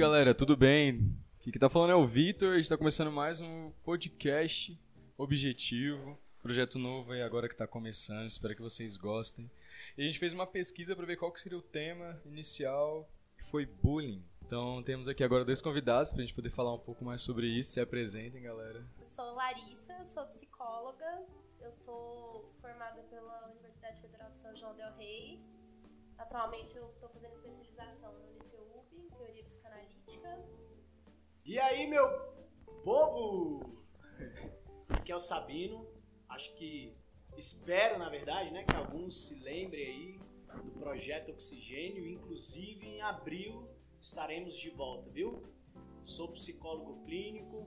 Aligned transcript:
galera, 0.00 0.34
tudo 0.34 0.56
bem? 0.56 1.14
Aqui 1.38 1.52
que 1.52 1.58
tá 1.58 1.68
falando 1.68 1.90
é 1.90 1.94
o 1.94 2.06
Vitor, 2.06 2.54
a 2.54 2.56
gente 2.56 2.70
tá 2.70 2.78
começando 2.78 3.12
mais 3.12 3.42
um 3.42 3.70
podcast 3.84 4.80
objetivo, 5.18 6.18
projeto 6.42 6.78
novo 6.78 7.12
aí 7.12 7.20
agora 7.20 7.46
que 7.46 7.54
tá 7.54 7.66
começando, 7.66 8.26
espero 8.26 8.56
que 8.56 8.62
vocês 8.62 8.96
gostem. 8.96 9.50
E 9.98 10.00
a 10.00 10.04
gente 10.06 10.18
fez 10.18 10.32
uma 10.32 10.46
pesquisa 10.46 10.96
para 10.96 11.04
ver 11.04 11.16
qual 11.16 11.30
que 11.30 11.38
seria 11.38 11.58
o 11.58 11.60
tema 11.60 12.18
inicial, 12.24 13.06
que 13.36 13.44
foi 13.44 13.66
bullying. 13.66 14.24
Então 14.42 14.82
temos 14.82 15.06
aqui 15.06 15.22
agora 15.22 15.44
dois 15.44 15.60
convidados 15.60 16.14
pra 16.14 16.22
gente 16.22 16.32
poder 16.32 16.48
falar 16.48 16.72
um 16.72 16.78
pouco 16.78 17.04
mais 17.04 17.20
sobre 17.20 17.46
isso. 17.46 17.72
Se 17.72 17.80
apresentem, 17.80 18.40
galera. 18.40 18.82
Eu 18.98 19.04
sou 19.04 19.34
Larissa, 19.34 20.02
sou 20.06 20.24
psicóloga. 20.28 21.26
Eu 21.60 21.70
sou 21.70 22.50
formada 22.62 23.02
pela 23.02 23.50
Universidade 23.50 24.00
Federal 24.00 24.30
de 24.30 24.38
São 24.38 24.56
João 24.56 24.74
del 24.74 24.94
Rei. 24.96 25.38
Atualmente 26.20 26.76
eu 26.76 26.86
estou 26.90 27.08
fazendo 27.08 27.32
especialização 27.32 28.12
no 28.12 28.32
Liceu 28.34 28.84
em 28.92 29.08
teoria 29.08 29.42
psicanalítica. 29.42 30.44
E 31.46 31.58
aí, 31.58 31.86
meu 31.86 32.06
povo? 32.84 33.82
Aqui 34.90 35.10
é 35.10 35.16
o 35.16 35.18
Sabino. 35.18 35.90
Acho 36.28 36.54
que 36.56 36.94
espero, 37.38 37.98
na 37.98 38.10
verdade, 38.10 38.50
né, 38.50 38.64
que 38.64 38.76
alguns 38.76 39.28
se 39.28 39.34
lembrem 39.36 39.86
aí 39.86 40.20
do 40.62 40.70
projeto 40.72 41.30
Oxigênio. 41.30 42.06
Inclusive, 42.06 42.86
em 42.86 43.00
abril 43.00 43.66
estaremos 43.98 44.58
de 44.58 44.68
volta, 44.68 45.08
viu? 45.08 45.42
Sou 46.04 46.28
psicólogo 46.32 47.02
clínico. 47.02 47.66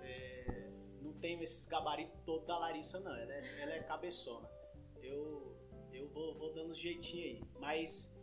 é, 0.00 0.70
não 1.00 1.12
tenho 1.20 1.40
esses 1.40 1.66
gabaritos 1.66 2.18
todos 2.24 2.48
da 2.48 2.58
Larissa, 2.58 2.98
não. 2.98 3.14
Ela 3.14 3.32
é, 3.32 3.62
ela 3.62 3.72
é 3.74 3.82
cabeçona. 3.84 4.50
Eu 5.00 5.51
vou, 6.12 6.34
vou 6.34 6.52
dando 6.52 6.70
um 6.70 6.74
jeitinho 6.74 7.24
aí. 7.24 7.42
Mas 7.60 8.14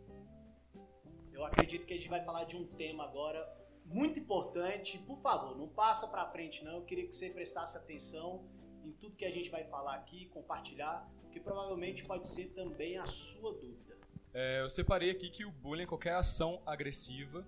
eu 1.32 1.44
acredito 1.44 1.86
que 1.86 1.94
a 1.94 1.96
gente 1.96 2.08
vai 2.08 2.24
falar 2.24 2.44
de 2.44 2.56
um 2.56 2.66
tema 2.66 3.04
agora 3.04 3.48
muito 3.84 4.18
importante. 4.18 4.98
Por 4.98 5.18
favor, 5.20 5.56
não 5.56 5.68
passa 5.68 6.06
pra 6.08 6.30
frente 6.30 6.64
não. 6.64 6.76
Eu 6.76 6.84
queria 6.84 7.06
que 7.06 7.14
você 7.14 7.30
prestasse 7.30 7.76
atenção 7.76 8.44
em 8.84 8.92
tudo 8.92 9.16
que 9.16 9.24
a 9.24 9.30
gente 9.30 9.50
vai 9.50 9.64
falar 9.64 9.94
aqui, 9.94 10.26
compartilhar, 10.26 11.08
que 11.32 11.40
provavelmente 11.40 12.04
pode 12.04 12.26
ser 12.26 12.46
também 12.48 12.98
a 12.98 13.04
sua 13.04 13.52
dúvida. 13.52 13.98
É, 14.32 14.62
eu 14.62 14.70
separei 14.70 15.10
aqui 15.10 15.28
que 15.28 15.44
o 15.44 15.50
bullying 15.50 15.82
é 15.82 15.86
qualquer 15.86 16.14
ação 16.14 16.62
agressiva, 16.64 17.46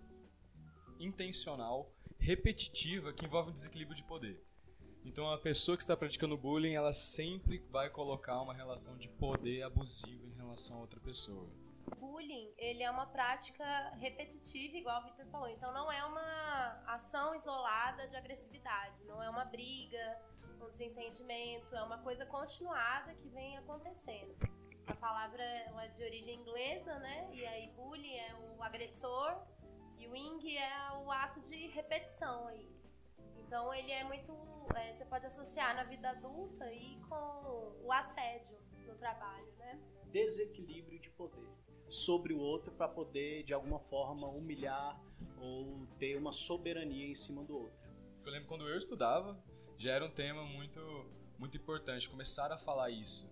intencional, 0.98 1.92
repetitiva 2.18 3.12
que 3.12 3.24
envolve 3.24 3.50
um 3.50 3.52
desequilíbrio 3.52 3.96
de 3.96 4.04
poder. 4.04 4.42
Então 5.04 5.30
a 5.30 5.38
pessoa 5.38 5.76
que 5.76 5.82
está 5.82 5.96
praticando 5.96 6.36
bullying, 6.36 6.74
ela 6.74 6.92
sempre 6.92 7.58
vai 7.70 7.90
colocar 7.90 8.40
uma 8.40 8.54
relação 8.54 8.96
de 8.96 9.08
poder 9.08 9.62
abusivo 9.62 10.26
em 10.26 10.32
relação 10.52 10.76
a 10.76 10.80
outra 10.80 11.00
pessoa. 11.00 11.48
Bullying, 11.98 12.52
ele 12.58 12.82
é 12.82 12.90
uma 12.90 13.06
prática 13.06 13.64
repetitiva, 13.98 14.76
igual 14.76 15.00
o 15.00 15.04
Victor 15.04 15.26
falou. 15.26 15.48
Então 15.48 15.72
não 15.72 15.90
é 15.90 16.04
uma 16.04 16.82
ação 16.86 17.34
isolada 17.34 18.06
de 18.06 18.16
agressividade, 18.16 19.02
não 19.04 19.22
é 19.22 19.30
uma 19.30 19.44
briga, 19.44 20.18
um 20.60 20.68
desentendimento, 20.68 21.74
é 21.74 21.82
uma 21.82 21.98
coisa 21.98 22.26
continuada 22.26 23.14
que 23.14 23.28
vem 23.28 23.56
acontecendo. 23.56 24.36
A 24.86 24.94
palavra 24.96 25.42
é 25.42 25.88
de 25.88 26.04
origem 26.04 26.40
inglesa, 26.40 26.98
né? 26.98 27.30
E 27.32 27.46
aí 27.46 27.68
bullying 27.70 28.16
é 28.16 28.34
o 28.34 28.62
agressor 28.62 29.40
e 29.98 30.06
o 30.06 30.14
ing 30.14 30.56
é 30.56 30.92
o 31.04 31.10
ato 31.10 31.40
de 31.40 31.68
repetição 31.68 32.46
aí. 32.48 32.70
Então 33.38 33.72
ele 33.72 33.90
é 33.90 34.04
muito. 34.04 34.32
é, 34.76 34.92
você 34.92 35.04
pode 35.06 35.26
associar 35.26 35.74
na 35.74 35.84
vida 35.84 36.10
adulta 36.10 36.64
aí 36.64 37.00
com 37.08 37.74
o 37.84 37.92
assédio 37.92 38.58
no 38.86 38.94
trabalho, 38.96 39.50
né? 39.58 39.80
Desequilíbrio 40.12 41.00
de 41.00 41.10
poder 41.10 41.48
sobre 41.88 42.32
o 42.32 42.38
outro 42.38 42.72
para 42.72 42.88
poder 42.88 43.44
de 43.44 43.52
alguma 43.52 43.78
forma 43.78 44.26
humilhar 44.28 45.00
ou 45.40 45.86
ter 45.98 46.16
uma 46.16 46.32
soberania 46.32 47.06
em 47.06 47.14
cima 47.14 47.42
do 47.42 47.54
outro. 47.54 47.90
Eu 48.24 48.30
lembro 48.30 48.46
quando 48.46 48.68
eu 48.68 48.76
estudava, 48.76 49.42
já 49.76 49.92
era 49.92 50.04
um 50.04 50.10
tema 50.10 50.44
muito, 50.44 50.80
muito 51.38 51.56
importante. 51.56 52.08
Começaram 52.08 52.54
a 52.54 52.58
falar 52.58 52.90
isso, 52.90 53.28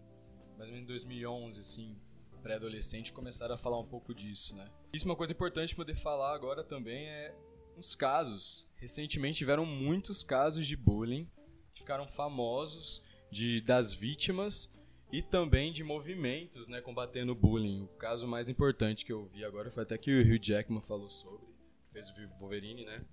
mais 0.57 0.69
ou 0.69 0.75
menos 0.75 0.85
em 0.85 0.87
2011, 0.87 1.61
assim, 1.61 2.01
pré-adolescente, 2.43 3.13
começaram 3.13 3.55
a 3.55 3.59
falar 3.59 3.79
um 3.79 3.87
pouco 3.87 4.15
disso, 4.15 4.57
né? 4.57 4.71
Isso 4.93 5.05
é 5.05 5.09
uma 5.11 5.17
coisa 5.17 5.33
importante 5.33 5.77
poder 5.77 5.97
falar 5.97 6.35
agora 6.35 6.65
também 6.65 7.07
é 7.09 7.35
uns 7.77 7.95
casos. 7.95 8.69
Recentemente 8.77 9.39
tiveram 9.39 9.65
muitos 9.65 10.23
casos 10.23 10.67
de 10.67 10.77
bullying 10.77 11.31
que 11.73 11.81
ficaram 11.81 12.09
famosos 12.09 13.03
de 13.31 13.61
das 13.61 13.93
vítimas 13.93 14.73
e 15.13 15.23
também 15.23 15.73
de 15.73 15.83
movimentos, 15.83 16.69
né, 16.69 16.81
combatendo 16.81 17.33
o 17.33 17.35
bullying. 17.35 17.85
O 17.85 17.89
caso 17.97 18.27
mais 18.27 18.49
importante 18.49 19.05
que 19.05 19.13
eu 19.13 19.27
vi 19.27 19.45
agora 19.45 19.71
foi 19.71 19.83
até 19.83 19.99
que 19.99 20.11
o 20.11 20.21
Hugh 20.21 20.39
Jackman 20.41 20.81
falou 20.81 21.11
sobre, 21.11 21.49
fez 21.93 22.09
o 22.11 22.39
Wolverine, 22.39 22.85
né? 22.85 23.05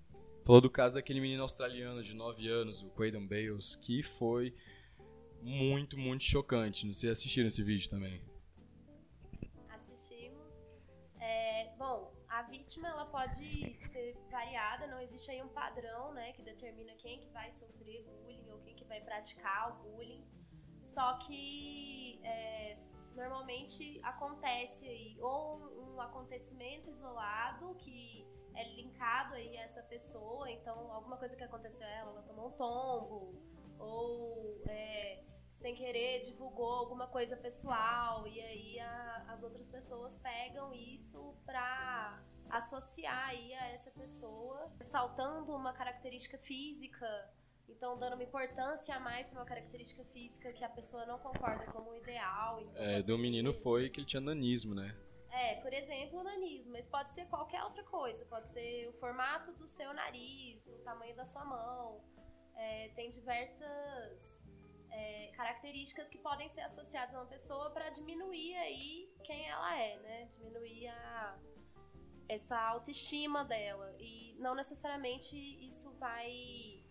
Falou 0.45 0.61
do 0.61 0.69
caso 0.69 0.95
daquele 0.95 1.19
menino 1.19 1.41
australiano 1.41 2.01
de 2.01 2.15
9 2.15 2.47
anos, 2.47 2.81
o 2.81 2.89
Quaden 2.91 3.27
Bales, 3.27 3.75
que 3.75 4.01
foi 4.01 4.55
muito, 5.41 5.97
muito 5.97 6.23
chocante. 6.23 6.85
Não 6.85 6.93
sei 6.93 7.09
se 7.09 7.19
assistiram 7.19 7.47
esse 7.47 7.61
vídeo 7.63 7.89
também. 7.89 8.21
assistimos. 9.69 10.53
É, 11.19 11.75
bom, 11.77 12.13
a 12.29 12.43
vítima 12.43 12.87
ela 12.87 13.05
pode 13.05 13.77
ser 13.87 14.15
variada, 14.31 14.87
não 14.87 15.01
existe 15.01 15.31
aí 15.31 15.41
um 15.41 15.49
padrão, 15.49 16.13
né, 16.13 16.31
que 16.31 16.43
determina 16.43 16.93
quem 16.95 17.19
que 17.19 17.29
vai 17.29 17.49
sofrer 17.49 18.03
bullying 18.03 18.49
ou 18.49 18.59
quem 18.59 18.75
que 18.75 18.85
vai 18.85 19.01
praticar 19.01 19.71
o 19.71 19.83
bullying. 19.83 20.23
Só 20.93 21.17
que 21.17 22.19
é, 22.23 22.77
normalmente 23.15 23.99
acontece 24.03 24.87
aí 24.87 25.17
ou 25.21 25.41
um 25.85 25.99
acontecimento 26.01 26.89
isolado 26.89 27.75
que 27.75 28.25
é 28.55 28.63
linkado 28.75 29.35
aí 29.35 29.57
a 29.57 29.63
essa 29.63 29.83
pessoa, 29.83 30.49
então 30.49 30.75
alguma 30.91 31.17
coisa 31.17 31.35
que 31.35 31.43
aconteceu 31.43 31.85
a 31.85 31.89
ela, 31.89 32.11
ela 32.11 32.23
tomou 32.23 32.47
um 32.47 32.51
tombo, 32.51 33.35
ou 33.77 34.61
é, 34.67 35.23
sem 35.51 35.75
querer 35.75 36.21
divulgou 36.21 36.71
alguma 36.83 37.07
coisa 37.07 37.35
pessoal 37.35 38.25
e 38.27 38.39
aí 38.41 38.79
a- 38.79 39.25
as 39.27 39.43
outras 39.43 39.67
pessoas 39.67 40.17
pegam 40.17 40.73
isso 40.73 41.35
pra 41.45 42.23
associar 42.49 43.29
aí 43.29 43.53
a 43.55 43.67
essa 43.75 43.91
pessoa, 43.91 44.71
saltando 44.79 45.53
uma 45.53 45.73
característica 45.73 46.37
física, 46.37 47.05
então 47.69 47.97
dando 47.97 48.13
uma 48.13 48.23
importância 48.23 48.95
a 48.95 48.99
mais 48.99 49.27
pra 49.27 49.39
uma 49.39 49.45
característica 49.45 50.03
física 50.05 50.51
que 50.53 50.63
a 50.63 50.69
pessoa 50.69 51.05
não 51.05 51.19
concorda 51.19 51.65
como 51.71 51.93
ideal. 51.95 52.61
Então, 52.61 52.81
É, 52.83 53.01
do 53.01 53.17
menino 53.17 53.49
vezes- 53.51 53.63
foi 53.63 53.89
que 53.89 53.99
ele 53.99 54.07
tinha 54.07 54.21
nanismo, 54.21 54.73
né? 54.75 54.95
é, 55.29 55.55
por 55.61 55.71
exemplo, 55.71 56.19
o 56.19 56.23
nanismo, 56.23 56.71
mas 56.71 56.87
pode 56.87 57.11
ser 57.13 57.25
qualquer 57.27 57.63
outra 57.63 57.83
coisa. 57.83 58.25
Pode 58.25 58.47
ser 58.51 58.87
o 58.89 58.93
formato 58.93 59.53
do 59.53 59.67
seu 59.67 59.93
nariz, 59.93 60.67
o 60.69 60.79
tamanho 60.79 61.15
da 61.15 61.23
sua 61.25 61.45
mão. 61.45 62.01
É, 62.55 62.89
tem 62.95 63.07
diversas 63.09 64.43
é, 64.89 65.27
características 65.35 66.09
que 66.09 66.17
podem 66.17 66.49
ser 66.49 66.61
associadas 66.61 67.13
a 67.13 67.19
uma 67.19 67.27
pessoa 67.27 67.69
para 67.69 67.87
diminuir 67.91 68.55
aí 68.55 69.13
quem 69.23 69.47
ela 69.47 69.79
é, 69.79 69.97
né? 69.99 70.25
Diminuir 70.25 70.87
a, 70.87 71.37
essa 72.27 72.57
autoestima 72.59 73.45
dela. 73.45 73.95
E 73.99 74.33
não 74.39 74.55
necessariamente 74.55 75.35
isso 75.67 75.91
vai 75.99 76.83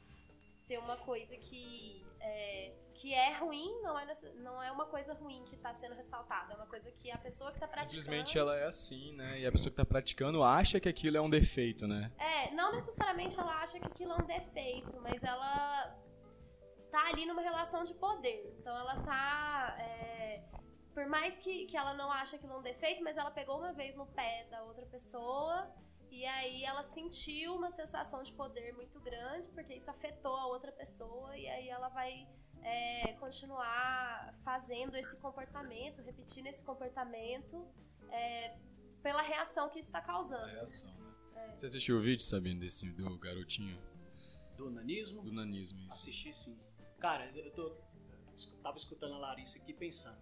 ser 0.67 0.79
uma 0.79 0.97
coisa 0.97 1.37
que 1.37 2.05
é, 2.21 2.73
que 2.93 3.15
é 3.15 3.35
ruim, 3.35 3.81
não 3.83 3.99
é, 3.99 4.07
não 4.37 4.63
é 4.63 4.73
uma 4.73 4.87
coisa 4.87 5.15
ruim 5.15 5.45
que 5.45 5.55
está 5.55 5.73
sendo 5.73 5.95
ressaltada, 5.95 6.55
é 6.55 6.57
uma 6.57 6.67
coisa 6.67 6.91
que 6.91 7.11
a 7.11 7.19
pessoa 7.19 7.51
que 7.51 7.59
está 7.59 7.69
praticando... 7.69 7.91
Simplesmente 7.91 8.39
ela 8.39 8.57
é 8.57 8.67
assim, 8.67 9.13
né? 9.13 9.39
E 9.41 9.47
a 9.47 9.53
pessoa 9.53 9.71
que 9.71 9.77
tá 9.77 9.85
praticando 9.85 10.43
acha 10.43 10.81
que 10.81 10.89
aquilo 10.89 11.17
é 11.17 11.21
um 11.21 11.31
defeito, 11.31 11.87
né? 11.87 12.11
É, 12.19 12.51
não 12.53 12.73
necessariamente 12.73 13.39
ela 13.39 13.55
acha 13.63 13.79
que 13.79 13.87
aquilo 13.87 14.13
é 14.13 14.17
um 14.17 14.27
defeito, 14.27 15.01
mas 15.01 15.23
ela 15.23 15.97
tá 16.91 17.09
ali 17.09 17.27
numa 17.27 17.43
relação 17.43 17.85
de 17.85 17.95
poder. 17.95 18.57
Então 18.59 18.77
ela 18.77 18.97
tá. 19.03 19.77
é, 19.79 20.43
por 20.95 21.07
mais 21.07 21.39
que, 21.39 21.67
que 21.67 21.77
ela 21.77 21.93
não 21.95 22.11
ache 22.11 22.37
aquilo 22.37 22.59
um 22.59 22.63
defeito, 22.63 23.05
mas 23.05 23.17
ela 23.17 23.31
pegou 23.31 23.59
uma 23.59 23.73
vez 23.73 23.95
no 23.95 24.07
pé 24.07 24.47
da 24.51 24.63
outra 24.63 24.87
pessoa. 24.87 25.71
E 26.17 26.25
aí 26.25 26.65
ela 26.65 26.83
sentiu 26.83 27.55
uma 27.55 27.71
sensação 27.71 28.23
de 28.23 28.33
poder 28.33 28.73
muito 28.73 28.99
grande, 29.01 29.51
porque 29.51 29.75
isso 29.75 29.91
afetou 29.91 30.35
a 30.35 30.47
outra 30.47 30.73
pessoa, 30.73 31.37
e 31.37 31.47
aí 31.47 31.69
ela 31.69 31.91
vai 31.91 32.27
é, 32.63 33.13
continuar 33.25 34.35
fazendo 34.43 34.97
esse 34.97 35.15
comportamento, 35.19 36.01
repetindo 36.01 36.47
esse 36.47 36.65
comportamento 36.65 37.69
é, 38.11 38.57
pela 39.03 39.21
reação 39.21 39.69
que 39.69 39.79
isso 39.79 39.91
está 39.91 39.99
A 39.99 40.03
causando. 40.03 40.47
reação, 40.47 40.91
né? 41.35 41.53
Você 41.55 41.67
assistiu 41.67 41.99
o 41.99 42.01
vídeo, 42.01 42.25
sabendo 42.25 42.61
desse 42.61 42.89
do 42.89 43.19
garotinho? 43.19 43.79
Do 44.57 44.71
nanismo? 44.71 45.21
Do 45.23 45.33
nanismo, 45.33 45.79
isso. 45.81 45.91
Assisti 45.91 46.33
sim. 46.33 46.59
Cara, 46.99 47.31
eu 47.37 47.53
tô, 47.53 47.77
eu 48.53 48.59
tava 48.63 48.79
escutando 48.79 49.13
a 49.17 49.19
Larissa 49.19 49.59
aqui 49.59 49.75
pensando. 49.75 50.19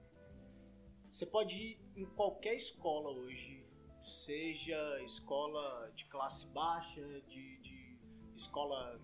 Você 1.09 1.25
pode 1.25 1.57
ir 1.57 1.81
em 1.95 2.05
qualquer 2.05 2.55
escola 2.57 3.11
hoje, 3.11 3.64
seja 4.05 5.01
escola 5.03 5.91
de 5.95 6.05
classe 6.05 6.47
baixa, 6.49 7.01
de, 7.23 7.57
de 7.59 7.99
escola 8.37 9.01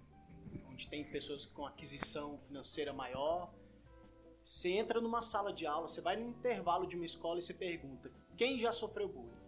onde 0.69 0.87
tem 0.88 1.05
pessoas 1.05 1.47
com 1.47 1.67
aquisição 1.67 2.38
financeira 2.38 2.93
maior. 2.93 3.52
Você 4.44 4.70
entra 4.70 5.00
numa 5.00 5.23
sala 5.23 5.52
de 5.52 5.67
aula, 5.67 5.88
você 5.88 6.00
vai 6.00 6.17
no 6.17 6.29
intervalo 6.29 6.87
de 6.87 6.97
uma 6.97 7.06
escola 7.06 7.38
e 7.38 7.43
você 7.43 7.55
pergunta 7.55 8.11
quem 8.37 8.58
já 8.58 8.73
sofreu 8.73 9.08
bullying. 9.08 9.41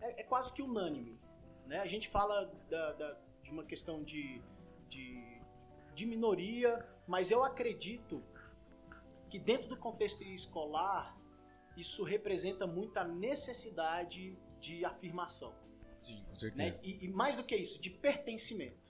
É, 0.00 0.20
é 0.20 0.24
quase 0.24 0.52
que 0.52 0.62
unânime, 0.62 1.18
né? 1.66 1.80
A 1.80 1.86
gente 1.86 2.08
fala 2.08 2.44
da, 2.68 2.92
da, 2.92 3.18
de 3.42 3.50
uma 3.50 3.64
questão 3.64 4.02
de, 4.02 4.42
de, 4.88 5.40
de 5.94 6.06
minoria, 6.06 6.86
mas 7.06 7.30
eu 7.30 7.44
acredito 7.44 8.22
que 9.30 9.38
dentro 9.38 9.68
do 9.68 9.76
contexto 9.76 10.22
escolar 10.22 11.16
isso 11.76 12.02
representa 12.04 12.66
muita 12.66 13.04
necessidade 13.04 14.36
de 14.60 14.84
afirmação. 14.84 15.54
Sim, 15.98 16.16
com 16.24 16.30
Né? 16.30 16.36
certeza. 16.36 16.86
E, 16.86 17.04
e 17.04 17.08
mais 17.08 17.36
do 17.36 17.44
que 17.44 17.56
isso, 17.56 17.80
de 17.80 17.90
pertencimento. 17.90 18.82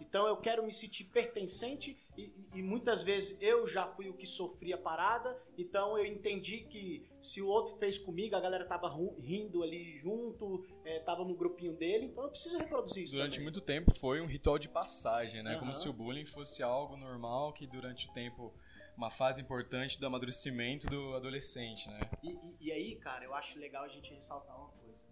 Então 0.00 0.26
eu 0.26 0.36
quero 0.36 0.62
me 0.64 0.72
sentir 0.72 1.04
pertencente 1.04 1.96
e, 2.16 2.30
e- 2.54 2.62
muitas 2.62 3.02
vezes 3.02 3.36
eu 3.40 3.66
já 3.66 3.86
fui 3.86 4.08
o 4.08 4.14
que 4.14 4.26
sofri 4.26 4.72
a 4.72 4.78
parada, 4.78 5.36
então 5.56 5.96
eu 5.96 6.04
entendi 6.04 6.58
que 6.60 7.08
se 7.22 7.40
o 7.40 7.46
outro 7.48 7.76
fez 7.76 7.96
comigo, 7.98 8.36
a 8.36 8.40
galera 8.40 8.64
tava 8.66 8.88
rindo 9.20 9.62
ali 9.62 9.96
junto, 9.96 10.64
eh, 10.84 11.00
tava 11.00 11.24
no 11.24 11.34
grupinho 11.34 11.72
dele, 11.72 12.06
então 12.06 12.24
eu 12.24 12.30
preciso 12.30 12.58
reproduzir 12.58 13.04
isso. 13.04 13.14
Durante 13.14 13.32
também. 13.34 13.44
muito 13.44 13.60
tempo 13.60 13.92
foi 13.96 14.20
um 14.20 14.26
ritual 14.26 14.58
de 14.58 14.68
passagem, 14.68 15.42
né? 15.42 15.54
Como 15.54 15.70
Aham. 15.70 15.72
se 15.80 15.88
o 15.88 15.92
bullying 15.92 16.26
fosse 16.26 16.62
algo 16.62 16.96
normal 16.96 17.52
que 17.52 17.66
durante 17.66 18.08
o 18.08 18.12
tempo 18.12 18.52
uma 18.96 19.10
fase 19.10 19.40
importante 19.40 19.98
do 19.98 20.06
amadurecimento 20.06 20.86
do 20.86 21.14
adolescente, 21.14 21.88
né? 21.88 22.00
E, 22.22 22.30
e- 22.30 22.56
e 22.60 22.72
aí, 22.72 22.96
cara, 22.96 23.24
eu 23.24 23.34
acho 23.34 23.58
legal 23.58 23.84
a 23.84 23.88
gente 23.88 24.12
ressaltar 24.14 24.56
uma 24.56 24.68
coisa. 24.70 25.04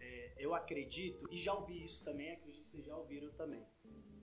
É, 0.00 0.34
eu 0.38 0.54
acredito, 0.54 1.26
e 1.32 1.38
já 1.40 1.52
ouvi 1.54 1.84
isso 1.84 2.04
também, 2.04 2.32
acredito 2.32 2.62
que 2.62 2.68
vocês 2.68 2.84
já 2.86 2.96
ouviram 2.96 3.30
também. 3.32 3.64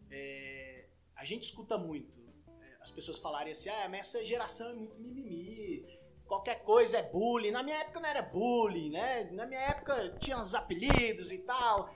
É, 0.09 0.87
a 1.15 1.25
gente 1.25 1.43
escuta 1.43 1.77
muito 1.77 2.13
é, 2.61 2.77
as 2.79 2.91
pessoas 2.91 3.19
falarem 3.19 3.51
assim: 3.51 3.69
ah, 3.69 3.89
mas 3.89 4.01
essa 4.01 4.23
geração 4.23 4.69
é 4.69 4.73
muito 4.73 4.97
mimimi, 4.99 5.85
qualquer 6.25 6.63
coisa 6.63 6.97
é 6.97 7.03
bullying. 7.03 7.51
Na 7.51 7.63
minha 7.63 7.77
época 7.77 7.99
não 7.99 8.09
era 8.09 8.21
bullying, 8.21 8.89
né? 8.91 9.25
Na 9.31 9.45
minha 9.45 9.59
época 9.61 10.09
tinha 10.19 10.37
uns 10.39 10.53
apelidos 10.53 11.31
e 11.31 11.39
tal. 11.39 11.93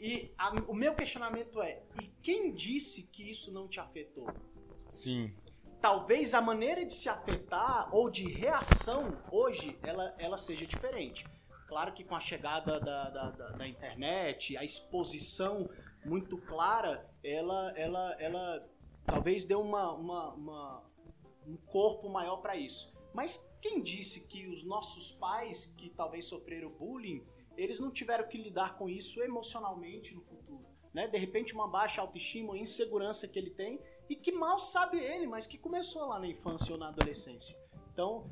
E 0.00 0.34
a- 0.36 0.50
o 0.68 0.74
meu 0.74 0.94
questionamento 0.94 1.62
é: 1.62 1.82
e 2.02 2.08
quem 2.22 2.52
disse 2.52 3.04
que 3.04 3.30
isso 3.30 3.52
não 3.52 3.68
te 3.68 3.78
afetou? 3.80 4.26
Sim. 4.88 5.34
Talvez 5.80 6.34
a 6.34 6.40
maneira 6.40 6.84
de 6.84 6.92
se 6.94 7.08
afetar 7.08 7.88
ou 7.94 8.10
de 8.10 8.28
reação 8.28 9.16
hoje 9.30 9.78
ela, 9.82 10.14
ela 10.18 10.38
seja 10.38 10.66
diferente. 10.66 11.26
Claro 11.68 11.92
que 11.92 12.04
com 12.04 12.14
a 12.14 12.20
chegada 12.20 12.78
da, 12.78 13.10
da, 13.10 13.30
da- 13.30 13.50
da 13.50 13.66
internet, 13.68 14.56
a 14.56 14.64
exposição 14.64 15.68
muito 16.04 16.38
clara, 16.38 17.08
ela, 17.24 17.72
ela, 17.76 18.12
ela 18.20 18.68
talvez 19.04 19.44
dê 19.44 19.54
uma, 19.54 19.92
uma, 19.92 20.32
uma- 20.34 20.84
um 21.46 21.56
corpo 21.56 22.08
maior 22.08 22.36
para 22.38 22.56
isso. 22.56 22.94
Mas 23.12 23.50
quem 23.62 23.82
disse 23.82 24.26
que 24.28 24.46
os 24.46 24.62
nossos 24.64 25.10
pais, 25.12 25.66
que 25.76 25.90
talvez 25.90 26.26
sofreram 26.26 26.70
bullying, 26.70 27.26
eles 27.56 27.80
não 27.80 27.90
tiveram 27.90 28.28
que 28.28 28.36
lidar 28.38 28.76
com 28.76 28.88
isso 28.88 29.20
emocionalmente 29.22 30.14
no 30.14 30.20
futuro? 30.22 30.66
Né? 30.92 31.08
De 31.08 31.18
repente, 31.18 31.54
uma 31.54 31.66
baixa 31.68 32.00
autoestima, 32.00 32.56
insegurança 32.56 33.26
que 33.26 33.38
ele 33.38 33.50
tem, 33.50 33.80
e 34.08 34.16
que 34.16 34.32
mal 34.32 34.58
sabe 34.58 34.98
ele, 34.98 35.26
mas 35.26 35.46
que 35.46 35.58
começou 35.58 36.06
lá 36.06 36.18
na 36.18 36.26
infância 36.26 36.72
ou 36.72 36.78
na 36.78 36.88
adolescência. 36.88 37.56
Então, 37.92 38.30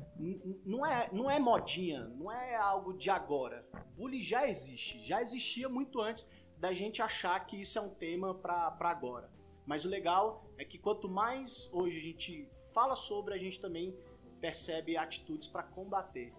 não 0.63 0.85
é, 0.85 1.09
não 1.11 1.29
é 1.29 1.39
modinha, 1.39 2.05
não 2.09 2.31
é 2.31 2.55
algo 2.55 2.93
de 2.93 3.09
agora. 3.09 3.67
Bullying 3.97 4.21
já 4.21 4.47
existe, 4.47 5.03
já 5.03 5.21
existia 5.21 5.67
muito 5.67 5.99
antes 5.99 6.29
da 6.57 6.71
gente 6.71 7.01
achar 7.01 7.39
que 7.47 7.59
isso 7.59 7.79
é 7.79 7.81
um 7.81 7.89
tema 7.89 8.35
para 8.35 8.75
agora. 8.81 9.31
Mas 9.65 9.83
o 9.83 9.89
legal 9.89 10.45
é 10.57 10.63
que 10.63 10.77
quanto 10.77 11.09
mais 11.09 11.67
hoje 11.73 11.97
a 11.97 12.01
gente 12.01 12.49
fala 12.73 12.95
sobre, 12.95 13.33
a 13.33 13.37
gente 13.37 13.59
também 13.59 13.97
percebe 14.39 14.95
atitudes 14.95 15.47
para 15.47 15.63
combater. 15.63 16.31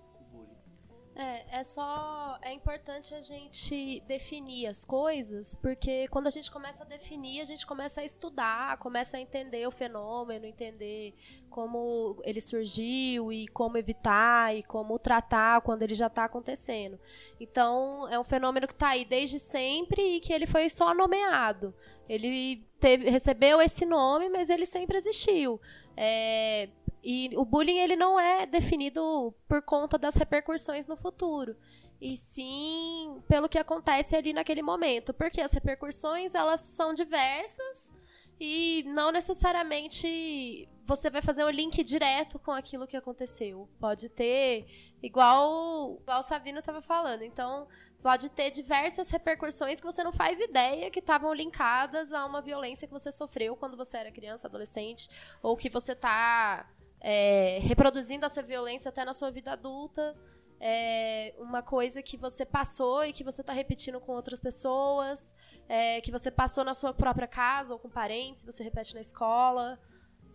É, 1.18 1.60
é 1.60 1.62
só. 1.62 2.38
É 2.42 2.52
importante 2.52 3.14
a 3.14 3.22
gente 3.22 4.00
definir 4.06 4.66
as 4.66 4.84
coisas, 4.84 5.54
porque 5.54 6.06
quando 6.08 6.26
a 6.26 6.30
gente 6.30 6.50
começa 6.50 6.82
a 6.84 6.86
definir, 6.86 7.40
a 7.40 7.44
gente 7.44 7.64
começa 7.64 8.02
a 8.02 8.04
estudar, 8.04 8.76
começa 8.76 9.16
a 9.16 9.20
entender 9.20 9.66
o 9.66 9.70
fenômeno, 9.70 10.44
entender 10.44 11.14
como 11.48 12.20
ele 12.22 12.40
surgiu 12.40 13.32
e 13.32 13.48
como 13.48 13.78
evitar 13.78 14.54
e 14.54 14.62
como 14.62 14.98
tratar 14.98 15.62
quando 15.62 15.82
ele 15.82 15.94
já 15.94 16.08
está 16.08 16.24
acontecendo. 16.24 17.00
Então, 17.40 18.06
é 18.10 18.18
um 18.20 18.24
fenômeno 18.24 18.66
que 18.66 18.74
está 18.74 18.88
aí 18.88 19.06
desde 19.06 19.38
sempre 19.38 20.16
e 20.16 20.20
que 20.20 20.34
ele 20.34 20.46
foi 20.46 20.68
só 20.68 20.92
nomeado. 20.92 21.74
Ele 22.06 22.62
teve, 22.78 23.08
recebeu 23.08 23.62
esse 23.62 23.86
nome, 23.86 24.28
mas 24.28 24.50
ele 24.50 24.66
sempre 24.66 24.98
existiu. 24.98 25.58
É, 25.96 26.68
e 27.08 27.30
o 27.36 27.44
bullying 27.44 27.78
ele 27.78 27.94
não 27.94 28.18
é 28.18 28.46
definido 28.46 29.32
por 29.46 29.62
conta 29.62 29.96
das 29.96 30.16
repercussões 30.16 30.88
no 30.88 30.96
futuro. 30.96 31.56
E 32.00 32.16
sim 32.16 33.22
pelo 33.28 33.48
que 33.48 33.60
acontece 33.60 34.16
ali 34.16 34.32
naquele 34.32 34.60
momento. 34.60 35.14
Porque 35.14 35.40
as 35.40 35.52
repercussões, 35.52 36.34
elas 36.34 36.58
são 36.58 36.92
diversas 36.92 37.92
e 38.40 38.82
não 38.88 39.12
necessariamente 39.12 40.68
você 40.82 41.08
vai 41.08 41.22
fazer 41.22 41.44
um 41.44 41.48
link 41.48 41.80
direto 41.84 42.40
com 42.40 42.50
aquilo 42.50 42.88
que 42.88 42.96
aconteceu. 42.96 43.68
Pode 43.78 44.08
ter, 44.08 44.66
igual, 45.00 46.00
igual 46.02 46.18
o 46.18 46.24
Sabino 46.24 46.58
estava 46.58 46.82
falando. 46.82 47.22
Então, 47.22 47.68
pode 48.02 48.28
ter 48.30 48.50
diversas 48.50 49.10
repercussões 49.10 49.78
que 49.78 49.86
você 49.86 50.02
não 50.02 50.12
faz 50.12 50.40
ideia 50.40 50.90
que 50.90 50.98
estavam 50.98 51.32
linkadas 51.32 52.12
a 52.12 52.26
uma 52.26 52.42
violência 52.42 52.88
que 52.88 52.92
você 52.92 53.12
sofreu 53.12 53.54
quando 53.54 53.76
você 53.76 53.96
era 53.96 54.10
criança, 54.10 54.48
adolescente, 54.48 55.08
ou 55.40 55.56
que 55.56 55.70
você 55.70 55.92
está 55.92 56.68
é, 57.08 57.60
reproduzindo 57.62 58.26
essa 58.26 58.42
violência 58.42 58.88
até 58.88 59.04
na 59.04 59.12
sua 59.12 59.30
vida 59.30 59.52
adulta. 59.52 60.16
É 60.58 61.34
uma 61.38 61.62
coisa 61.62 62.02
que 62.02 62.16
você 62.16 62.44
passou 62.44 63.04
e 63.04 63.12
que 63.12 63.22
você 63.22 63.42
está 63.42 63.52
repetindo 63.52 64.00
com 64.00 64.12
outras 64.12 64.40
pessoas, 64.40 65.32
é, 65.68 66.00
que 66.00 66.10
você 66.10 66.32
passou 66.32 66.64
na 66.64 66.74
sua 66.74 66.92
própria 66.92 67.28
casa 67.28 67.74
ou 67.74 67.78
com 67.78 67.88
parentes, 67.88 68.44
você 68.44 68.64
repete 68.64 68.92
na 68.94 69.00
escola. 69.00 69.78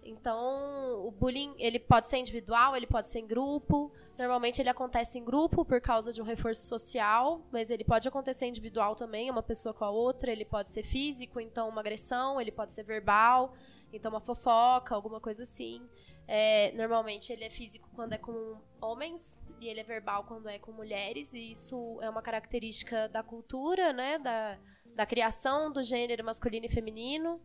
Então, 0.04 1.06
o 1.06 1.12
bullying, 1.12 1.54
ele 1.58 1.80
pode 1.80 2.08
ser 2.08 2.18
individual, 2.18 2.76
ele 2.76 2.88
pode 2.88 3.08
ser 3.08 3.20
em 3.20 3.28
grupo. 3.28 3.92
Normalmente 4.18 4.62
ele 4.62 4.70
acontece 4.70 5.18
em 5.20 5.24
grupo 5.24 5.64
por 5.64 5.80
causa 5.80 6.12
de 6.12 6.22
um 6.22 6.26
reforço 6.26 6.68
social, 6.68 7.42
mas 7.52 7.70
ele 7.70 7.84
pode 7.84 8.08
acontecer 8.08 8.48
individual 8.48 8.96
também, 8.96 9.30
uma 9.30 9.44
pessoa 9.44 9.74
com 9.74 9.86
a 9.86 9.90
outra. 9.90 10.32
Ele 10.32 10.46
pode 10.46 10.70
ser 10.70 10.84
físico, 10.84 11.40
então 11.40 11.70
uma 11.70 11.82
agressão, 11.82 12.42
ele 12.42 12.52
pode 12.52 12.74
ser 12.74 12.84
verbal, 12.84 13.54
então 13.94 14.12
uma 14.12 14.22
fofoca, 14.22 14.96
alguma 14.96 15.20
coisa 15.20 15.44
assim. 15.44 15.88
É, 16.28 16.72
normalmente 16.74 17.32
ele 17.32 17.44
é 17.44 17.50
físico 17.50 17.90
quando 17.96 18.14
é 18.14 18.18
com 18.18 18.58
homens 18.80 19.40
e 19.60 19.68
ele 19.68 19.80
é 19.80 19.84
verbal 19.84 20.24
quando 20.24 20.50
é 20.50 20.58
com 20.58 20.72
mulheres, 20.72 21.34
e 21.34 21.52
isso 21.52 22.00
é 22.02 22.10
uma 22.10 22.22
característica 22.22 23.08
da 23.10 23.22
cultura, 23.22 23.94
né, 23.94 24.18
da, 24.18 24.58
da 24.96 25.06
criação 25.06 25.72
do 25.72 25.84
gênero 25.84 26.24
masculino 26.24 26.66
e 26.66 26.70
feminino. 26.70 27.40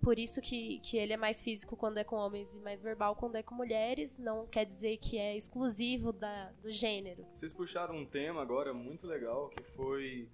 Por 0.00 0.18
isso 0.18 0.40
que, 0.40 0.78
que 0.80 0.96
ele 0.96 1.12
é 1.12 1.16
mais 1.16 1.42
físico 1.42 1.76
quando 1.76 1.98
é 1.98 2.04
com 2.04 2.16
homens 2.16 2.54
e 2.54 2.58
mais 2.60 2.80
verbal 2.80 3.16
quando 3.16 3.36
é 3.36 3.42
com 3.42 3.54
mulheres. 3.54 4.18
Não 4.18 4.46
quer 4.46 4.64
dizer 4.64 4.96
que 4.98 5.18
é 5.18 5.36
exclusivo 5.36 6.12
da, 6.12 6.52
do 6.62 6.70
gênero. 6.70 7.26
Vocês 7.34 7.52
puxaram 7.52 7.96
um 7.96 8.06
tema 8.06 8.40
agora 8.40 8.72
muito 8.72 9.06
legal, 9.06 9.48
que 9.50 9.62
foi 9.62 10.28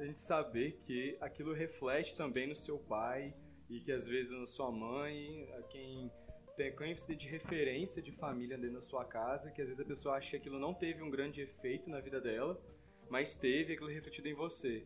a 0.00 0.04
gente 0.04 0.20
saber 0.20 0.78
que 0.80 1.16
aquilo 1.20 1.52
reflete 1.52 2.14
também 2.14 2.46
no 2.46 2.54
seu 2.54 2.78
pai 2.78 3.34
e 3.68 3.80
que 3.80 3.92
às 3.92 4.06
vezes 4.06 4.32
na 4.32 4.46
sua 4.46 4.70
mãe, 4.70 5.48
a 5.58 5.62
quem 5.62 6.10
tem 6.56 6.74
quem 6.74 7.16
de 7.16 7.28
referência 7.28 8.02
de 8.02 8.10
família 8.10 8.58
dentro 8.58 8.74
da 8.74 8.80
sua 8.80 9.04
casa, 9.04 9.50
que 9.52 9.62
às 9.62 9.68
vezes 9.68 9.80
a 9.80 9.84
pessoa 9.84 10.16
acha 10.16 10.30
que 10.30 10.36
aquilo 10.38 10.58
não 10.58 10.74
teve 10.74 11.02
um 11.02 11.10
grande 11.10 11.40
efeito 11.40 11.88
na 11.88 12.00
vida 12.00 12.20
dela, 12.20 12.60
mas 13.08 13.36
teve 13.36 13.74
aquilo 13.74 13.88
refletido 13.88 14.26
em 14.28 14.34
você. 14.34 14.84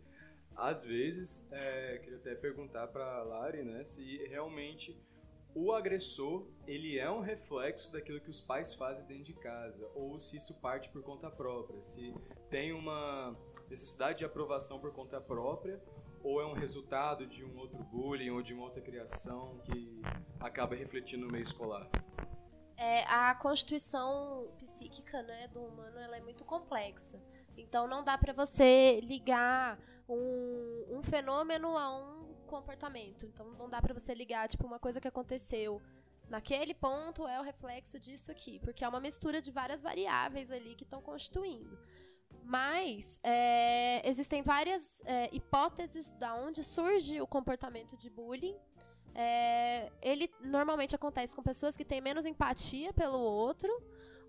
Às 0.57 0.85
vezes, 0.85 1.47
é, 1.51 1.99
queria 1.99 2.19
até 2.19 2.35
perguntar 2.35 2.89
para 2.89 3.23
Lari, 3.23 3.63
né, 3.63 3.85
se 3.85 4.19
realmente 4.29 4.97
o 5.55 5.73
agressor 5.73 6.47
ele 6.67 6.99
é 6.99 7.11
um 7.11 7.21
reflexo 7.21 7.93
daquilo 7.93 8.21
que 8.21 8.31
os 8.31 8.41
pais 8.41 8.75
fazem 8.75 9.07
dentro 9.07 9.25
de 9.25 9.35
casa 9.35 9.87
ou 9.95 10.19
se 10.19 10.37
isso 10.37 10.55
parte 10.55 10.89
por 10.89 11.03
conta 11.03 11.31
própria 11.31 11.83
se 11.83 12.15
tem 12.49 12.73
uma 12.73 13.37
necessidade 13.69 14.19
de 14.19 14.25
aprovação 14.25 14.81
por 14.81 14.93
conta 14.93 15.21
própria 15.21 15.79
ou 16.23 16.41
é 16.41 16.47
um 16.47 16.55
resultado 16.55 17.27
de 17.27 17.45
um 17.45 17.59
outro 17.59 17.83
bullying 17.85 18.31
ou 18.31 18.43
de 18.43 18.55
uma 18.55 18.65
outra 18.65 18.81
criação 18.81 19.61
que 19.65 20.01
acaba 20.41 20.75
refletindo 20.75 21.27
no 21.27 21.33
meio 21.33 21.45
escolar 21.45 21.87
É, 22.79 23.05
a 23.05 23.35
constituição 23.35 24.49
psíquica 24.59 25.23
né, 25.23 25.49
do 25.49 25.61
humano 25.61 25.99
ela 25.99 26.17
é 26.17 26.21
muito 26.21 26.45
complexa. 26.45 27.21
Então 27.57 27.87
não 27.87 28.03
dá 28.03 28.17
para 28.17 28.33
você 28.33 29.01
ligar 29.03 29.79
um, 30.09 30.99
um 30.99 31.03
fenômeno 31.03 31.77
a 31.77 31.97
um 31.97 32.35
comportamento. 32.47 33.27
Então 33.27 33.47
não 33.53 33.69
dá 33.69 33.81
para 33.81 33.95
você 33.95 34.15
ligar 34.15 34.49
tipo 34.49 34.67
uma 34.67 34.79
coisa 34.79 35.01
que 35.01 35.09
aconteceu 35.09 35.81
naquele 36.33 36.73
ponto 36.73 37.29
é 37.29 37.39
o 37.39 37.43
reflexo 37.43 37.99
disso 37.99 38.31
aqui, 38.31 38.59
porque 38.61 38.83
é 38.83 38.89
uma 38.89 39.01
mistura 39.01 39.41
de 39.43 39.51
várias 39.51 39.83
variáveis 39.83 40.51
ali 40.51 40.75
que 40.75 40.83
estão 40.83 41.03
constituindo. 41.03 41.79
Mas 42.43 43.21
é, 43.23 44.07
existem 44.09 44.43
várias 44.43 45.03
é, 45.05 45.29
hipóteses 45.33 46.11
da 46.13 46.35
onde 46.35 46.65
surge 46.65 47.21
o 47.21 47.27
comportamento 47.27 47.97
de 47.97 48.09
bullying. 48.09 48.57
É, 49.15 49.93
ele 50.01 50.29
normalmente 50.43 50.95
acontece 50.95 51.37
com 51.37 51.43
pessoas 51.43 51.77
que 51.77 51.85
têm 51.85 52.01
menos 52.01 52.25
empatia 52.25 52.95
pelo 52.95 53.19
outro 53.19 53.71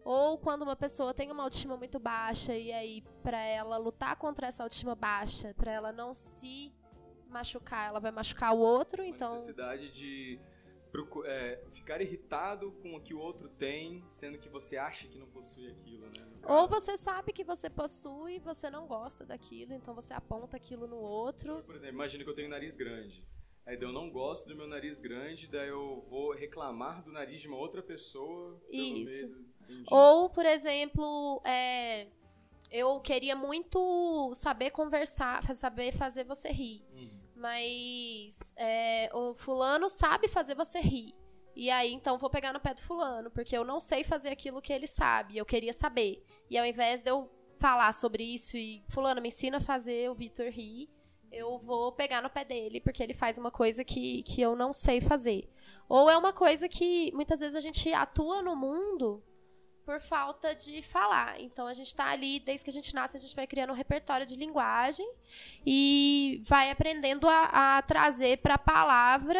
Ou 0.03 0.37
quando 0.37 0.63
uma 0.63 0.75
pessoa 0.75 1.13
tem 1.13 1.31
uma 1.31 1.43
autoestima 1.43 1.77
muito 1.77 1.99
baixa 1.99 2.55
e 2.55 2.71
aí 2.71 3.03
para 3.21 3.39
ela 3.41 3.77
lutar 3.77 4.15
contra 4.17 4.47
essa 4.47 4.63
autoestima 4.63 4.95
baixa, 4.95 5.53
para 5.53 5.71
ela 5.71 5.91
não 5.91 6.13
se 6.13 6.73
machucar, 7.29 7.89
ela 7.89 7.99
vai 7.99 8.11
machucar 8.11 8.53
o 8.53 8.59
outro, 8.59 9.01
Uma 9.01 9.09
então 9.09 9.31
necessidade 9.31 9.89
de 9.89 10.39
é, 11.25 11.63
ficar 11.71 12.01
irritado 12.01 12.71
com 12.73 12.95
o 12.95 13.01
que 13.01 13.13
o 13.13 13.19
outro 13.19 13.49
tem, 13.49 14.05
sendo 14.09 14.37
que 14.37 14.47
você 14.47 14.77
acha 14.77 15.07
que 15.07 15.17
não 15.17 15.27
possui 15.27 15.69
aquilo, 15.71 16.05
né? 16.07 16.33
ou 16.45 16.67
você 16.67 16.97
sabe 16.97 17.33
que 17.33 17.43
você 17.43 17.69
possui, 17.69 18.39
você 18.39 18.69
não 18.69 18.85
gosta 18.85 19.25
daquilo, 19.25 19.73
então 19.73 19.95
você 19.95 20.13
aponta 20.13 20.57
aquilo 20.57 20.85
no 20.85 20.97
outro. 20.97 21.63
Por 21.63 21.75
exemplo, 21.75 21.95
imagina 21.95 22.23
que 22.23 22.29
eu 22.29 22.35
tenho 22.35 22.49
nariz 22.49 22.75
grande. 22.75 23.25
Aí 23.65 23.77
eu 23.81 23.93
não 23.93 24.11
gosto 24.11 24.49
do 24.49 24.55
meu 24.55 24.67
nariz 24.67 24.99
grande, 24.99 25.47
daí 25.47 25.69
eu 25.69 26.05
vou 26.09 26.33
reclamar 26.33 27.01
do 27.01 27.11
nariz 27.11 27.41
de 27.41 27.47
uma 27.47 27.57
outra 27.57 27.81
pessoa. 27.81 28.61
Isso. 28.69 29.27
medo. 29.27 29.52
Entendi. 29.69 29.85
Ou, 29.89 30.29
por 30.29 30.45
exemplo, 30.45 31.41
é, 31.45 32.07
eu 32.71 32.99
queria 32.99 33.35
muito 33.35 34.31
saber 34.33 34.71
conversar, 34.71 35.43
saber 35.55 35.91
fazer 35.91 36.23
você 36.23 36.49
rir. 36.49 36.83
Uhum. 36.93 37.09
Mas 37.35 38.53
é, 38.55 39.09
o 39.13 39.33
fulano 39.33 39.89
sabe 39.89 40.27
fazer 40.27 40.55
você 40.55 40.79
rir. 40.79 41.13
E 41.55 41.69
aí, 41.69 41.93
então, 41.93 42.17
vou 42.17 42.29
pegar 42.29 42.51
no 42.51 42.59
pé 42.59 42.73
do 42.73 42.81
fulano, 42.81 43.29
porque 43.29 43.55
eu 43.55 43.63
não 43.63 43.79
sei 43.79 44.03
fazer 44.03 44.29
aquilo 44.29 44.61
que 44.61 44.73
ele 44.73 44.87
sabe, 44.87 45.37
eu 45.37 45.45
queria 45.45 45.71
saber. 45.73 46.25
E 46.49 46.57
ao 46.57 46.65
invés 46.65 47.03
de 47.03 47.11
eu 47.11 47.29
falar 47.59 47.93
sobre 47.93 48.23
isso 48.23 48.57
e, 48.57 48.83
fulano, 48.87 49.21
me 49.21 49.27
ensina 49.27 49.57
a 49.57 49.61
fazer 49.61 50.09
o 50.09 50.15
Vitor 50.15 50.47
rir, 50.47 50.89
eu 51.31 51.57
vou 51.57 51.91
pegar 51.91 52.21
no 52.21 52.29
pé 52.29 52.43
dele, 52.43 52.81
porque 52.81 53.01
ele 53.01 53.13
faz 53.13 53.37
uma 53.37 53.51
coisa 53.51 53.83
que, 53.83 54.23
que 54.23 54.41
eu 54.41 54.55
não 54.55 54.73
sei 54.73 54.99
fazer. 54.99 55.49
Ou 55.87 56.09
é 56.09 56.17
uma 56.17 56.33
coisa 56.33 56.67
que 56.67 57.11
muitas 57.13 57.39
vezes 57.39 57.55
a 57.55 57.61
gente 57.61 57.93
atua 57.93 58.41
no 58.41 58.55
mundo 58.55 59.23
por 59.85 59.99
falta 59.99 60.55
de 60.55 60.81
falar. 60.81 61.39
Então 61.39 61.67
a 61.67 61.73
gente 61.73 61.87
está 61.87 62.09
ali, 62.09 62.39
desde 62.39 62.63
que 62.63 62.69
a 62.69 62.73
gente 62.73 62.93
nasce, 62.93 63.17
a 63.17 63.19
gente 63.19 63.35
vai 63.35 63.47
criando 63.47 63.71
um 63.71 63.75
repertório 63.75 64.25
de 64.25 64.35
linguagem 64.35 65.09
e 65.65 66.41
vai 66.45 66.71
aprendendo 66.71 67.27
a, 67.27 67.77
a 67.77 67.81
trazer 67.81 68.37
para 68.37 68.55
a 68.55 68.59
palavra 68.59 69.39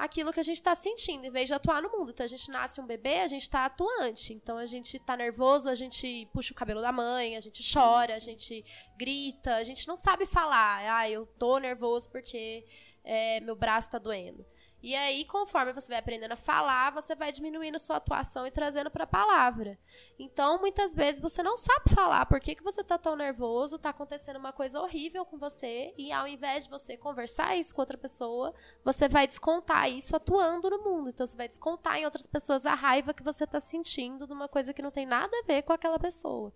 aquilo 0.00 0.32
que 0.32 0.40
a 0.40 0.42
gente 0.42 0.56
está 0.56 0.74
sentindo, 0.74 1.26
em 1.26 1.30
vez 1.30 1.46
de 1.46 1.54
atuar 1.54 1.82
no 1.82 1.90
mundo. 1.90 2.10
Então 2.10 2.24
a 2.24 2.28
gente 2.28 2.50
nasce 2.50 2.80
um 2.80 2.86
bebê, 2.86 3.20
a 3.20 3.28
gente 3.28 3.42
está 3.42 3.66
atuante. 3.66 4.32
Então 4.32 4.56
a 4.56 4.64
gente 4.64 4.96
está 4.96 5.14
nervoso, 5.16 5.68
a 5.68 5.74
gente 5.74 6.26
puxa 6.32 6.52
o 6.52 6.56
cabelo 6.56 6.80
da 6.80 6.90
mãe, 6.90 7.36
a 7.36 7.40
gente 7.40 7.62
chora, 7.70 8.14
a 8.14 8.18
gente 8.18 8.64
grita, 8.96 9.56
a 9.56 9.62
gente 9.62 9.86
não 9.86 9.98
sabe 9.98 10.24
falar. 10.24 10.96
Ah, 10.96 11.10
eu 11.10 11.26
tô 11.26 11.58
nervoso 11.58 12.08
porque 12.08 12.64
é, 13.04 13.40
meu 13.40 13.54
braço 13.54 13.88
está 13.88 13.98
doendo. 13.98 14.44
E 14.82 14.94
aí, 14.94 15.24
conforme 15.26 15.72
você 15.72 15.88
vai 15.88 15.98
aprendendo 15.98 16.32
a 16.32 16.36
falar, 16.36 16.90
você 16.90 17.14
vai 17.14 17.30
diminuindo 17.30 17.78
sua 17.78 17.96
atuação 17.96 18.46
e 18.46 18.50
trazendo 18.50 18.90
para 18.90 19.04
a 19.04 19.06
palavra. 19.06 19.78
Então, 20.18 20.58
muitas 20.58 20.94
vezes 20.94 21.20
você 21.20 21.42
não 21.42 21.56
sabe 21.56 21.90
falar 21.94 22.24
por 22.26 22.40
que, 22.40 22.54
que 22.54 22.62
você 22.62 22.82
tá 22.82 22.96
tão 22.96 23.14
nervoso, 23.14 23.78
tá 23.78 23.90
acontecendo 23.90 24.38
uma 24.38 24.52
coisa 24.52 24.80
horrível 24.80 25.24
com 25.24 25.38
você, 25.38 25.92
e 25.98 26.10
ao 26.10 26.26
invés 26.26 26.64
de 26.64 26.70
você 26.70 26.96
conversar 26.96 27.56
isso 27.56 27.74
com 27.74 27.82
outra 27.82 27.98
pessoa, 27.98 28.54
você 28.84 29.08
vai 29.08 29.26
descontar 29.26 29.90
isso 29.90 30.16
atuando 30.16 30.70
no 30.70 30.82
mundo. 30.82 31.10
Então, 31.10 31.26
você 31.26 31.36
vai 31.36 31.48
descontar 31.48 31.98
em 31.98 32.04
outras 32.04 32.26
pessoas 32.26 32.64
a 32.64 32.74
raiva 32.74 33.12
que 33.12 33.22
você 33.22 33.46
tá 33.46 33.60
sentindo 33.60 34.26
de 34.26 34.32
uma 34.32 34.48
coisa 34.48 34.72
que 34.72 34.82
não 34.82 34.90
tem 34.90 35.04
nada 35.04 35.36
a 35.36 35.46
ver 35.46 35.62
com 35.62 35.72
aquela 35.72 35.98
pessoa. 35.98 36.52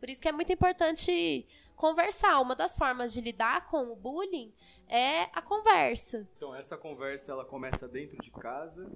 Por 0.00 0.08
isso 0.08 0.20
que 0.20 0.28
é 0.28 0.32
muito 0.32 0.50
importante 0.50 1.46
conversar. 1.80 2.38
Uma 2.40 2.54
das 2.54 2.76
formas 2.76 3.12
de 3.12 3.20
lidar 3.22 3.66
com 3.66 3.90
o 3.90 3.96
bullying 3.96 4.52
é 4.86 5.22
a 5.32 5.40
conversa. 5.40 6.28
Então, 6.36 6.54
essa 6.54 6.76
conversa 6.76 7.32
ela 7.32 7.44
começa 7.44 7.88
dentro 7.88 8.18
de 8.18 8.30
casa, 8.30 8.90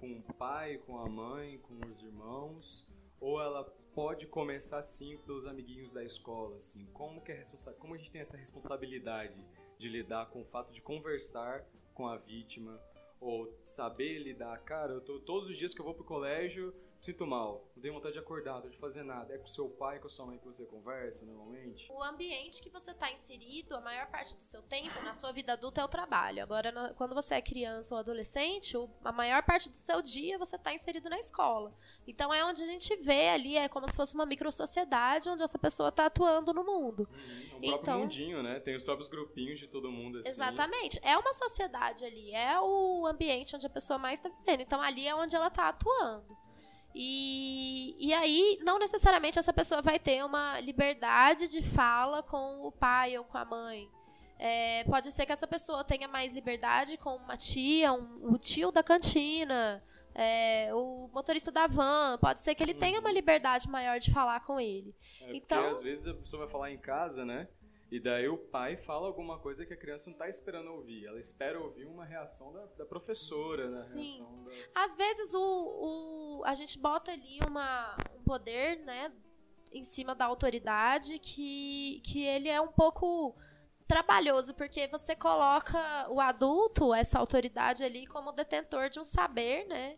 com 0.00 0.18
o 0.18 0.22
pai, 0.34 0.78
com 0.78 0.98
a 0.98 1.06
mãe, 1.08 1.58
com 1.58 1.78
os 1.88 2.02
irmãos, 2.02 2.88
ou 3.20 3.40
ela 3.40 3.64
pode 3.94 4.26
começar 4.26 4.80
sim 4.82 5.18
pelos 5.18 5.46
amiguinhos 5.46 5.92
da 5.92 6.02
escola, 6.02 6.56
assim. 6.56 6.86
Como 6.92 7.20
que 7.20 7.32
é 7.32 7.34
responsa- 7.34 7.72
como 7.74 7.94
a 7.94 7.98
gente 7.98 8.10
tem 8.10 8.20
essa 8.20 8.36
responsabilidade 8.36 9.42
de 9.78 9.88
lidar 9.88 10.26
com 10.26 10.40
o 10.40 10.44
fato 10.44 10.72
de 10.72 10.80
conversar 10.80 11.64
com 11.94 12.06
a 12.06 12.16
vítima 12.16 12.80
ou 13.20 13.50
saber 13.64 14.18
lidar, 14.18 14.58
cara, 14.60 14.92
eu 14.92 15.00
tô 15.00 15.18
todos 15.20 15.50
os 15.50 15.56
dias 15.56 15.72
que 15.74 15.80
eu 15.80 15.84
vou 15.84 15.94
pro 15.94 16.04
colégio, 16.04 16.74
sinto 17.06 17.26
mal, 17.26 17.70
não 17.74 17.82
tenho 17.82 17.94
vontade 17.94 18.14
de 18.14 18.18
acordar, 18.18 18.60
não 18.60 18.68
de 18.68 18.76
fazer 18.76 19.02
nada. 19.02 19.34
É 19.34 19.38
com 19.38 19.46
seu 19.46 19.68
pai, 19.68 19.98
com 19.98 20.08
sua 20.08 20.26
mãe 20.26 20.38
que 20.38 20.44
você 20.44 20.64
conversa 20.66 21.24
normalmente? 21.24 21.90
O 21.92 22.02
ambiente 22.02 22.62
que 22.62 22.68
você 22.68 22.90
está 22.90 23.10
inserido, 23.10 23.74
a 23.74 23.80
maior 23.80 24.06
parte 24.08 24.34
do 24.34 24.42
seu 24.42 24.60
tempo 24.62 25.00
na 25.02 25.12
sua 25.12 25.32
vida 25.32 25.52
adulta 25.52 25.80
é 25.80 25.84
o 25.84 25.88
trabalho. 25.88 26.42
Agora, 26.42 26.70
na- 26.72 26.92
quando 26.94 27.14
você 27.14 27.34
é 27.36 27.40
criança 27.42 27.94
ou 27.94 27.98
adolescente, 28.00 28.76
o- 28.76 28.90
a 29.04 29.12
maior 29.12 29.42
parte 29.44 29.68
do 29.68 29.76
seu 29.76 30.02
dia 30.02 30.38
você 30.38 30.56
está 30.56 30.74
inserido 30.74 31.08
na 31.08 31.18
escola. 31.18 31.72
Então 32.06 32.32
é 32.34 32.44
onde 32.44 32.62
a 32.62 32.66
gente 32.66 32.94
vê 32.96 33.28
ali, 33.28 33.56
é 33.56 33.68
como 33.68 33.88
se 33.88 33.96
fosse 33.96 34.14
uma 34.14 34.26
microsociedade 34.26 35.28
onde 35.28 35.42
essa 35.42 35.58
pessoa 35.58 35.88
está 35.90 36.06
atuando 36.06 36.52
no 36.52 36.64
mundo. 36.64 37.02
O 37.02 37.06
próprio 37.60 37.74
Então- 37.80 37.98
mundinho, 38.00 38.42
né? 38.42 38.58
Tem 38.60 38.74
os 38.74 38.82
próprios 38.82 39.08
grupinhos 39.08 39.58
de 39.60 39.66
todo 39.68 39.90
mundo 39.90 40.18
assim. 40.18 40.28
Exatamente. 40.30 40.98
É 41.02 41.16
uma 41.16 41.32
sociedade 41.34 42.04
ali, 42.04 42.32
é 42.32 42.58
o 42.60 43.06
ambiente 43.06 43.54
onde 43.54 43.66
a 43.66 43.70
pessoa 43.70 43.98
mais 43.98 44.18
está 44.18 44.28
vivendo. 44.28 44.60
Então 44.60 44.80
ali 44.82 45.06
é 45.06 45.14
onde 45.14 45.36
ela 45.36 45.48
está 45.48 45.68
atuando. 45.68 46.36
E, 46.98 47.94
e 47.98 48.14
aí, 48.14 48.58
não 48.64 48.78
necessariamente 48.78 49.38
essa 49.38 49.52
pessoa 49.52 49.82
vai 49.82 49.98
ter 49.98 50.24
uma 50.24 50.58
liberdade 50.60 51.46
de 51.46 51.60
fala 51.60 52.22
com 52.22 52.62
o 52.66 52.72
pai 52.72 53.18
ou 53.18 53.24
com 53.24 53.36
a 53.36 53.44
mãe. 53.44 53.86
É, 54.38 54.82
pode 54.84 55.10
ser 55.12 55.26
que 55.26 55.32
essa 55.32 55.46
pessoa 55.46 55.84
tenha 55.84 56.08
mais 56.08 56.32
liberdade 56.32 56.96
com 56.96 57.14
uma 57.16 57.36
tia, 57.36 57.92
um, 57.92 58.32
o 58.32 58.38
tio 58.38 58.72
da 58.72 58.82
cantina, 58.82 59.84
é, 60.14 60.70
o 60.74 61.08
motorista 61.12 61.52
da 61.52 61.66
van. 61.66 62.16
Pode 62.18 62.40
ser 62.40 62.54
que 62.54 62.62
ele 62.62 62.72
tenha 62.72 62.98
uma 62.98 63.12
liberdade 63.12 63.68
maior 63.68 63.98
de 63.98 64.10
falar 64.10 64.40
com 64.40 64.58
ele. 64.58 64.94
É, 65.20 65.24
porque 65.24 65.36
Então- 65.36 65.68
às 65.68 65.82
vezes 65.82 66.06
a 66.06 66.14
pessoa 66.14 66.44
vai 66.44 66.50
falar 66.50 66.70
em 66.70 66.78
casa, 66.78 67.26
né? 67.26 67.46
E 67.90 68.00
daí 68.00 68.28
o 68.28 68.36
pai 68.36 68.76
fala 68.76 69.06
alguma 69.06 69.38
coisa 69.38 69.64
que 69.64 69.72
a 69.72 69.76
criança 69.76 70.10
não 70.10 70.16
tá 70.18 70.28
esperando 70.28 70.72
ouvir. 70.72 71.06
Ela 71.06 71.20
espera 71.20 71.60
ouvir 71.60 71.84
uma 71.86 72.04
reação 72.04 72.52
da, 72.52 72.66
da 72.78 72.84
professora, 72.84 73.68
né? 73.70 73.82
Sim. 73.84 73.94
Reação 74.18 74.44
da... 74.44 74.84
Às 74.84 74.96
vezes 74.96 75.34
o, 75.34 75.40
o- 76.40 76.42
a 76.44 76.54
gente 76.54 76.78
bota 76.80 77.12
ali 77.12 77.38
uma, 77.46 77.96
um 78.18 78.22
poder, 78.24 78.80
né, 78.84 79.12
em 79.72 79.84
cima 79.84 80.14
da 80.16 80.24
autoridade 80.24 81.18
que, 81.20 82.00
que 82.04 82.24
ele 82.24 82.48
é 82.48 82.60
um 82.60 82.72
pouco 82.72 83.36
trabalhoso, 83.86 84.52
porque 84.54 84.88
você 84.88 85.14
coloca 85.14 85.78
o 86.10 86.20
adulto, 86.20 86.92
essa 86.92 87.20
autoridade 87.20 87.84
ali, 87.84 88.04
como 88.06 88.32
detentor 88.32 88.88
de 88.90 88.98
um 88.98 89.04
saber, 89.04 89.64
né? 89.68 89.96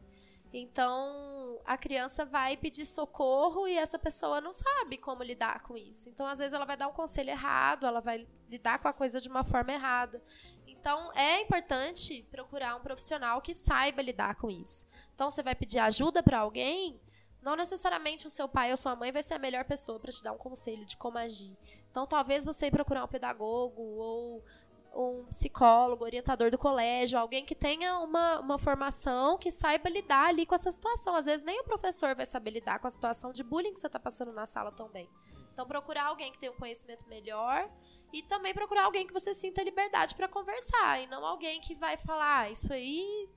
Então 0.53 1.49
a 1.69 1.77
criança 1.77 2.25
vai 2.25 2.57
pedir 2.57 2.87
socorro 2.87 3.69
e 3.69 3.77
essa 3.77 3.99
pessoa 3.99 4.41
não 4.41 4.55
sabe 4.55 4.97
como 4.97 5.23
lidar 5.23 5.63
com 5.63 5.77
isso. 5.77 6.09
Então, 6.09 6.27
às 6.27 6.39
vezes, 6.39 6.55
ela 6.55 6.65
vai 6.65 6.79
dar 6.79 6.89
um 6.89 6.93
conselho 6.93 7.29
errado, 7.29 7.87
ela 7.87 8.01
vai 8.01 8.27
lidar 8.49 8.79
com 8.79 8.89
a 8.89 8.93
coisa 8.93 9.21
de 9.21 9.29
uma 9.29 9.45
forma 9.45 9.73
errada. 9.73 10.23
Então, 10.67 11.13
é 11.13 11.43
importante 11.43 12.27
procurar 12.31 12.75
um 12.75 12.81
profissional 12.81 13.43
que 13.43 13.53
saiba 13.55 14.01
lidar 14.01 14.37
com 14.37 14.51
isso. 14.51 14.87
Então, 15.15 15.29
você 15.29 15.43
vai 15.43 15.55
pedir 15.55 15.79
ajuda 15.79 16.23
para 16.23 16.39
alguém, 16.39 16.99
não 17.43 17.55
necessariamente 17.55 18.27
o 18.27 18.31
seu 18.31 18.49
pai 18.49 18.71
ou 18.71 18.77
sua 18.79 18.97
mãe 18.97 19.13
vai 19.13 19.23
ser 19.23 19.35
a 19.35 19.39
melhor 19.39 19.65
pessoa 19.65 20.01
para 20.01 20.11
te 20.11 20.23
dar 20.23 20.33
um 20.33 20.39
conselho 20.39 20.87
de 20.87 20.97
como 20.97 21.19
agir. 21.19 21.55
Então, 21.91 22.07
talvez 22.07 22.47
você 22.47 22.71
procurar 22.71 23.05
um 23.05 23.09
pedagogo 23.09 23.83
ou 23.83 24.45
um 24.95 25.25
psicólogo, 25.27 26.05
orientador 26.05 26.51
do 26.51 26.59
colégio, 26.59 27.19
alguém 27.19 27.45
que 27.45 27.55
tenha 27.55 27.99
uma, 27.99 28.41
uma 28.41 28.59
formação 28.59 29.39
que 29.39 29.51
saiba 29.51 29.89
lidar 29.89 30.29
ali 30.29 30.47
com 30.47 30.55
essa 30.55 30.71
situação. 30.71 31.15
Às 31.15 31.27
vezes 31.27 31.45
nem 31.45 31.61
o 31.61 31.65
professor 31.65 32.15
vai 32.15 32.27
saber 32.27 32.51
lidar 32.51 32.79
com 32.79 32.87
a 32.87 32.91
situação 32.91 33.33
de 33.33 33.43
bullying 33.43 33.73
que 33.73 33.81
você 33.81 33.87
está 33.87 33.99
passando 33.99 34.33
na 34.33 34.47
sala 34.47 34.73
também. 34.73 35.09
Então, 35.53 35.67
procurar 35.67 36.07
alguém 36.07 36.31
que 36.31 36.39
tenha 36.39 36.53
um 36.53 36.57
conhecimento 36.57 37.09
melhor 37.09 37.69
e 38.13 38.23
também 38.23 38.55
procurar 38.55 38.85
alguém 38.85 39.07
que 39.07 39.13
você 39.13 39.35
sinta 39.35 39.63
liberdade 39.63 40.15
para 40.15 40.29
conversar 40.29 41.03
e 41.03 41.07
não 41.07 41.25
alguém 41.25 41.61
que 41.61 41.75
vai 41.75 41.97
falar, 41.97 42.43
ah, 42.43 42.51
isso 42.51 42.73
aí 42.73 43.29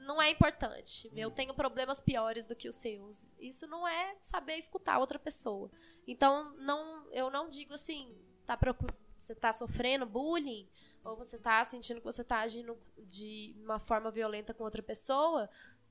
não 0.00 0.20
é 0.20 0.30
importante. 0.30 1.10
Eu 1.16 1.30
tenho 1.30 1.54
problemas 1.54 2.00
piores 2.00 2.46
do 2.46 2.54
que 2.54 2.68
os 2.68 2.76
seus. 2.76 3.26
Isso 3.38 3.66
não 3.66 3.86
é 3.86 4.16
saber 4.20 4.56
escutar 4.56 4.98
outra 4.98 5.18
pessoa. 5.18 5.70
Então, 6.06 6.54
não, 6.58 7.10
eu 7.12 7.30
não 7.30 7.48
digo 7.48 7.74
assim, 7.74 8.14
tá 8.46 8.56
procurando 8.56 9.07
você 9.18 9.32
está 9.32 9.52
sofrendo 9.52 10.06
bullying 10.06 10.68
ou 11.04 11.16
você 11.16 11.36
está 11.36 11.62
sentindo 11.64 12.00
que 12.00 12.06
você 12.06 12.22
está 12.22 12.40
agindo 12.40 12.78
de 12.98 13.54
uma 13.62 13.78
forma 13.78 14.10
violenta 14.10 14.54
com 14.54 14.64
outra 14.64 14.82
pessoa, 14.82 15.48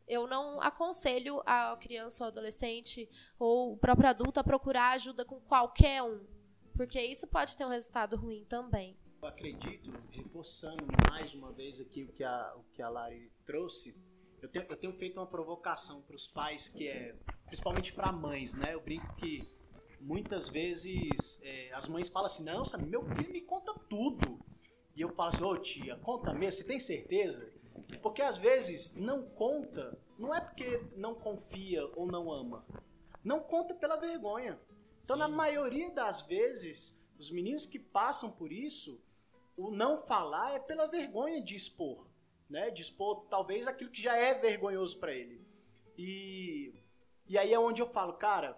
eu 0.07 0.25
não 0.27 0.62
aconselho 0.62 1.41
a 1.46 1.75
criança 1.77 2.24
ou 2.24 2.27
adolescente 2.29 3.10
ou 3.38 3.74
o 3.74 3.77
próprio 3.77 4.10
adulto 4.10 4.39
a 4.39 4.43
procurar 4.43 4.91
ajuda 4.91 5.25
com 5.25 5.39
qualquer 5.41 6.01
um, 6.01 6.25
porque 6.75 7.01
isso 7.01 7.27
pode 7.27 7.57
ter 7.57 7.65
um 7.65 7.69
resultado 7.69 8.15
ruim 8.15 8.46
também. 8.46 8.98
Eu 9.22 9.27
acredito, 9.27 9.91
reforçando 10.12 10.86
mais 11.12 11.34
uma 11.34 11.51
vez 11.51 11.81
aqui 11.81 12.03
o 12.03 12.07
que 12.13 12.24
a, 12.24 12.53
o 12.55 12.63
que 12.72 12.81
a 12.81 12.88
Lari 12.88 13.31
trouxe, 13.46 13.96
eu 14.41 14.48
tenho, 14.48 14.65
eu 14.69 14.77
tenho 14.77 14.93
feito 14.93 15.19
uma 15.19 15.25
provocação 15.25 16.01
para 16.01 16.15
os 16.15 16.27
pais 16.27 16.69
que 16.69 16.88
é, 16.88 17.15
principalmente 17.48 17.91
para 17.91 18.12
mães, 18.12 18.53
né? 18.53 18.74
Eu 18.75 18.79
brinco 18.79 19.15
que 19.15 19.57
muitas 20.00 20.50
vezes 20.50 21.39
é, 21.44 21.72
as 21.74 21.88
mães 21.88 22.10
falam 22.10 22.27
assim, 22.27 22.44
não, 22.44 22.63
sabe, 22.66 22.86
meu 22.86 23.04
filho 23.16 23.32
me 23.32 23.42
conta 23.42 23.74
tudo. 23.89 24.39
E 24.96 25.01
eu 25.01 25.10
falo 25.10 25.30
assim, 25.30 25.44
ô 25.44 25.58
tia, 25.58 25.96
conta 25.98 26.34
mesmo, 26.34 26.60
você 26.60 26.63
tem 26.63 26.80
certeza? 26.80 27.51
Porque 28.01 28.22
às 28.22 28.38
vezes 28.38 28.96
não 28.96 29.24
conta, 29.24 29.98
não 30.18 30.34
é 30.34 30.42
porque 30.42 30.82
não 30.96 31.13
confia 31.13 31.86
ou 31.96 32.08
não 32.08 32.32
ama. 32.32 32.66
não 33.24 33.39
conta 33.42 33.74
pela 33.75 33.96
vergonha. 33.98 34.60
Então, 35.04 35.16
Sim. 35.16 35.20
na 35.20 35.27
maioria 35.27 35.92
das 35.92 36.22
vezes, 36.22 36.98
os 37.20 37.30
meninos 37.30 37.66
que 37.66 37.77
passam 37.77 38.32
por 38.32 38.51
isso, 38.51 39.00
o 39.56 39.70
não 39.70 39.98
falar 39.98 40.54
é 40.54 40.60
pela 40.60 40.88
vergonha 40.88 41.42
de 41.42 41.56
expor, 41.56 42.08
né? 42.50 42.70
De 42.72 42.82
expor 42.82 43.25
talvez 43.30 43.68
aquilo 43.68 43.92
que 43.92 44.01
já 44.01 44.16
é 44.16 44.34
vergonhoso 44.34 44.98
para 44.98 45.13
ele. 45.13 45.46
E, 45.98 46.74
e 47.27 47.38
aí 47.38 47.54
é 47.54 47.60
onde 47.60 47.82
eu 47.82 47.88
falo, 47.88 48.13
cara, 48.13 48.58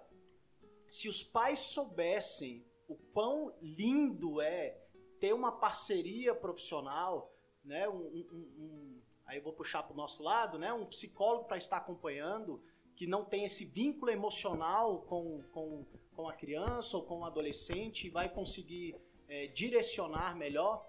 se 0.90 1.08
os 1.10 1.24
pais 1.24 1.60
soubessem 1.60 2.66
o 2.88 2.96
quão 3.14 3.54
lindo 3.62 4.42
é 4.42 4.78
ter 5.20 5.34
uma 5.34 5.52
parceria 5.52 6.34
profissional, 6.34 7.32
né? 7.64 7.88
Um, 7.90 7.98
um- 7.98 8.54
um- 8.58 9.02
aí 9.26 9.40
vou 9.40 9.54
puxar 9.54 9.84
para 9.84 9.94
o 9.94 9.98
nosso 9.98 10.24
lado, 10.24 10.58
né? 10.58 10.74
Um 10.74 10.86
psicólogo 10.86 11.46
para 11.46 11.58
estar 11.58 11.78
acompanhando, 11.78 12.64
que 12.96 13.06
não 13.06 13.24
tem 13.24 13.44
esse 13.46 13.66
vínculo 13.66 14.12
emocional 14.12 15.02
com, 15.04 15.44
com, 15.52 15.86
com 16.16 16.28
a 16.28 16.34
criança 16.34 16.98
ou 16.98 17.04
com 17.04 17.20
o 17.20 17.26
adolescente 17.26 18.10
vai 18.10 18.28
conseguir 18.30 18.96
é, 19.28 19.48
direcionar 19.48 20.36
melhor. 20.36 20.86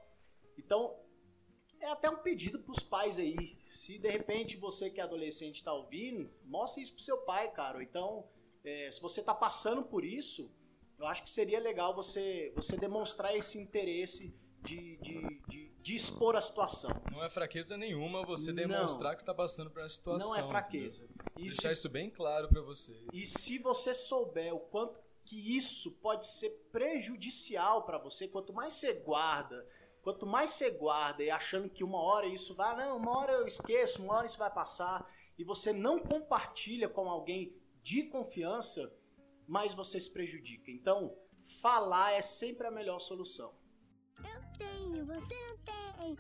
Então, 0.57 0.97
é 1.79 1.87
até 1.87 2.09
um 2.11 2.17
pedido 2.17 2.59
para 2.61 2.73
os 2.73 2.83
pais 2.83 3.19
aí. 3.19 3.57
Se 3.69 3.99
de 3.99 4.09
repente 4.09 4.57
você 4.57 4.91
que 4.91 5.01
é 5.01 5.05
adolescente 5.05 5.57
está 5.57 5.73
ouvindo, 5.73 6.31
mostre 6.45 6.83
isso 6.83 6.95
pro 6.95 7.03
seu 7.03 7.19
pai, 7.19 7.51
cara. 7.53 7.83
Então, 7.83 8.27
é, 8.65 8.91
se 8.91 9.01
você 9.01 9.21
está 9.21 9.35
passando 9.35 9.83
por 9.83 10.05
isso, 10.05 10.51
eu 10.99 11.07
acho 11.07 11.23
que 11.23 11.31
seria 11.31 11.59
legal 11.59 11.95
você, 11.95 12.53
você 12.55 12.77
demonstrar 12.77 13.35
esse 13.35 13.59
interesse 13.59 14.35
de, 14.63 14.97
de, 14.99 15.41
de, 15.49 15.69
de 15.81 15.95
expor 15.95 16.37
a 16.37 16.43
situação. 16.43 16.91
Não 17.11 17.25
é 17.25 17.31
fraqueza 17.31 17.77
nenhuma 17.77 18.25
você 18.25 18.53
Não. 18.53 18.69
demonstrar 18.69 19.17
que 19.17 19.23
está 19.23 19.35
passando 19.35 19.71
por 19.71 19.81
essa 19.83 19.95
situação. 19.95 20.31
Não 20.31 20.37
é 20.37 20.47
fraqueza. 20.47 21.09
Deixar 21.37 21.69
se, 21.69 21.73
isso 21.73 21.89
bem 21.89 22.11
claro 22.11 22.49
pra 22.49 22.61
você. 22.61 23.03
e 23.13 23.27
se 23.27 23.59
você 23.59 23.95
souber 23.95 24.55
o 24.55 24.61
quanto 24.61 25.01
que 25.25 25.57
isso 25.57 25.93
pode 25.93 26.27
ser 26.27 26.51
prejudicial 26.73 27.85
para 27.85 27.99
você, 27.99 28.27
quanto 28.29 28.53
mais 28.53 28.75
você 28.75 28.93
guarda, 28.95 29.67
quanto 30.03 30.27
mais 30.27 30.51
você 30.51 30.71
guarda 30.71 31.23
e 31.23 31.31
achando 31.31 31.69
que 31.69 31.85
uma 31.85 32.01
hora 32.01 32.27
isso 32.27 32.55
vai, 32.55 32.77
não, 32.77 32.97
uma 32.97 33.17
hora 33.17 33.33
eu 33.33 33.47
esqueço, 33.47 34.03
uma 34.03 34.17
hora 34.17 34.27
isso 34.27 34.39
vai 34.39 34.53
passar, 34.53 35.07
e 35.39 35.45
você 35.45 35.73
não 35.73 35.99
compartilha 35.99 36.89
com 36.89 37.09
alguém 37.09 37.55
de 37.83 38.05
confiança, 38.05 38.93
mais 39.47 39.75
você 39.75 40.01
se 40.01 40.11
prejudica. 40.11 40.71
Então, 40.71 41.17
falar 41.61 42.13
é 42.13 42.23
sempre 42.23 42.67
a 42.67 42.71
melhor 42.71 42.99
solução. 42.99 43.55
Eu 44.19 44.59
tenho, 44.59 45.05
você 45.05 45.35
não 45.47 45.59
tem. 45.59 46.11
Eu 46.11 46.17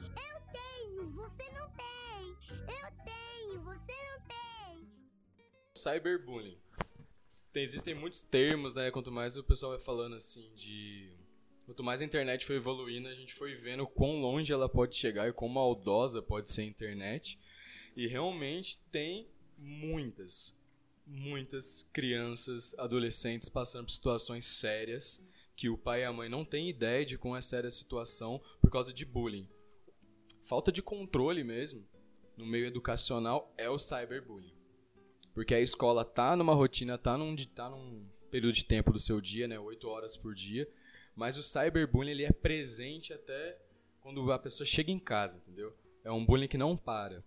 tenho, 0.52 1.10
você 1.12 1.50
não 1.50 1.70
tem. 1.70 2.36
Eu 2.50 3.04
tenho, 3.04 3.62
você 3.62 3.92
não 3.92 4.26
tem. 4.26 4.88
Cyberbullying. 5.76 6.58
Tem, 7.52 7.62
existem 7.62 7.94
muitos 7.94 8.22
termos, 8.22 8.74
né? 8.74 8.90
Quanto 8.90 9.10
mais 9.10 9.36
o 9.36 9.44
pessoal 9.44 9.72
vai 9.72 9.80
falando 9.80 10.14
assim 10.14 10.52
de. 10.54 11.16
Quanto 11.66 11.84
mais 11.84 12.00
a 12.00 12.04
internet 12.04 12.44
foi 12.44 12.56
evoluindo, 12.56 13.08
a 13.08 13.14
gente 13.14 13.32
foi 13.32 13.54
vendo 13.54 13.86
quão 13.86 14.20
longe 14.20 14.52
ela 14.52 14.68
pode 14.68 14.96
chegar 14.96 15.28
e 15.28 15.32
quão 15.32 15.48
maldosa 15.48 16.20
pode 16.20 16.50
ser 16.50 16.62
a 16.62 16.64
internet. 16.64 17.38
E 17.96 18.06
realmente 18.06 18.78
tem 18.90 19.28
muitas, 19.56 20.56
muitas 21.10 21.88
crianças, 21.92 22.74
adolescentes 22.78 23.48
passando 23.48 23.86
por 23.86 23.90
situações 23.90 24.46
sérias 24.46 25.24
que 25.56 25.68
o 25.68 25.76
pai 25.76 26.02
e 26.02 26.04
a 26.04 26.12
mãe 26.12 26.28
não 26.28 26.44
têm 26.44 26.70
ideia 26.70 27.04
de 27.04 27.18
como 27.18 27.36
é 27.36 27.40
séria 27.40 27.68
a 27.68 27.70
situação 27.70 28.40
por 28.62 28.70
causa 28.70 28.92
de 28.92 29.04
bullying. 29.04 29.48
Falta 30.44 30.70
de 30.70 30.80
controle 30.80 31.44
mesmo 31.44 31.86
no 32.36 32.46
meio 32.46 32.66
educacional 32.66 33.52
é 33.58 33.68
o 33.68 33.78
cyberbullying. 33.78 34.54
Porque 35.34 35.54
a 35.54 35.60
escola 35.60 36.04
tá 36.04 36.34
numa 36.34 36.54
rotina, 36.54 36.96
tá 36.96 37.18
num, 37.18 37.36
tá 37.36 37.68
num 37.68 38.08
período 38.30 38.54
de 38.54 38.64
tempo 38.64 38.92
do 38.92 38.98
seu 38.98 39.20
dia, 39.20 39.46
né? 39.46 39.58
8 39.58 39.88
horas 39.88 40.16
por 40.16 40.34
dia. 40.34 40.68
Mas 41.14 41.36
o 41.36 41.42
cyberbullying 41.42 42.12
ele 42.12 42.24
é 42.24 42.32
presente 42.32 43.12
até 43.12 43.58
quando 44.00 44.32
a 44.32 44.38
pessoa 44.38 44.66
chega 44.66 44.90
em 44.90 44.98
casa, 44.98 45.38
entendeu? 45.38 45.76
É 46.02 46.10
um 46.10 46.24
bullying 46.24 46.48
que 46.48 46.56
não 46.56 46.76
para. 46.76 47.22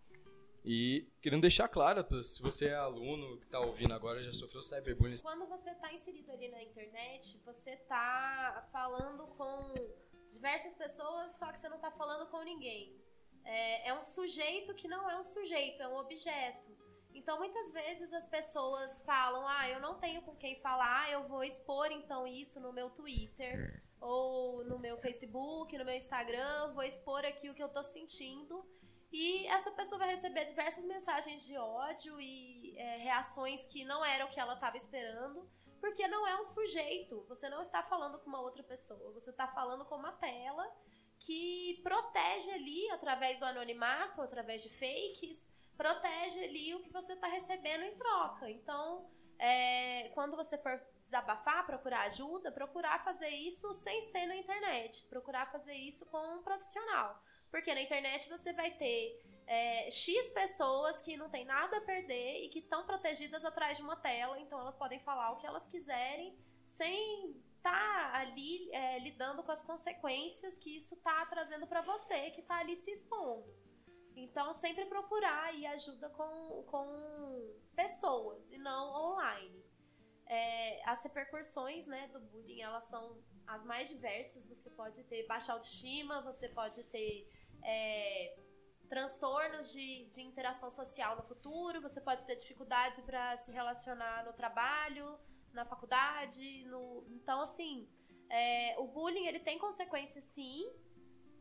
E 0.65 1.11
querendo 1.21 1.41
deixar 1.41 1.67
claro, 1.67 2.05
se 2.23 2.41
você 2.41 2.67
é 2.67 2.75
aluno 2.75 3.37
que 3.39 3.47
tá 3.47 3.59
ouvindo 3.59 3.93
agora 3.93 4.21
já 4.21 4.31
sofreu 4.31 4.61
cyberbullying, 4.61 5.21
Quando 5.21 5.45
você 5.47 5.71
está 5.71 5.91
inserido 5.91 6.31
ali 6.31 6.47
na 6.49 6.63
internet, 6.63 7.37
você 7.45 7.71
está 7.71 8.65
falando 8.71 9.27
com 9.35 9.73
diversas 10.29 10.73
pessoas, 10.73 11.37
só 11.37 11.51
que 11.51 11.59
você 11.59 11.67
não 11.67 11.75
está 11.75 11.91
falando 11.91 12.29
com 12.29 12.41
ninguém. 12.43 12.95
É, 13.43 13.89
é 13.89 13.93
um 13.93 14.03
sujeito 14.03 14.73
que 14.73 14.87
não 14.87 15.09
é 15.09 15.19
um 15.19 15.23
sujeito, 15.23 15.81
é 15.81 15.87
um 15.87 15.97
objeto. 15.97 16.71
Então, 17.13 17.37
muitas 17.37 17.71
vezes 17.71 18.11
as 18.13 18.25
pessoas 18.25 19.01
falam: 19.03 19.45
ah, 19.45 19.69
eu 19.69 19.79
não 19.79 19.99
tenho 19.99 20.21
com 20.21 20.35
quem 20.35 20.55
falar, 20.61 21.11
eu 21.11 21.27
vou 21.27 21.43
expor 21.43 21.91
então 21.91 22.25
isso 22.25 22.59
no 22.59 22.71
meu 22.71 22.89
Twitter, 22.89 23.83
ou 23.99 24.63
no 24.63 24.79
meu 24.79 24.97
Facebook, 24.97 25.77
no 25.77 25.85
meu 25.85 25.95
Instagram, 25.95 26.73
vou 26.73 26.83
expor 26.83 27.23
aqui 27.25 27.49
o 27.49 27.53
que 27.53 27.61
eu 27.61 27.69
tô 27.69 27.83
sentindo. 27.83 28.65
E 29.13 29.45
essa 29.45 29.69
pessoa 29.69 29.99
vai 29.99 30.09
receber 30.09 30.43
diversas 30.43 30.83
mensagens 30.85 31.45
de 31.45 31.55
ódio 31.55 32.19
e 32.19 32.75
é, 32.75 32.97
reações 32.97 33.63
que 33.67 33.85
não 33.85 34.03
eram 34.03 34.25
o 34.25 34.29
que 34.29 34.39
ela 34.39 34.55
estava 34.55 34.75
esperando, 34.75 35.47
porque 35.79 36.07
não 36.07 36.25
é 36.25 36.35
um 36.41 36.43
sujeito. 36.43 37.23
Você 37.27 37.47
não 37.47 37.61
está 37.61 37.83
falando 37.83 38.17
com 38.17 38.27
uma 38.27 38.41
outra 38.41 38.63
pessoa, 38.63 39.13
você 39.13 39.29
está 39.29 39.47
falando 39.47 39.85
com 39.85 39.97
uma 39.97 40.13
tela 40.13 40.67
que 41.19 41.79
protege 41.83 42.49
ali, 42.53 42.89
através 42.89 43.37
do 43.37 43.45
anonimato, 43.45 44.19
através 44.19 44.63
de 44.63 44.69
fakes, 44.69 45.47
protege 45.77 46.45
ali 46.45 46.73
o 46.73 46.81
que 46.81 46.91
você 46.91 47.13
está 47.13 47.27
recebendo 47.27 47.83
em 47.83 47.95
troca. 47.95 48.49
Então, 48.49 49.07
é, 49.37 50.09
quando 50.15 50.35
você 50.35 50.57
for 50.57 50.81
desabafar, 50.99 51.67
procurar 51.67 52.01
ajuda, 52.07 52.51
procurar 52.51 53.03
fazer 53.03 53.29
isso 53.29 53.71
sem 53.73 54.01
ser 54.09 54.25
na 54.25 54.35
internet, 54.35 55.05
procurar 55.05 55.51
fazer 55.51 55.75
isso 55.75 56.03
com 56.07 56.17
um 56.17 56.41
profissional. 56.41 57.21
Porque 57.53 57.71
na 57.75 57.83
internet 57.83 58.27
você 58.27 58.51
vai 58.51 58.71
ter 58.71 59.23
é, 59.45 59.91
X 59.91 60.27
pessoas 60.31 60.99
que 61.01 61.15
não 61.15 61.29
tem 61.29 61.45
nada 61.45 61.77
a 61.77 61.81
perder 61.81 62.43
e 62.43 62.49
que 62.49 62.57
estão 62.57 62.83
protegidas 62.83 63.45
atrás 63.45 63.77
de 63.77 63.83
uma 63.83 63.95
tela, 63.95 64.39
então 64.39 64.59
elas 64.59 64.73
podem 64.73 64.99
falar 64.99 65.29
o 65.31 65.37
que 65.37 65.45
elas 65.45 65.67
quiserem 65.67 66.35
sem 66.65 67.39
estar 67.55 68.15
ali 68.15 68.73
é, 68.73 68.97
lidando 68.97 69.43
com 69.43 69.51
as 69.51 69.63
consequências 69.63 70.57
que 70.57 70.75
isso 70.75 70.95
está 70.95 71.23
trazendo 71.27 71.67
para 71.67 71.83
você, 71.83 72.31
que 72.31 72.41
está 72.41 72.57
ali 72.57 72.75
se 72.75 72.89
expondo. 72.89 73.45
Então, 74.15 74.51
sempre 74.51 74.85
procurar 74.85 75.43
aí 75.43 75.67
ajuda 75.67 76.09
com, 76.09 76.63
com 76.63 77.55
pessoas 77.75 78.51
e 78.51 78.57
não 78.57 79.11
online. 79.11 79.63
É, 80.25 80.89
as 80.89 81.03
repercussões 81.03 81.85
né, 81.85 82.07
do 82.07 82.19
bullying, 82.19 82.61
elas 82.61 82.85
são 82.85 83.15
as 83.45 83.63
mais 83.63 83.89
diversas. 83.89 84.47
Você 84.47 84.71
pode 84.71 85.03
ter 85.03 85.27
baixa 85.27 85.53
autoestima, 85.53 86.21
você 86.21 86.49
pode 86.49 86.83
ter 86.85 87.29
é, 87.63 88.35
transtornos 88.89 89.71
de, 89.71 90.05
de 90.05 90.21
interação 90.21 90.69
social 90.69 91.15
no 91.15 91.23
futuro, 91.23 91.81
você 91.81 91.99
pode 91.99 92.25
ter 92.25 92.35
dificuldade 92.35 93.01
para 93.01 93.35
se 93.37 93.51
relacionar 93.51 94.25
no 94.25 94.33
trabalho, 94.33 95.17
na 95.51 95.65
faculdade. 95.65 96.65
No... 96.65 97.05
Então, 97.09 97.41
assim, 97.41 97.89
é, 98.29 98.75
o 98.79 98.87
bullying 98.87 99.25
ele 99.25 99.39
tem 99.39 99.57
consequências 99.57 100.23
sim, 100.25 100.71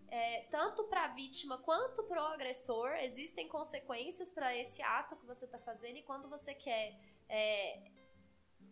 é, 0.08 0.42
tanto 0.50 0.84
para 0.84 1.04
a 1.04 1.08
vítima 1.08 1.58
quanto 1.58 2.02
para 2.04 2.22
o 2.22 2.26
agressor. 2.26 2.90
Existem 3.00 3.48
consequências 3.48 4.30
para 4.30 4.54
esse 4.56 4.82
ato 4.82 5.16
que 5.16 5.26
você 5.26 5.44
está 5.44 5.58
fazendo 5.58 5.96
e 5.96 6.02
quando 6.02 6.28
você 6.28 6.54
quer 6.54 6.98
é, 7.28 7.91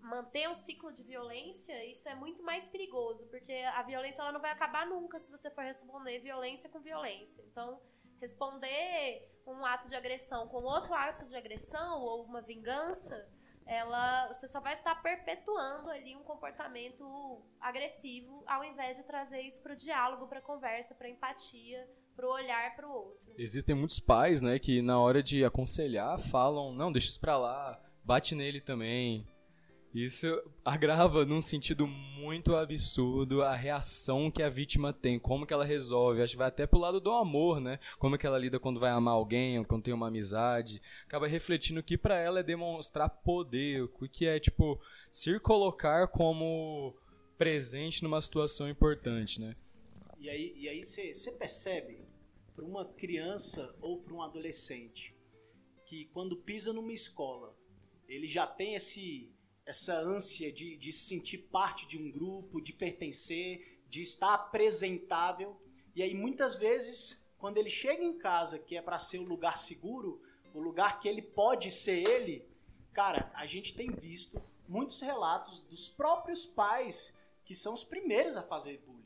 manter 0.03 0.49
um 0.49 0.55
ciclo 0.55 0.93
de 0.93 1.03
violência, 1.03 1.85
isso 1.85 2.09
é 2.09 2.15
muito 2.15 2.43
mais 2.43 2.67
perigoso, 2.67 3.27
porque 3.27 3.53
a 3.53 3.83
violência 3.83 4.23
ela 4.23 4.33
não 4.33 4.41
vai 4.41 4.51
acabar 4.51 4.87
nunca 4.87 5.19
se 5.19 5.31
você 5.31 5.51
for 5.51 5.65
responder 5.65 6.19
violência 6.21 6.69
com 6.69 6.81
violência. 6.81 7.43
Então, 7.51 7.81
responder 8.21 9.29
um 9.47 9.65
ato 9.65 9.89
de 9.89 9.95
agressão 9.95 10.47
com 10.49 10.63
outro 10.63 10.95
ato 10.95 11.25
de 11.25 11.37
agressão 11.37 12.01
ou 12.03 12.25
uma 12.25 12.41
vingança, 12.41 13.29
ela 13.67 14.29
você 14.29 14.47
só 14.47 14.61
vai 14.61 14.73
estar 14.73 14.97
perpetuando 14.97 15.91
ali 15.91 16.17
um 16.17 16.25
comportamento 16.25 17.41
agressivo 17.61 18.43
ao 18.47 18.65
invés 18.65 18.97
de 18.97 19.05
trazer 19.05 19.41
isso 19.43 19.63
para 19.63 19.73
o 19.73 19.77
diálogo, 19.77 20.27
para 20.27 20.41
a 20.41 20.43
conversa, 20.43 20.95
para 20.95 21.07
a 21.07 21.11
empatia, 21.11 21.89
para 22.17 22.27
o 22.27 22.33
olhar 22.33 22.75
para 22.75 22.89
o 22.89 22.93
outro. 22.93 23.35
Existem 23.39 23.75
muitos 23.75 24.01
pais, 24.01 24.43
né, 24.43 24.59
que 24.59 24.83
na 24.83 24.99
hora 24.99 25.23
de 25.23 25.45
aconselhar 25.45 26.19
falam, 26.19 26.73
não, 26.73 26.91
deixa 26.93 27.09
isso 27.09 27.21
pra 27.21 27.39
lá, 27.39 27.81
bate 28.05 28.35
nele 28.35 28.61
também. 28.61 29.27
Isso 29.93 30.41
agrava 30.65 31.25
num 31.25 31.41
sentido 31.41 31.85
muito 31.85 32.55
absurdo 32.55 33.43
a 33.43 33.57
reação 33.57 34.31
que 34.31 34.43
a 34.43 34.49
vítima 34.49 34.93
tem, 34.93 35.19
como 35.19 35.45
que 35.45 35.53
ela 35.53 35.65
resolve. 35.65 36.23
Acho 36.23 36.35
que 36.35 36.39
vai 36.39 36.47
até 36.47 36.65
pro 36.65 36.79
lado 36.79 37.01
do 37.01 37.11
amor, 37.11 37.61
né? 37.61 37.81
Como 37.99 38.17
que 38.17 38.25
ela 38.25 38.39
lida 38.39 38.61
quando 38.61 38.79
vai 38.79 38.91
amar 38.91 39.15
alguém, 39.15 39.59
ou 39.59 39.65
quando 39.65 39.83
tem 39.83 39.93
uma 39.93 40.07
amizade. 40.07 40.81
Acaba 41.07 41.27
refletindo 41.27 41.83
que 41.83 41.99
para 41.99 42.17
ela 42.17 42.39
é 42.39 42.45
demonstrar 42.45 43.09
poder, 43.09 43.83
o 43.83 44.09
que 44.09 44.27
é 44.27 44.39
tipo 44.39 44.81
se 45.11 45.41
colocar 45.41 46.07
como 46.07 46.95
presente 47.37 48.05
numa 48.05 48.21
situação 48.21 48.69
importante, 48.69 49.41
né? 49.41 49.57
E 50.21 50.31
aí 50.31 50.55
e 50.57 50.69
aí 50.69 50.85
você 50.85 51.33
percebe 51.33 52.05
para 52.55 52.65
uma 52.65 52.85
criança 52.85 53.75
ou 53.81 53.99
para 53.99 54.15
um 54.15 54.23
adolescente 54.23 55.17
que 55.85 56.05
quando 56.13 56.37
pisa 56.37 56.73
numa 56.73 56.93
escola 56.93 57.57
ele 58.07 58.29
já 58.29 58.47
tem 58.47 58.75
esse 58.75 59.33
essa 59.71 59.95
ânsia 59.95 60.53
de, 60.53 60.77
de 60.77 60.93
se 60.93 61.07
sentir 61.07 61.39
parte 61.39 61.87
de 61.87 61.97
um 61.97 62.11
grupo, 62.11 62.61
de 62.61 62.73
pertencer, 62.73 63.81
de 63.89 64.03
estar 64.03 64.35
apresentável. 64.35 65.57
E 65.95 66.03
aí 66.03 66.13
muitas 66.13 66.59
vezes, 66.59 67.31
quando 67.39 67.57
ele 67.57 67.71
chega 67.71 68.03
em 68.03 68.19
casa, 68.19 68.59
que 68.59 68.77
é 68.77 68.83
para 68.83 68.99
ser 68.99 69.19
o 69.19 69.25
lugar 69.25 69.57
seguro, 69.57 70.21
o 70.53 70.59
lugar 70.59 70.99
que 70.99 71.09
ele 71.09 71.23
pode 71.23 71.71
ser 71.71 72.03
ele, 72.09 72.45
cara, 72.93 73.31
a 73.33 73.47
gente 73.47 73.73
tem 73.73 73.93
visto 73.93 74.43
muitos 74.67 75.01
relatos 75.01 75.61
dos 75.63 75.89
próprios 75.89 76.45
pais 76.45 77.17
que 77.45 77.55
são 77.55 77.73
os 77.73 77.85
primeiros 77.85 78.37
a 78.37 78.43
fazer 78.43 78.79
bullying. 78.79 79.01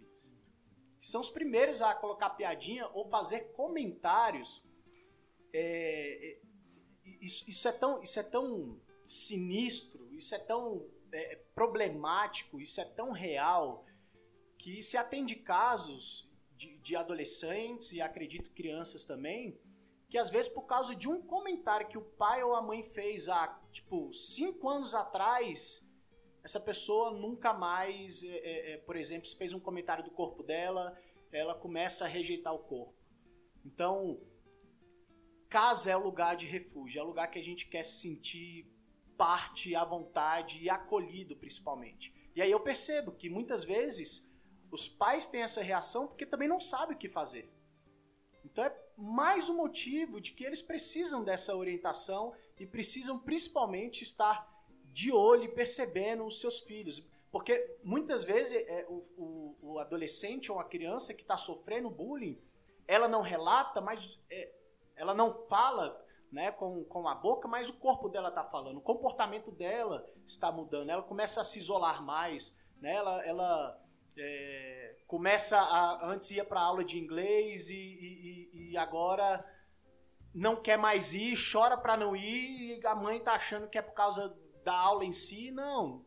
Que 0.98 1.06
são 1.06 1.20
os 1.20 1.28
primeiros 1.28 1.82
a 1.82 1.94
colocar 1.94 2.30
piadinha 2.30 2.88
ou 2.94 3.06
fazer 3.10 3.52
comentários. 3.52 4.64
É, 5.52 6.30
é 6.30 6.40
isso, 7.20 7.44
isso, 7.46 7.68
é 7.68 7.72
tão, 7.72 8.02
isso 8.02 8.18
é 8.18 8.22
tão 8.22 8.80
sinistro, 9.06 10.03
isso 10.16 10.34
é 10.34 10.38
tão 10.38 10.86
é, 11.12 11.36
problemático, 11.54 12.60
isso 12.60 12.80
é 12.80 12.84
tão 12.84 13.10
real, 13.12 13.84
que 14.58 14.82
se 14.82 14.96
atende 14.96 15.36
casos 15.36 16.30
de, 16.56 16.78
de 16.78 16.96
adolescentes 16.96 17.92
e 17.92 18.00
acredito 18.00 18.50
crianças 18.50 19.04
também, 19.04 19.58
que 20.08 20.18
às 20.18 20.30
vezes 20.30 20.50
por 20.50 20.62
causa 20.62 20.94
de 20.94 21.08
um 21.08 21.20
comentário 21.20 21.88
que 21.88 21.98
o 21.98 22.02
pai 22.04 22.42
ou 22.42 22.54
a 22.54 22.62
mãe 22.62 22.82
fez 22.82 23.28
há, 23.28 23.48
tipo, 23.72 24.12
cinco 24.12 24.68
anos 24.68 24.94
atrás, 24.94 25.84
essa 26.42 26.60
pessoa 26.60 27.10
nunca 27.10 27.52
mais, 27.52 28.22
é, 28.22 28.28
é, 28.28 28.72
é, 28.72 28.76
por 28.78 28.96
exemplo, 28.96 29.28
se 29.28 29.36
fez 29.36 29.52
um 29.52 29.60
comentário 29.60 30.04
do 30.04 30.10
corpo 30.10 30.42
dela, 30.42 30.96
ela 31.32 31.54
começa 31.54 32.04
a 32.04 32.08
rejeitar 32.08 32.54
o 32.54 32.60
corpo. 32.60 32.94
Então, 33.64 34.20
casa 35.48 35.90
é 35.90 35.96
o 35.96 36.04
lugar 36.04 36.36
de 36.36 36.46
refúgio, 36.46 37.00
é 37.00 37.02
o 37.02 37.06
lugar 37.06 37.30
que 37.30 37.38
a 37.38 37.42
gente 37.42 37.66
quer 37.66 37.82
se 37.82 38.00
sentir 38.00 38.73
parte 39.16 39.74
à 39.74 39.84
vontade 39.84 40.62
e 40.62 40.70
acolhido, 40.70 41.36
principalmente. 41.36 42.12
E 42.34 42.42
aí 42.42 42.50
eu 42.50 42.60
percebo 42.60 43.12
que 43.12 43.30
muitas 43.30 43.64
vezes 43.64 44.28
os 44.70 44.88
pais 44.88 45.26
têm 45.26 45.42
essa 45.42 45.62
reação 45.62 46.06
porque 46.06 46.26
também 46.26 46.48
não 46.48 46.60
sabem 46.60 46.96
o 46.96 46.98
que 46.98 47.08
fazer. 47.08 47.48
Então 48.44 48.64
é 48.64 48.76
mais 48.96 49.48
um 49.48 49.56
motivo 49.56 50.20
de 50.20 50.32
que 50.32 50.44
eles 50.44 50.62
precisam 50.62 51.24
dessa 51.24 51.56
orientação 51.56 52.34
e 52.58 52.66
precisam 52.66 53.18
principalmente 53.18 54.02
estar 54.02 54.52
de 54.92 55.10
olho 55.12 55.44
e 55.44 55.48
percebendo 55.48 56.24
os 56.24 56.40
seus 56.40 56.60
filhos. 56.60 57.02
Porque 57.30 57.78
muitas 57.82 58.24
vezes 58.24 58.54
é, 58.68 58.86
o, 58.88 59.04
o, 59.16 59.56
o, 59.60 59.78
adolescente 59.78 60.52
ou 60.52 60.60
a 60.60 60.64
criança 60.64 61.12
que 61.12 61.22
está 61.22 61.36
sofrendo 61.36 61.90
bullying, 61.90 62.40
ela 62.86 63.08
não 63.08 63.22
relata, 63.22 63.80
mas 63.80 64.18
é, 64.30 64.52
ela 64.94 65.14
não 65.14 65.46
fala 65.48 66.03
né, 66.30 66.50
com, 66.52 66.84
com 66.84 67.08
a 67.08 67.14
boca, 67.14 67.46
mas 67.46 67.68
o 67.68 67.74
corpo 67.74 68.08
dela 68.08 68.28
está 68.28 68.44
falando, 68.44 68.78
o 68.78 68.82
comportamento 68.82 69.50
dela 69.52 70.04
está 70.26 70.50
mudando, 70.50 70.90
ela 70.90 71.02
começa 71.02 71.40
a 71.40 71.44
se 71.44 71.58
isolar 71.58 72.02
mais, 72.02 72.56
né, 72.80 72.94
ela, 72.94 73.24
ela 73.24 73.84
é, 74.16 74.96
começa 75.06 75.58
a. 75.58 76.06
Antes 76.10 76.30
ia 76.30 76.44
para 76.44 76.60
aula 76.60 76.84
de 76.84 76.98
inglês 76.98 77.68
e, 77.68 77.74
e, 77.74 78.70
e, 78.70 78.76
agora 78.76 79.44
não 80.34 80.60
quer 80.60 80.76
mais 80.76 81.12
ir, 81.12 81.36
chora 81.36 81.76
para 81.76 81.96
não 81.96 82.14
ir 82.16 82.78
e 82.78 82.86
a 82.86 82.94
mãe 82.94 83.20
tá 83.20 83.34
achando 83.34 83.68
que 83.68 83.78
é 83.78 83.82
por 83.82 83.94
causa 83.94 84.36
da 84.64 84.74
aula 84.74 85.04
em 85.04 85.12
si. 85.12 85.50
Não. 85.50 86.04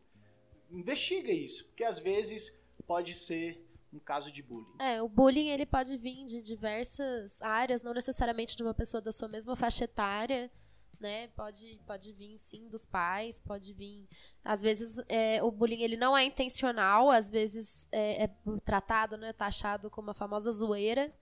Investiga 0.70 1.32
isso, 1.32 1.66
porque 1.66 1.84
às 1.84 1.98
vezes 1.98 2.58
pode 2.86 3.14
ser 3.14 3.66
um 3.92 3.98
caso 3.98 4.30
de 4.30 4.42
bullying. 4.42 4.76
É, 4.78 5.02
o 5.02 5.08
bullying 5.08 5.48
ele 5.48 5.64
pode 5.66 5.96
vir 5.96 6.24
de 6.24 6.42
diversas 6.42 7.40
áreas, 7.42 7.82
não 7.82 7.94
necessariamente 7.94 8.56
de 8.56 8.62
uma 8.62 8.74
pessoa 8.74 9.00
da 9.00 9.12
sua 9.12 9.28
mesma 9.28 9.56
faixa 9.56 9.84
etária 9.84 10.50
né? 11.00 11.28
Pode, 11.28 11.80
pode 11.86 12.12
vir 12.12 12.38
sim 12.38 12.68
dos 12.68 12.84
pais, 12.84 13.40
pode 13.40 13.72
vir. 13.72 14.08
Às 14.44 14.60
vezes 14.60 15.02
é, 15.08 15.42
o 15.42 15.50
bullying 15.50 15.82
ele 15.82 15.96
não 15.96 16.16
é 16.16 16.24
intencional, 16.24 17.10
às 17.10 17.28
vezes 17.28 17.86
é, 17.92 18.24
é 18.24 18.30
tratado, 18.64 19.16
né, 19.16 19.32
taxado 19.32 19.90
como 19.90 20.10
a 20.10 20.14
famosa 20.14 20.50
zoeira, 20.50 21.12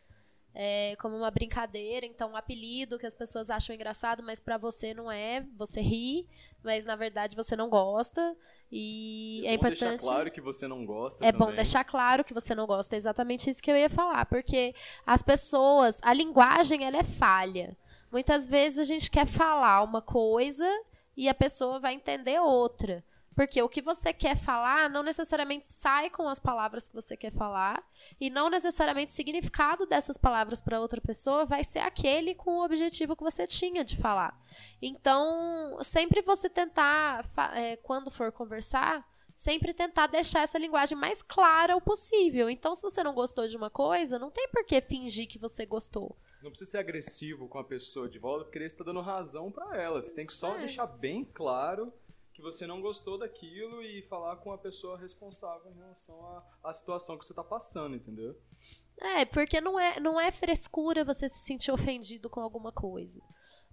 é, 0.58 0.96
como 0.96 1.14
uma 1.14 1.30
brincadeira, 1.30 2.06
então 2.06 2.30
um 2.30 2.36
apelido 2.36 2.98
que 2.98 3.04
as 3.04 3.14
pessoas 3.14 3.50
acham 3.50 3.74
engraçado, 3.74 4.22
mas 4.22 4.40
para 4.40 4.56
você 4.56 4.94
não 4.94 5.12
é, 5.12 5.44
você 5.54 5.82
ri, 5.82 6.26
mas 6.64 6.86
na 6.86 6.96
verdade 6.96 7.36
você 7.36 7.54
não 7.54 7.68
gosta. 7.68 8.34
E 8.72 9.42
é, 9.44 9.50
é 9.50 9.54
importante. 9.54 9.80
deixar 9.80 9.98
claro 9.98 10.30
que 10.30 10.40
você 10.40 10.66
não 10.66 10.86
gosta. 10.86 11.22
É 11.22 11.30
também. 11.30 11.48
bom 11.48 11.54
deixar 11.54 11.84
claro 11.84 12.24
que 12.24 12.32
você 12.32 12.54
não 12.54 12.66
gosta, 12.66 12.96
é 12.96 12.98
exatamente 12.98 13.50
isso 13.50 13.62
que 13.62 13.70
eu 13.70 13.76
ia 13.76 13.90
falar, 13.90 14.24
porque 14.24 14.74
as 15.06 15.22
pessoas, 15.22 16.00
a 16.02 16.14
linguagem 16.14 16.84
ela 16.84 16.96
é 16.96 17.04
falha. 17.04 17.76
Muitas 18.10 18.46
vezes 18.46 18.78
a 18.78 18.84
gente 18.84 19.10
quer 19.10 19.26
falar 19.26 19.82
uma 19.82 20.00
coisa 20.00 20.66
e 21.14 21.28
a 21.28 21.34
pessoa 21.34 21.78
vai 21.78 21.92
entender 21.92 22.40
outra. 22.40 23.04
Porque 23.37 23.61
o 23.61 23.68
que 23.68 23.83
você 23.83 24.14
quer 24.14 24.35
falar 24.35 24.88
não 24.88 25.03
necessariamente 25.03 25.66
sai 25.66 26.09
com 26.09 26.27
as 26.27 26.40
palavras 26.40 26.88
que 26.88 26.94
você 26.94 27.14
quer 27.14 27.31
falar, 27.31 27.87
e 28.18 28.31
não 28.31 28.49
necessariamente 28.49 29.12
o 29.12 29.14
significado 29.14 29.85
dessas 29.85 30.16
palavras 30.16 30.59
para 30.59 30.81
outra 30.81 31.03
pessoa 31.03 31.44
vai 31.44 31.62
ser 31.62 31.81
aquele 31.81 32.35
com 32.35 32.53
o 32.53 32.64
objetivo 32.64 33.14
que 33.14 33.22
você 33.22 33.46
tinha 33.46 33.85
de 33.85 33.94
falar. 33.94 34.35
Então, 34.81 35.77
sempre 35.83 36.22
você 36.22 36.49
tentar, 36.49 37.22
é, 37.53 37.77
quando 37.77 38.11
for 38.11 38.33
conversar, 38.33 39.07
sempre 39.35 39.75
tentar 39.75 40.07
deixar 40.07 40.40
essa 40.40 40.59
linguagem 40.59 40.96
mais 40.96 41.20
clara 41.20 41.77
o 41.77 41.81
possível. 41.81 42.49
Então, 42.49 42.75
se 42.75 42.81
você 42.81 43.03
não 43.03 43.12
gostou 43.12 43.46
de 43.46 43.55
uma 43.55 43.68
coisa, 43.68 44.18
não 44.18 44.31
tem 44.31 44.49
por 44.49 44.64
que 44.64 44.81
fingir 44.81 45.29
que 45.29 45.38
você 45.38 45.66
gostou. 45.66 46.16
Não 46.42 46.49
precisa 46.49 46.70
ser 46.70 46.79
agressivo 46.79 47.49
com 47.49 47.59
a 47.59 47.64
pessoa 47.64 48.09
de 48.09 48.18
volta, 48.18 48.44
porque 48.44 48.59
você 48.59 48.64
está 48.64 48.83
dando 48.83 49.03
razão 49.03 49.53
para 49.53 49.77
ela. 49.77 50.01
Você 50.01 50.14
tem 50.14 50.25
que 50.25 50.33
só 50.33 50.55
é. 50.55 50.61
deixar 50.61 50.87
bem 50.87 51.22
claro 51.22 51.92
que 52.37 52.42
você 52.42 52.66
não 52.66 52.83
gostou 52.83 53.16
daquilo 53.16 53.83
e 53.83 54.03
falar 54.03 54.37
com 54.37 54.53
a 54.53 54.59
pessoa 54.59 54.99
responsável 54.99 55.70
em 55.70 55.75
relação 55.75 56.44
à, 56.62 56.70
situação 56.70 57.16
que 57.16 57.25
você 57.25 57.33
está 57.33 57.42
passando, 57.42 57.96
entendeu? 57.96 58.38
É, 59.01 59.25
porque 59.25 59.59
não 59.59 59.81
é, 59.81 59.99
não 59.99 60.20
é 60.20 60.31
frescura 60.31 61.03
você 61.03 61.31
se 61.31 61.38
sentir 61.38 61.72
ofendido 61.72 62.29
com 62.29 62.40
alguma 62.40 62.70
coisa. 62.70 63.22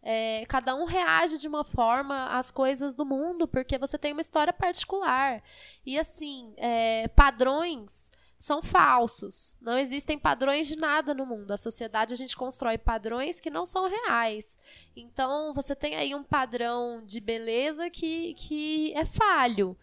É, 0.02 0.45
cada 0.45 0.76
um 0.76 0.86
reage 0.86 1.39
de 1.39 1.47
uma 1.47 1.65
forma 1.65 2.28
às 2.38 2.52
coisas 2.52 2.95
do 2.95 3.06
mundo, 3.06 3.49
porque 3.49 3.78
você 3.78 3.97
tem 3.97 4.13
uma 4.13 4.21
história 4.21 4.54
particular. 4.54 5.43
E 5.86 5.99
assim, 5.99 6.54
é, 6.56 7.10
padrões 7.10 8.13
são 8.43 8.62
falsos. 8.62 9.58
Não 9.62 9.77
existem 9.77 10.19
padrões 10.19 10.67
de 10.67 10.75
nada 10.75 11.13
no 11.13 11.25
mundo. 11.25 11.51
A 11.51 11.58
sociedade 11.58 12.13
a 12.13 12.17
gente 12.17 12.36
constrói 12.36 12.77
padrões 12.77 13.39
que 13.39 13.49
não 13.49 13.63
são 13.63 13.88
reais. 13.88 14.58
Então 14.93 15.53
você 15.53 15.73
tem 15.73 15.95
aí 15.95 16.13
um 16.13 16.25
padrão 16.25 17.01
de 17.06 17.21
beleza 17.21 17.89
que, 17.89 18.34
que 18.34 18.93
é 18.95 19.06
falho. 19.06 19.77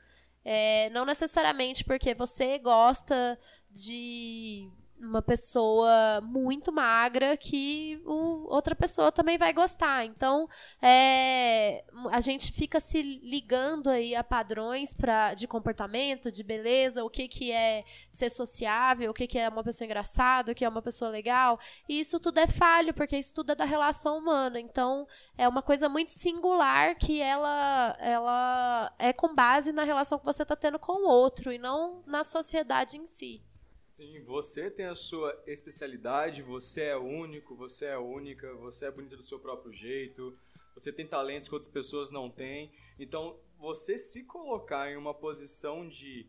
É, 0.44 0.90
não 0.90 1.07
necessariamente 1.07 1.83
porque 1.83 2.12
você 2.12 2.59
gosta 2.59 3.38
de 3.70 4.68
uma 5.00 5.22
pessoa 5.22 6.20
muito 6.22 6.70
magra 6.70 7.36
que 7.36 8.00
o, 8.04 8.46
outra 8.52 8.74
pessoa 8.74 9.10
também 9.10 9.38
vai 9.38 9.52
gostar. 9.52 10.04
Então, 10.04 10.46
é, 10.80 11.84
a 12.10 12.20
gente 12.20 12.52
fica 12.52 12.78
se 12.78 13.00
ligando 13.02 13.88
aí 13.88 14.14
a 14.14 14.22
padrões 14.22 14.92
pra, 14.92 15.34
de 15.34 15.48
comportamento, 15.48 16.30
de 16.30 16.42
beleza, 16.42 17.04
o 17.04 17.10
que, 17.10 17.26
que 17.26 17.50
é 17.50 17.84
ser 18.10 18.30
sociável, 18.30 19.10
o 19.10 19.14
que, 19.14 19.26
que 19.26 19.38
é 19.38 19.48
uma 19.48 19.64
pessoa 19.64 19.86
engraçada, 19.86 20.52
o 20.52 20.54
que 20.54 20.64
é 20.64 20.68
uma 20.68 20.82
pessoa 20.82 21.10
legal. 21.10 21.58
E 21.88 21.98
isso 21.98 22.20
tudo 22.20 22.38
é 22.38 22.46
falho, 22.46 22.92
porque 22.92 23.16
isso 23.16 23.34
tudo 23.34 23.52
é 23.52 23.54
da 23.54 23.64
relação 23.64 24.18
humana. 24.18 24.60
Então, 24.60 25.06
é 25.36 25.48
uma 25.48 25.62
coisa 25.62 25.88
muito 25.88 26.12
singular 26.12 26.94
que 26.96 27.20
ela, 27.20 27.96
ela 28.00 28.94
é 28.98 29.12
com 29.12 29.34
base 29.34 29.72
na 29.72 29.84
relação 29.84 30.18
que 30.18 30.24
você 30.24 30.42
está 30.42 30.54
tendo 30.54 30.78
com 30.78 31.06
o 31.06 31.08
outro 31.08 31.52
e 31.52 31.58
não 31.58 32.02
na 32.06 32.22
sociedade 32.22 32.98
em 32.98 33.06
si. 33.06 33.42
Sim, 33.90 34.20
você 34.20 34.70
tem 34.70 34.87
a 34.87 34.94
sua 34.94 35.37
especialidade, 35.48 36.42
você 36.42 36.83
é 36.83 36.96
único, 36.96 37.57
você 37.57 37.87
é 37.87 37.98
única, 37.98 38.55
você 38.55 38.87
é 38.87 38.90
bonita 38.90 39.16
do 39.16 39.22
seu 39.24 39.37
próprio 39.37 39.72
jeito, 39.72 40.38
você 40.74 40.92
tem 40.92 41.05
talentos 41.05 41.48
que 41.48 41.55
outras 41.55 41.68
pessoas 41.68 42.09
não 42.09 42.31
têm. 42.31 42.70
Então, 43.00 43.37
você 43.59 43.98
se 43.98 44.22
colocar 44.22 44.88
em 44.88 44.96
uma 44.96 45.12
posição 45.12 45.88
de 45.88 46.24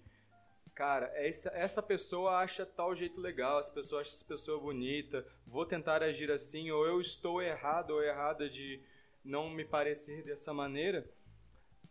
cara, 0.73 1.11
essa, 1.13 1.49
essa 1.49 1.83
pessoa 1.83 2.39
acha 2.39 2.65
tal 2.65 2.95
jeito 2.95 3.21
legal, 3.21 3.59
essa 3.59 3.71
pessoa 3.71 4.01
acha 4.01 4.09
essa 4.09 4.25
pessoa 4.25 4.59
bonita, 4.59 5.23
vou 5.45 5.63
tentar 5.63 6.01
agir 6.01 6.31
assim, 6.31 6.71
ou 6.71 6.83
eu 6.83 6.99
estou 6.99 7.43
errado 7.43 7.91
ou 7.91 8.01
errada 8.01 8.49
de 8.49 8.81
não 9.23 9.51
me 9.51 9.63
parecer 9.63 10.23
dessa 10.23 10.51
maneira, 10.51 11.07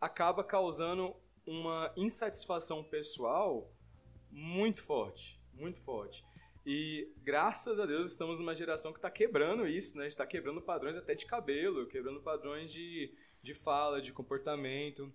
acaba 0.00 0.42
causando 0.42 1.14
uma 1.46 1.92
insatisfação 1.96 2.82
pessoal 2.82 3.70
muito 4.32 4.82
forte 4.82 5.39
muito 5.60 5.80
forte. 5.80 6.24
E 6.64 7.10
graças 7.22 7.78
a 7.78 7.86
Deus 7.86 8.10
estamos 8.10 8.38
numa 8.38 8.54
geração 8.54 8.92
que 8.92 8.98
está 8.98 9.10
quebrando 9.10 9.66
isso, 9.66 9.96
né? 9.96 10.06
está 10.06 10.26
quebrando 10.26 10.60
padrões 10.60 10.96
até 10.96 11.14
de 11.14 11.26
cabelo, 11.26 11.86
quebrando 11.86 12.20
padrões 12.20 12.72
de, 12.72 13.14
de 13.42 13.54
fala, 13.54 14.00
de 14.00 14.12
comportamento. 14.12 15.10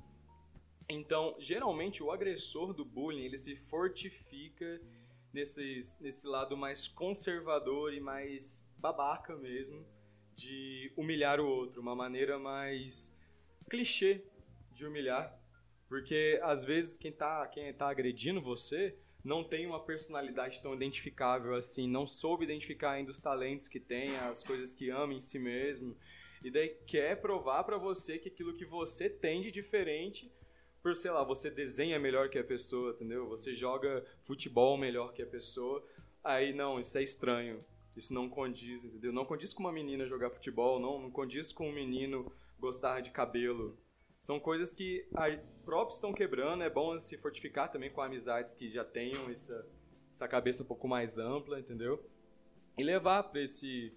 Então, 0.89 1.35
geralmente 1.39 2.01
o 2.01 2.11
agressor 2.11 2.73
do 2.73 2.83
bullying 2.83 3.25
ele 3.25 3.37
se 3.37 3.55
fortifica 3.55 4.81
nesse, 5.33 5.97
nesse 5.99 6.27
lado 6.27 6.55
mais 6.55 6.87
conservador 6.87 7.93
e 7.93 7.99
mais 7.99 8.67
babaca 8.77 9.35
mesmo 9.35 9.85
de 10.33 10.91
humilhar 10.97 11.39
o 11.39 11.47
outro, 11.47 11.81
uma 11.81 11.95
maneira 11.95 12.37
mais 12.37 13.17
clichê 13.69 14.23
de 14.71 14.85
humilhar 14.85 15.39
Porque 15.87 16.39
às 16.43 16.63
vezes 16.65 16.97
quem 16.97 17.11
tá, 17.11 17.47
quem 17.47 17.73
tá 17.73 17.89
agredindo 17.89 18.41
você 18.41 18.97
não 19.25 19.43
tem 19.43 19.65
uma 19.65 19.79
personalidade 19.79 20.61
tão 20.61 20.75
identificável 20.75 21.55
assim, 21.55 21.89
não 21.89 22.05
soube 22.05 22.43
identificar 22.43 22.91
ainda 22.91 23.09
os 23.09 23.17
talentos 23.17 23.67
que 23.67 23.79
tem, 23.79 24.15
as 24.17 24.43
coisas 24.43 24.75
que 24.75 24.91
ama 24.91 25.15
em 25.15 25.19
si 25.19 25.39
mesmo. 25.39 25.97
E 26.43 26.51
daí 26.51 26.69
quer 26.85 27.19
provar 27.19 27.63
para 27.63 27.75
você 27.75 28.19
que 28.19 28.29
aquilo 28.29 28.53
que 28.53 28.65
você 28.65 29.09
tem 29.09 29.41
de 29.41 29.51
diferente, 29.51 30.31
por 30.79 30.95
sei 30.95 31.09
lá, 31.09 31.23
você 31.23 31.49
desenha 31.49 31.97
melhor 31.97 32.29
que 32.29 32.37
a 32.37 32.43
pessoa, 32.43 32.91
entendeu? 32.91 33.27
Você 33.27 33.51
joga 33.55 34.05
futebol 34.21 34.77
melhor 34.77 35.11
que 35.11 35.23
a 35.23 35.27
pessoa. 35.27 35.83
Aí 36.23 36.53
não, 36.53 36.79
isso 36.79 36.95
é 36.95 37.01
estranho. 37.01 37.65
Isso 37.97 38.13
não 38.13 38.29
condiz, 38.29 38.85
entendeu? 38.85 39.11
Não 39.11 39.25
condiz 39.25 39.53
com 39.53 39.63
uma 39.63 39.71
menina 39.71 40.05
jogar 40.05 40.29
futebol, 40.29 40.79
não, 40.79 40.99
não 40.99 41.09
condiz 41.09 41.51
com 41.51 41.67
um 41.67 41.73
menino 41.73 42.31
gostar 42.59 43.01
de 43.01 43.09
cabelo. 43.09 43.75
São 44.25 44.39
coisas 44.39 44.73
que 44.73 45.07
próprios 45.63 45.97
estão 45.97 46.11
quebrando, 46.11 46.63
é 46.63 46.69
bom 46.69 46.97
se 46.97 47.15
fortificar 47.15 47.71
também 47.71 47.91
com 47.91 48.01
amizades 48.01 48.55
que 48.55 48.67
já 48.67 48.83
tenham 48.83 49.29
essa, 49.29 49.67
essa 50.11 50.27
cabeça 50.27 50.63
um 50.63 50.65
pouco 50.65 50.87
mais 50.87 51.19
ampla, 51.19 51.59
entendeu? 51.59 52.03
E 52.75 52.83
levar 52.83 53.21
para 53.21 53.39
esse, 53.41 53.95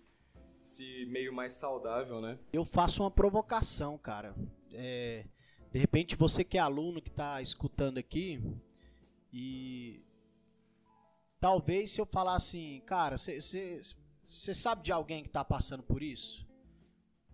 esse 0.62 1.06
meio 1.06 1.32
mais 1.32 1.54
saudável, 1.54 2.20
né? 2.20 2.38
Eu 2.52 2.66
faço 2.66 3.02
uma 3.02 3.10
provocação, 3.10 3.96
cara. 3.96 4.36
É, 4.70 5.24
de 5.72 5.78
repente 5.78 6.14
você 6.14 6.44
que 6.44 6.58
é 6.58 6.60
aluno 6.60 7.00
que 7.00 7.08
está 7.08 7.40
escutando 7.40 7.96
aqui 7.96 8.38
e 9.32 10.04
talvez 11.40 11.90
se 11.92 12.02
eu 12.02 12.04
falar 12.04 12.34
assim, 12.34 12.82
cara, 12.84 13.16
você 13.16 14.52
sabe 14.52 14.82
de 14.82 14.92
alguém 14.92 15.22
que 15.22 15.30
está 15.30 15.42
passando 15.42 15.82
por 15.82 16.02
isso? 16.02 16.46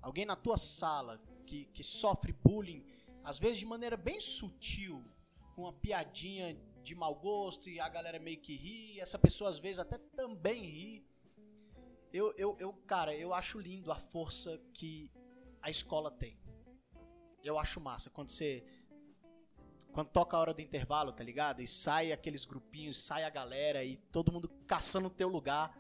Alguém 0.00 0.24
na 0.24 0.37
tua 0.37 0.57
sala 0.57 1.20
que, 1.44 1.66
que 1.66 1.83
sofre 1.83 2.33
bullying, 2.33 2.85
às 3.22 3.38
vezes 3.38 3.59
de 3.59 3.66
maneira 3.66 3.96
bem 3.96 4.20
sutil, 4.20 5.04
com 5.54 5.62
uma 5.62 5.72
piadinha 5.72 6.57
de 6.83 6.94
mau 6.94 7.14
gosto 7.14 7.70
e 7.70 7.80
a 7.80 7.88
galera 7.88 8.18
meio 8.18 8.38
que 8.38 8.54
ri, 8.54 9.00
essa 9.00 9.18
pessoa 9.18 9.50
às 9.50 9.59
vezes 9.59 9.78
até 9.78 9.98
também 9.98 10.64
ri. 10.64 11.07
Eu, 12.12 12.33
eu, 12.37 12.57
eu, 12.61 12.72
cara, 12.87 13.14
eu 13.14 13.33
acho 13.33 13.59
lindo 13.59 13.90
a 13.90 13.96
força 13.96 14.61
que 14.72 15.11
a 15.61 15.70
escola 15.70 16.11
tem. 16.11 16.38
Eu 17.42 17.59
acho 17.59 17.80
massa. 17.80 18.11
Quando 18.11 18.30
você. 18.30 18.64
Quando 19.92 20.09
toca 20.09 20.37
a 20.37 20.40
hora 20.40 20.54
do 20.54 20.61
intervalo, 20.61 21.12
tá 21.12 21.22
ligado? 21.22 21.62
E 21.62 21.68
sai 21.68 22.12
aqueles 22.12 22.44
grupinhos, 22.44 22.98
sai 22.98 23.24
a 23.24 23.30
galera 23.30 23.85
e 23.85 23.96
todo 23.96 24.33
mundo 24.33 24.48
caçando 24.66 25.07
o 25.07 25.11
teu 25.11 25.28
lugar. 25.28 25.76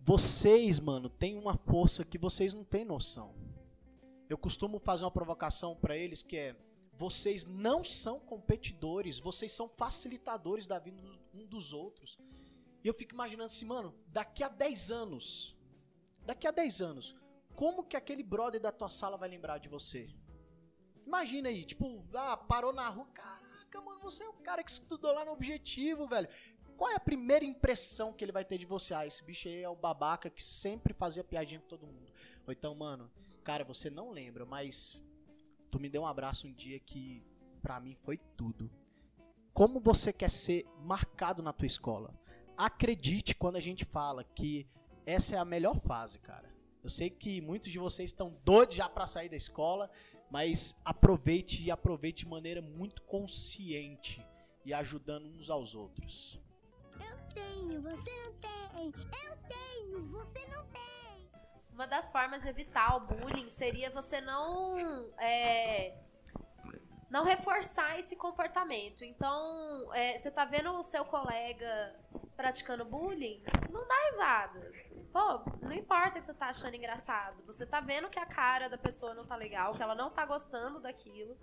Vocês, 0.00 0.80
mano, 0.80 1.10
têm 1.10 1.36
uma 1.36 1.56
força 1.56 2.04
que 2.04 2.16
vocês 2.16 2.54
não 2.54 2.64
têm 2.64 2.84
noção. 2.84 3.34
Eu 4.30 4.38
costumo 4.38 4.78
fazer 4.78 5.02
uma 5.02 5.10
provocação 5.10 5.74
para 5.74 5.96
eles 5.96 6.22
que 6.22 6.36
é: 6.36 6.56
vocês 6.92 7.44
não 7.44 7.82
são 7.82 8.20
competidores, 8.20 9.18
vocês 9.18 9.50
são 9.50 9.68
facilitadores 9.68 10.68
da 10.68 10.78
vida 10.78 11.02
um 11.34 11.44
dos 11.44 11.72
outros. 11.72 12.16
E 12.84 12.86
eu 12.86 12.94
fico 12.94 13.12
imaginando 13.12 13.46
assim, 13.46 13.66
mano, 13.66 13.92
daqui 14.06 14.44
a 14.44 14.48
10 14.48 14.90
anos, 14.92 15.56
daqui 16.24 16.46
a 16.46 16.52
10 16.52 16.80
anos, 16.80 17.16
como 17.56 17.84
que 17.84 17.96
aquele 17.96 18.22
brother 18.22 18.60
da 18.60 18.70
tua 18.70 18.88
sala 18.88 19.16
vai 19.16 19.28
lembrar 19.28 19.58
de 19.58 19.68
você? 19.68 20.08
Imagina 21.04 21.48
aí, 21.48 21.64
tipo, 21.64 22.06
ah, 22.14 22.36
parou 22.36 22.72
na 22.72 22.88
rua, 22.88 23.06
caraca, 23.12 23.80
mano, 23.80 23.98
você 23.98 24.22
é 24.22 24.28
o 24.28 24.34
cara 24.34 24.62
que 24.62 24.70
estudou 24.70 25.12
lá 25.12 25.24
no 25.24 25.32
objetivo, 25.32 26.06
velho. 26.06 26.28
Qual 26.76 26.88
é 26.88 26.94
a 26.94 27.00
primeira 27.00 27.44
impressão 27.44 28.12
que 28.12 28.24
ele 28.24 28.32
vai 28.32 28.44
ter 28.44 28.58
de 28.58 28.64
você? 28.64 28.94
Ah, 28.94 29.04
esse 29.04 29.24
bicho 29.24 29.48
aí 29.48 29.60
é 29.62 29.68
o 29.68 29.74
babaca 29.74 30.30
que 30.30 30.42
sempre 30.42 30.94
fazia 30.94 31.24
piadinha 31.24 31.60
com 31.60 31.66
todo 31.66 31.86
mundo. 31.86 32.12
Ou 32.46 32.52
então, 32.52 32.74
mano, 32.74 33.10
Cara, 33.50 33.64
você 33.64 33.90
não 33.90 34.12
lembra, 34.12 34.46
mas 34.46 35.04
tu 35.72 35.80
me 35.80 35.88
deu 35.88 36.02
um 36.02 36.06
abraço 36.06 36.46
um 36.46 36.52
dia 36.52 36.78
que 36.78 37.20
para 37.60 37.80
mim 37.80 37.96
foi 37.96 38.16
tudo. 38.36 38.70
Como 39.52 39.80
você 39.80 40.12
quer 40.12 40.30
ser 40.30 40.64
marcado 40.84 41.42
na 41.42 41.52
tua 41.52 41.66
escola? 41.66 42.14
Acredite 42.56 43.34
quando 43.34 43.56
a 43.56 43.60
gente 43.60 43.84
fala 43.84 44.22
que 44.22 44.68
essa 45.04 45.34
é 45.34 45.38
a 45.40 45.44
melhor 45.44 45.80
fase, 45.80 46.20
cara. 46.20 46.48
Eu 46.80 46.88
sei 46.88 47.10
que 47.10 47.40
muitos 47.40 47.72
de 47.72 47.78
vocês 47.80 48.10
estão 48.10 48.38
doidos 48.44 48.76
já 48.76 48.88
para 48.88 49.08
sair 49.08 49.28
da 49.28 49.36
escola, 49.36 49.90
mas 50.30 50.76
aproveite 50.84 51.60
e 51.60 51.72
aproveite 51.72 52.24
de 52.26 52.30
maneira 52.30 52.62
muito 52.62 53.02
consciente 53.02 54.24
e 54.64 54.72
ajudando 54.72 55.26
uns 55.26 55.50
aos 55.50 55.74
outros. 55.74 56.38
Eu 57.00 57.34
tenho, 57.34 57.82
você 57.82 58.12
não 58.22 58.32
tem. 58.34 58.86
Eu 58.86 59.36
tenho, 59.48 60.06
você 60.06 60.46
não 60.46 60.64
tem 60.66 60.99
uma 61.80 61.86
das 61.86 62.12
formas 62.12 62.42
de 62.42 62.48
evitar 62.50 62.94
o 62.94 63.00
bullying 63.00 63.48
seria 63.48 63.88
você 63.88 64.20
não 64.20 64.76
é, 65.18 65.96
não 67.08 67.24
reforçar 67.24 67.98
esse 67.98 68.14
comportamento. 68.16 69.02
Então, 69.02 69.90
é, 69.94 70.18
você 70.18 70.30
tá 70.30 70.44
vendo 70.44 70.70
o 70.72 70.82
seu 70.82 71.06
colega 71.06 71.98
praticando 72.36 72.84
bullying, 72.84 73.42
não 73.70 73.88
dá 73.88 73.94
risada. 74.10 74.72
Pô, 75.10 75.42
não 75.62 75.72
importa 75.72 76.18
que 76.18 76.24
você 76.26 76.34
tá 76.34 76.48
achando 76.48 76.76
engraçado. 76.76 77.42
Você 77.46 77.64
tá 77.64 77.80
vendo 77.80 78.10
que 78.10 78.18
a 78.18 78.26
cara 78.26 78.68
da 78.68 78.76
pessoa 78.76 79.14
não 79.14 79.24
tá 79.24 79.34
legal, 79.34 79.74
que 79.74 79.82
ela 79.82 79.94
não 79.94 80.10
tá 80.10 80.26
gostando 80.26 80.80
daquilo. 80.80 81.34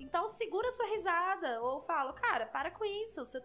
Então, 0.00 0.26
segura 0.30 0.70
sua 0.72 0.86
risada. 0.86 1.60
Ou 1.60 1.82
fala, 1.82 2.14
cara, 2.14 2.46
para 2.46 2.70
com 2.70 2.84
isso. 2.84 3.26
Você 3.26 3.44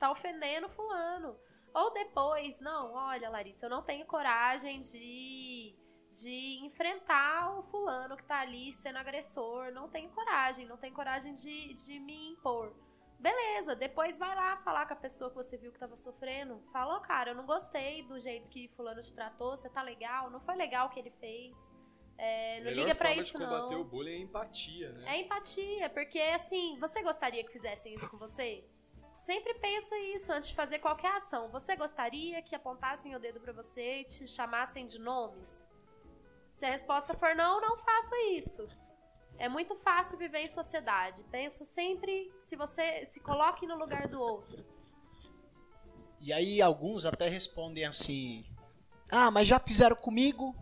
tá 0.00 0.10
ofendendo 0.10 0.68
fulano. 0.68 1.38
Ou 1.76 1.92
depois, 1.92 2.58
não, 2.58 2.94
olha, 2.94 3.28
Larissa, 3.28 3.66
eu 3.66 3.70
não 3.70 3.82
tenho 3.82 4.06
coragem 4.06 4.80
de, 4.80 5.76
de 6.10 6.64
enfrentar 6.64 7.54
o 7.58 7.62
fulano 7.64 8.16
que 8.16 8.24
tá 8.24 8.40
ali 8.40 8.72
sendo 8.72 8.96
agressor. 8.96 9.70
Não 9.72 9.86
tenho 9.86 10.08
coragem, 10.08 10.64
não 10.64 10.78
tenho 10.78 10.94
coragem 10.94 11.34
de, 11.34 11.74
de 11.74 12.00
me 12.00 12.30
impor. 12.30 12.74
Beleza, 13.20 13.76
depois 13.76 14.16
vai 14.16 14.34
lá 14.34 14.56
falar 14.58 14.86
com 14.86 14.94
a 14.94 14.96
pessoa 14.96 15.28
que 15.28 15.36
você 15.36 15.58
viu 15.58 15.70
que 15.70 15.78
tava 15.78 15.96
sofrendo. 15.96 16.62
Fala, 16.72 16.96
oh, 16.96 17.00
cara, 17.02 17.32
eu 17.32 17.34
não 17.34 17.44
gostei 17.44 18.02
do 18.04 18.18
jeito 18.18 18.48
que 18.48 18.68
fulano 18.68 19.02
te 19.02 19.12
tratou, 19.12 19.54
você 19.54 19.68
tá 19.68 19.82
legal, 19.82 20.30
não 20.30 20.40
foi 20.40 20.56
legal 20.56 20.86
o 20.86 20.90
que 20.90 20.98
ele 20.98 21.12
fez. 21.20 21.54
É, 22.16 22.60
não 22.62 22.70
liga 22.70 22.94
pra 22.94 23.14
isso, 23.14 23.38
não. 23.38 23.44
de 23.44 23.54
combater 23.54 23.76
o 23.76 23.84
bullying 23.84 24.12
é 24.12 24.18
empatia, 24.20 24.92
né? 24.92 25.14
É 25.14 25.20
empatia, 25.20 25.90
porque 25.90 26.18
assim, 26.20 26.78
você 26.80 27.02
gostaria 27.02 27.44
que 27.44 27.52
fizessem 27.52 27.94
isso 27.94 28.08
com 28.08 28.16
você? 28.16 28.64
Sempre 29.16 29.54
pensa 29.54 29.98
isso 30.14 30.30
antes 30.30 30.50
de 30.50 30.54
fazer 30.54 30.78
qualquer 30.78 31.10
ação. 31.16 31.48
Você 31.48 31.74
gostaria 31.74 32.42
que 32.42 32.54
apontassem 32.54 33.16
o 33.16 33.18
dedo 33.18 33.40
para 33.40 33.52
você 33.52 34.00
e 34.00 34.04
te 34.04 34.28
chamassem 34.28 34.86
de 34.86 34.98
nomes? 34.98 35.64
Se 36.54 36.66
a 36.66 36.70
resposta 36.70 37.14
for 37.14 37.34
não, 37.34 37.60
não 37.60 37.76
faça 37.78 38.14
isso. 38.32 38.68
É 39.38 39.48
muito 39.48 39.74
fácil 39.74 40.18
viver 40.18 40.40
em 40.40 40.48
sociedade. 40.48 41.24
Pensa 41.24 41.64
sempre 41.64 42.32
se 42.40 42.56
você 42.56 43.04
se 43.06 43.18
coloque 43.20 43.66
no 43.66 43.76
lugar 43.76 44.06
do 44.06 44.20
outro. 44.20 44.64
E 46.20 46.32
aí 46.32 46.60
alguns 46.60 47.04
até 47.04 47.28
respondem 47.28 47.84
assim: 47.84 48.44
"Ah, 49.10 49.30
mas 49.30 49.48
já 49.48 49.58
fizeram 49.58 49.96
comigo?" 49.96 50.54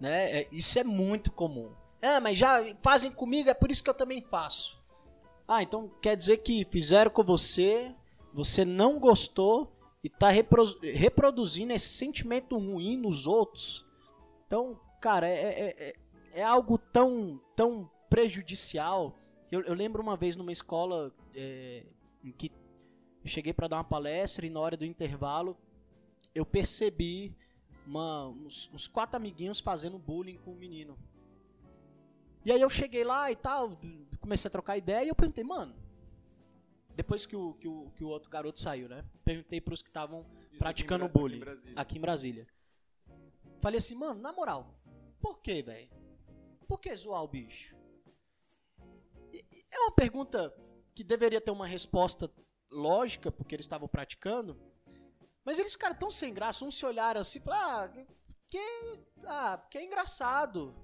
Né? 0.00 0.40
É, 0.40 0.48
isso 0.50 0.78
é 0.78 0.84
muito 0.84 1.32
comum. 1.32 1.74
É, 2.02 2.20
mas 2.20 2.36
já 2.36 2.58
fazem 2.82 3.10
comigo, 3.10 3.48
é 3.48 3.54
por 3.54 3.70
isso 3.70 3.82
que 3.82 3.90
eu 3.90 3.94
também 3.94 4.20
faço. 4.20 4.83
Ah, 5.46 5.62
então 5.62 5.90
quer 6.00 6.16
dizer 6.16 6.38
que 6.38 6.64
fizeram 6.70 7.10
com 7.10 7.22
você, 7.22 7.94
você 8.32 8.64
não 8.64 8.98
gostou 8.98 9.70
e 10.02 10.08
está 10.08 10.28
reproduzindo 10.28 11.72
esse 11.72 11.88
sentimento 11.88 12.56
ruim 12.56 12.96
nos 12.96 13.26
outros. 13.26 13.86
Então, 14.46 14.78
cara, 15.00 15.28
é, 15.28 15.32
é, 15.32 15.88
é, 15.88 15.94
é 16.40 16.42
algo 16.42 16.78
tão, 16.78 17.40
tão 17.54 17.90
prejudicial. 18.08 19.14
Eu, 19.50 19.62
eu 19.62 19.74
lembro 19.74 20.02
uma 20.02 20.16
vez 20.16 20.36
numa 20.36 20.52
escola 20.52 21.12
é, 21.34 21.84
em 22.22 22.32
que 22.32 22.50
eu 23.22 23.28
cheguei 23.28 23.52
para 23.52 23.68
dar 23.68 23.76
uma 23.76 23.84
palestra 23.84 24.46
e 24.46 24.50
na 24.50 24.60
hora 24.60 24.76
do 24.76 24.84
intervalo 24.84 25.56
eu 26.34 26.44
percebi 26.44 27.34
uma, 27.86 28.28
uns, 28.28 28.70
uns 28.72 28.88
quatro 28.88 29.16
amiguinhos 29.16 29.60
fazendo 29.60 29.98
bullying 29.98 30.38
com 30.38 30.52
o 30.52 30.56
menino. 30.56 30.98
E 32.44 32.52
aí 32.52 32.60
eu 32.60 32.68
cheguei 32.68 33.04
lá 33.04 33.30
e 33.30 33.36
tal, 33.36 33.78
comecei 34.24 34.48
a 34.48 34.50
trocar 34.50 34.78
ideia 34.78 35.04
e 35.04 35.08
eu 35.08 35.14
perguntei, 35.14 35.44
mano, 35.44 35.76
depois 36.96 37.26
que 37.26 37.36
o, 37.36 37.52
que 37.54 37.68
o, 37.68 37.90
que 37.90 38.02
o 38.02 38.08
outro 38.08 38.30
garoto 38.30 38.58
saiu, 38.58 38.88
né? 38.88 39.04
Perguntei 39.22 39.60
pros 39.60 39.82
que 39.82 39.90
estavam 39.90 40.24
praticando 40.58 41.04
aqui 41.04 41.12
bullying 41.12 41.42
aqui 41.42 41.68
em, 41.68 41.72
aqui 41.76 41.98
em 41.98 42.00
Brasília. 42.00 42.46
Falei 43.60 43.78
assim, 43.78 43.94
mano, 43.94 44.20
na 44.22 44.32
moral, 44.32 44.80
por 45.20 45.40
que, 45.40 45.62
velho? 45.62 45.90
Por 46.66 46.80
que 46.80 46.96
zoar 46.96 47.22
o 47.22 47.28
bicho? 47.28 47.76
É 49.70 49.78
uma 49.80 49.92
pergunta 49.92 50.54
que 50.94 51.04
deveria 51.04 51.40
ter 51.40 51.50
uma 51.50 51.66
resposta 51.66 52.30
lógica, 52.70 53.30
porque 53.30 53.54
eles 53.54 53.64
estavam 53.64 53.88
praticando, 53.88 54.58
mas 55.44 55.58
eles 55.58 55.72
ficaram 55.72 55.96
tão 55.96 56.10
sem 56.10 56.32
graça, 56.32 56.64
uns 56.64 56.78
se 56.78 56.86
olharam 56.86 57.20
assim, 57.20 57.40
falaram, 57.40 58.00
ah, 58.00 58.06
que, 58.48 58.98
ah, 59.26 59.66
que 59.70 59.76
é 59.76 59.84
engraçado. 59.84 60.74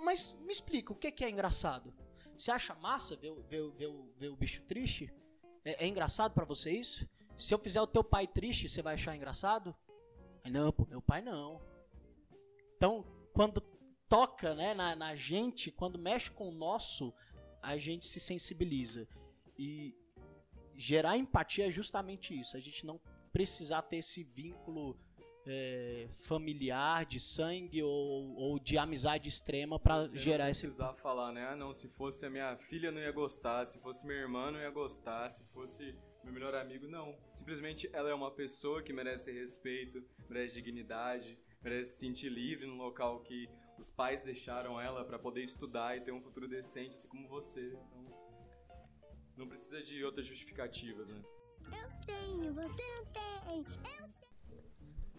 Mas 0.00 0.32
me 0.40 0.52
explica, 0.52 0.92
o 0.92 0.96
que, 0.96 1.24
é 1.24 1.30
engraçado? 1.30 1.94
Você 2.38 2.50
acha 2.50 2.74
massa 2.74 3.16
ver, 3.16 3.32
ver, 3.48 3.70
ver, 3.72 3.92
ver 4.16 4.28
o 4.28 4.36
bicho 4.36 4.62
triste? 4.62 5.12
É, 5.64 5.84
é 5.84 5.86
engraçado 5.86 6.32
para 6.32 6.44
você 6.44 6.70
isso? 6.70 7.08
Se 7.36 7.52
eu 7.52 7.58
fizer 7.58 7.80
o 7.80 7.86
teu 7.86 8.04
pai 8.04 8.26
triste, 8.26 8.68
você 8.68 8.82
vai 8.82 8.94
achar 8.94 9.14
engraçado? 9.14 9.74
Não, 10.44 10.72
pô, 10.72 10.86
meu 10.86 11.02
pai 11.02 11.20
não. 11.22 11.60
Então, 12.76 13.04
quando 13.32 13.60
toca 14.08 14.54
né, 14.54 14.74
na, 14.74 14.94
na 14.94 15.16
gente, 15.16 15.70
quando 15.70 15.98
mexe 15.98 16.30
com 16.30 16.48
o 16.48 16.54
nosso, 16.54 17.12
a 17.62 17.76
gente 17.76 18.06
se 18.06 18.20
sensibiliza. 18.20 19.08
E 19.58 19.94
gerar 20.74 21.16
empatia 21.16 21.66
é 21.68 21.70
justamente 21.70 22.38
isso. 22.38 22.56
A 22.56 22.60
gente 22.60 22.86
não 22.86 23.00
precisar 23.32 23.82
ter 23.82 23.96
esse 23.96 24.22
vínculo 24.22 24.98
é, 25.46 26.08
familiar, 26.12 27.06
de 27.06 27.20
sangue 27.20 27.82
ou, 27.82 28.34
ou 28.36 28.58
de 28.58 28.76
amizade 28.76 29.28
extrema 29.28 29.78
para 29.78 30.02
gerar 30.08 30.44
não 30.44 30.50
esse. 30.50 30.62
precisar 30.62 30.92
falar, 30.94 31.32
né? 31.32 31.46
Ah, 31.46 31.56
não, 31.56 31.72
se 31.72 31.88
fosse 31.88 32.26
a 32.26 32.30
minha 32.30 32.56
filha 32.56 32.90
não 32.90 33.00
ia 33.00 33.12
gostar, 33.12 33.64
se 33.64 33.78
fosse 33.78 34.06
minha 34.06 34.18
irmã 34.18 34.50
não 34.50 34.60
ia 34.60 34.70
gostar, 34.70 35.30
se 35.30 35.44
fosse 35.52 35.94
meu 36.24 36.32
melhor 36.32 36.54
amigo, 36.56 36.88
não. 36.88 37.16
Simplesmente 37.28 37.88
ela 37.92 38.10
é 38.10 38.14
uma 38.14 38.30
pessoa 38.30 38.82
que 38.82 38.92
merece 38.92 39.30
respeito, 39.30 40.04
merece 40.28 40.60
dignidade, 40.60 41.38
merece 41.62 41.90
se 41.90 41.98
sentir 41.98 42.28
livre 42.28 42.66
no 42.66 42.74
local 42.74 43.20
que 43.20 43.48
os 43.78 43.90
pais 43.90 44.22
deixaram 44.22 44.80
ela 44.80 45.04
para 45.04 45.18
poder 45.18 45.44
estudar 45.44 45.96
e 45.96 46.00
ter 46.00 46.10
um 46.12 46.20
futuro 46.20 46.48
decente, 46.48 46.96
assim 46.96 47.08
como 47.08 47.28
você. 47.28 47.66
Então, 47.66 48.06
não 49.36 49.46
precisa 49.46 49.82
de 49.82 50.02
outras 50.02 50.26
justificativas, 50.26 51.08
né? 51.08 51.22
Eu 51.66 52.06
tenho, 52.06 52.54
você 52.54 52.82
não 52.96 53.06
tem. 53.12 54.15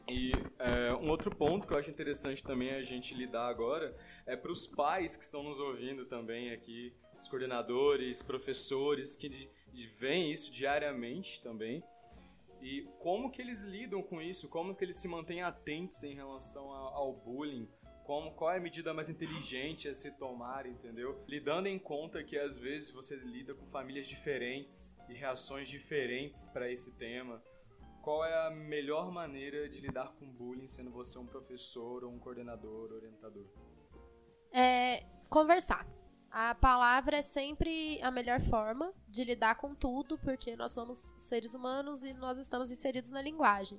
E 0.10 0.32
é, 0.58 0.93
um 0.93 1.10
outro 1.10 1.36
ponto 1.36 1.67
que 1.67 1.74
eu 1.74 1.78
acho 1.78 1.89
interessante 1.89 2.41
também 2.41 2.72
a 2.72 2.84
gente 2.84 3.13
lidar 3.13 3.48
agora 3.48 3.96
é 4.26 4.36
para 4.38 4.52
os 4.52 4.65
pais 4.65 5.17
que 5.17 5.24
estão 5.24 5.43
nos 5.43 5.60
ouvindo 5.60 6.06
também 6.06 6.52
aqui, 6.52 6.93
os 7.20 7.28
coordenadores, 7.28 8.22
professores 8.22 9.15
que 9.15 9.50
veem 10.00 10.32
isso 10.32 10.52
diariamente 10.52 11.41
também. 11.41 11.84
E 12.62 12.88
como 13.00 13.30
que 13.30 13.41
eles 13.41 13.63
lidam 13.63 14.02
com 14.02 14.22
isso? 14.22 14.48
Como 14.48 14.74
que 14.74 14.84
eles 14.84 14.96
se 14.96 15.08
mantêm 15.08 15.41
atentos 15.41 16.04
em 16.04 16.15
relação 16.15 16.72
ao 16.72 17.13
bullying? 17.13 17.67
Como, 18.04 18.32
qual 18.32 18.52
é 18.52 18.58
a 18.58 18.62
medida 18.62 18.93
mais 18.93 19.10
inteligente 19.10 19.89
a 19.89 19.93
se 19.93 20.12
tomar, 20.12 20.65
entendeu? 20.65 21.22
Lidando 21.28 21.67
em 21.67 21.78
conta 21.78 22.24
que 22.24 22.38
às 22.38 22.58
vezes 22.58 22.89
você 22.89 23.17
lida 23.17 23.54
com 23.54 23.65
famílias 23.65 24.08
diferentes 24.08 24.96
e 25.10 25.13
reações 25.13 25.67
diferentes 25.67 26.48
para 26.48 26.72
esse 26.72 26.93
tema. 26.93 27.43
Qual 28.08 28.24
é 28.24 28.48
a 28.48 28.50
melhor 28.50 29.12
maneira 29.12 29.67
de 29.67 29.82
lidar 29.82 30.13
com 30.13 30.26
bullying, 30.26 30.65
sendo 30.65 30.89
você 30.89 31.20
um 31.20 31.26
professor 31.26 32.06
ou 32.06 32.10
um 32.10 32.17
coordenador, 32.17 32.93
orientador? 32.93 33.46
É, 34.50 35.04
conversar. 35.30 35.86
A 36.32 36.56
palavra 36.56 37.17
é 37.17 37.22
sempre 37.22 38.02
a 38.02 38.10
melhor 38.10 38.39
forma 38.39 38.93
de 39.10 39.26
lidar 39.26 39.56
com 39.56 39.76
tudo, 39.76 40.17
porque 40.20 40.56
nós 40.56 40.72
somos 40.72 40.98
seres 40.98 41.54
humanos 41.54 42.06
e 42.06 42.13
nós 42.13 42.38
estamos 42.38 42.72
inseridos 42.72 43.12
na 43.12 43.22
linguagem. 43.22 43.78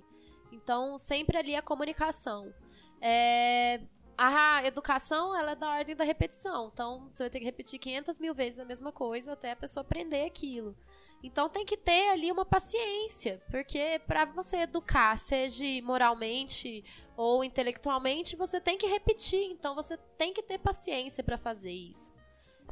Então, 0.52 0.98
sempre 0.98 1.38
ali 1.38 1.56
a 1.56 1.62
comunicação. 1.62 2.52
É, 3.00 3.80
a 4.14 4.62
educação, 4.66 5.34
ela 5.34 5.52
é 5.52 5.56
da 5.56 5.70
ordem 5.70 5.96
da 5.96 6.04
repetição. 6.04 6.70
Então, 6.70 7.08
você 7.10 7.22
vai 7.22 7.30
ter 7.30 7.38
que 7.38 7.46
repetir 7.46 7.78
500 7.78 8.18
mil 8.18 8.34
vezes 8.34 8.60
a 8.60 8.66
mesma 8.66 8.92
coisa 8.92 9.32
até 9.32 9.52
a 9.52 9.56
pessoa 9.56 9.80
aprender 9.80 10.26
aquilo. 10.26 10.76
Então, 11.22 11.48
tem 11.48 11.64
que 11.64 11.76
ter 11.76 12.10
ali 12.10 12.30
uma 12.30 12.44
paciência, 12.44 13.42
porque 13.50 14.00
para 14.06 14.24
você 14.24 14.58
educar, 14.58 15.16
seja 15.18 15.64
moralmente 15.82 16.84
ou 17.16 17.42
intelectualmente, 17.42 18.36
você 18.36 18.60
tem 18.60 18.78
que 18.78 18.86
repetir. 18.86 19.50
Então, 19.50 19.74
você 19.74 19.96
tem 20.16 20.32
que 20.32 20.42
ter 20.42 20.58
paciência 20.58 21.24
para 21.24 21.36
fazer 21.36 21.72
isso. 21.72 22.16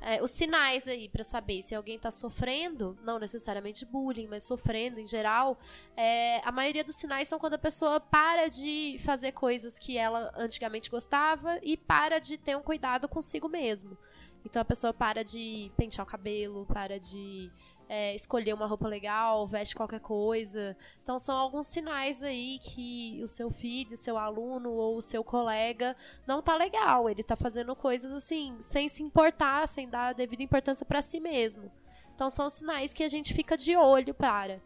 É, 0.00 0.22
os 0.22 0.30
sinais 0.30 0.86
aí 0.86 1.08
para 1.08 1.24
saber 1.24 1.62
se 1.62 1.74
alguém 1.74 1.98
tá 1.98 2.10
sofrendo, 2.10 2.98
não 3.02 3.18
necessariamente 3.18 3.84
bullying, 3.84 4.26
mas 4.26 4.44
sofrendo 4.44 5.00
em 5.00 5.06
geral, 5.06 5.58
é, 5.96 6.40
a 6.44 6.52
maioria 6.52 6.84
dos 6.84 6.96
sinais 6.96 7.28
são 7.28 7.38
quando 7.38 7.54
a 7.54 7.58
pessoa 7.58 7.98
para 7.98 8.48
de 8.48 8.96
fazer 9.00 9.32
coisas 9.32 9.78
que 9.78 9.96
ela 9.96 10.32
antigamente 10.36 10.90
gostava 10.90 11.58
e 11.62 11.76
para 11.76 12.18
de 12.18 12.36
ter 12.36 12.56
um 12.56 12.62
cuidado 12.62 13.08
consigo 13.08 13.48
mesmo. 13.48 13.96
Então 14.44 14.60
a 14.62 14.64
pessoa 14.64 14.92
para 14.92 15.24
de 15.24 15.72
pentear 15.76 16.06
o 16.06 16.10
cabelo, 16.10 16.66
para 16.66 17.00
de 17.00 17.50
é, 17.88 18.14
escolher 18.14 18.52
uma 18.52 18.66
roupa 18.66 18.88
legal, 18.88 19.46
veste 19.46 19.74
qualquer 19.74 20.00
coisa. 20.00 20.76
Então 21.02 21.18
são 21.18 21.36
alguns 21.36 21.66
sinais 21.66 22.22
aí 22.22 22.58
que 22.60 23.20
o 23.22 23.28
seu 23.28 23.50
filho, 23.50 23.92
o 23.92 23.96
seu 23.96 24.18
aluno 24.18 24.72
ou 24.72 24.96
o 24.96 25.02
seu 25.02 25.22
colega 25.22 25.96
não 26.26 26.42
tá 26.42 26.56
legal. 26.56 27.08
Ele 27.08 27.22
tá 27.22 27.36
fazendo 27.36 27.74
coisas 27.76 28.12
assim, 28.12 28.56
sem 28.60 28.88
se 28.88 29.02
importar, 29.02 29.66
sem 29.68 29.88
dar 29.88 30.08
a 30.08 30.12
devida 30.12 30.42
importância 30.42 30.84
para 30.84 31.00
si 31.00 31.20
mesmo. 31.20 31.70
Então 32.14 32.30
são 32.30 32.48
sinais 32.48 32.92
que 32.92 33.04
a 33.04 33.08
gente 33.08 33.34
fica 33.34 33.56
de 33.56 33.76
olho 33.76 34.14
para. 34.14 34.60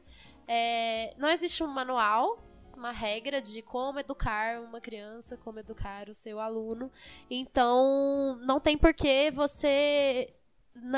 É, 0.47 1.15
não 1.19 1.29
existe 1.29 1.63
um 1.63 1.69
manual, 1.69 2.39
uma 2.77 2.91
regra 2.91 3.43
de 3.43 3.61
como 3.61 3.99
educar 3.99 4.61
uma 4.63 4.81
criança, 4.81 5.37
como 5.37 5.59
educar 5.59 6.09
o 6.09 6.15
seu 6.15 6.41
aluno. 6.41 6.91
Então 7.29 8.39
não 8.43 8.59
tem 8.59 8.79
por 8.79 8.95
que 8.95 9.31
você 9.31 10.33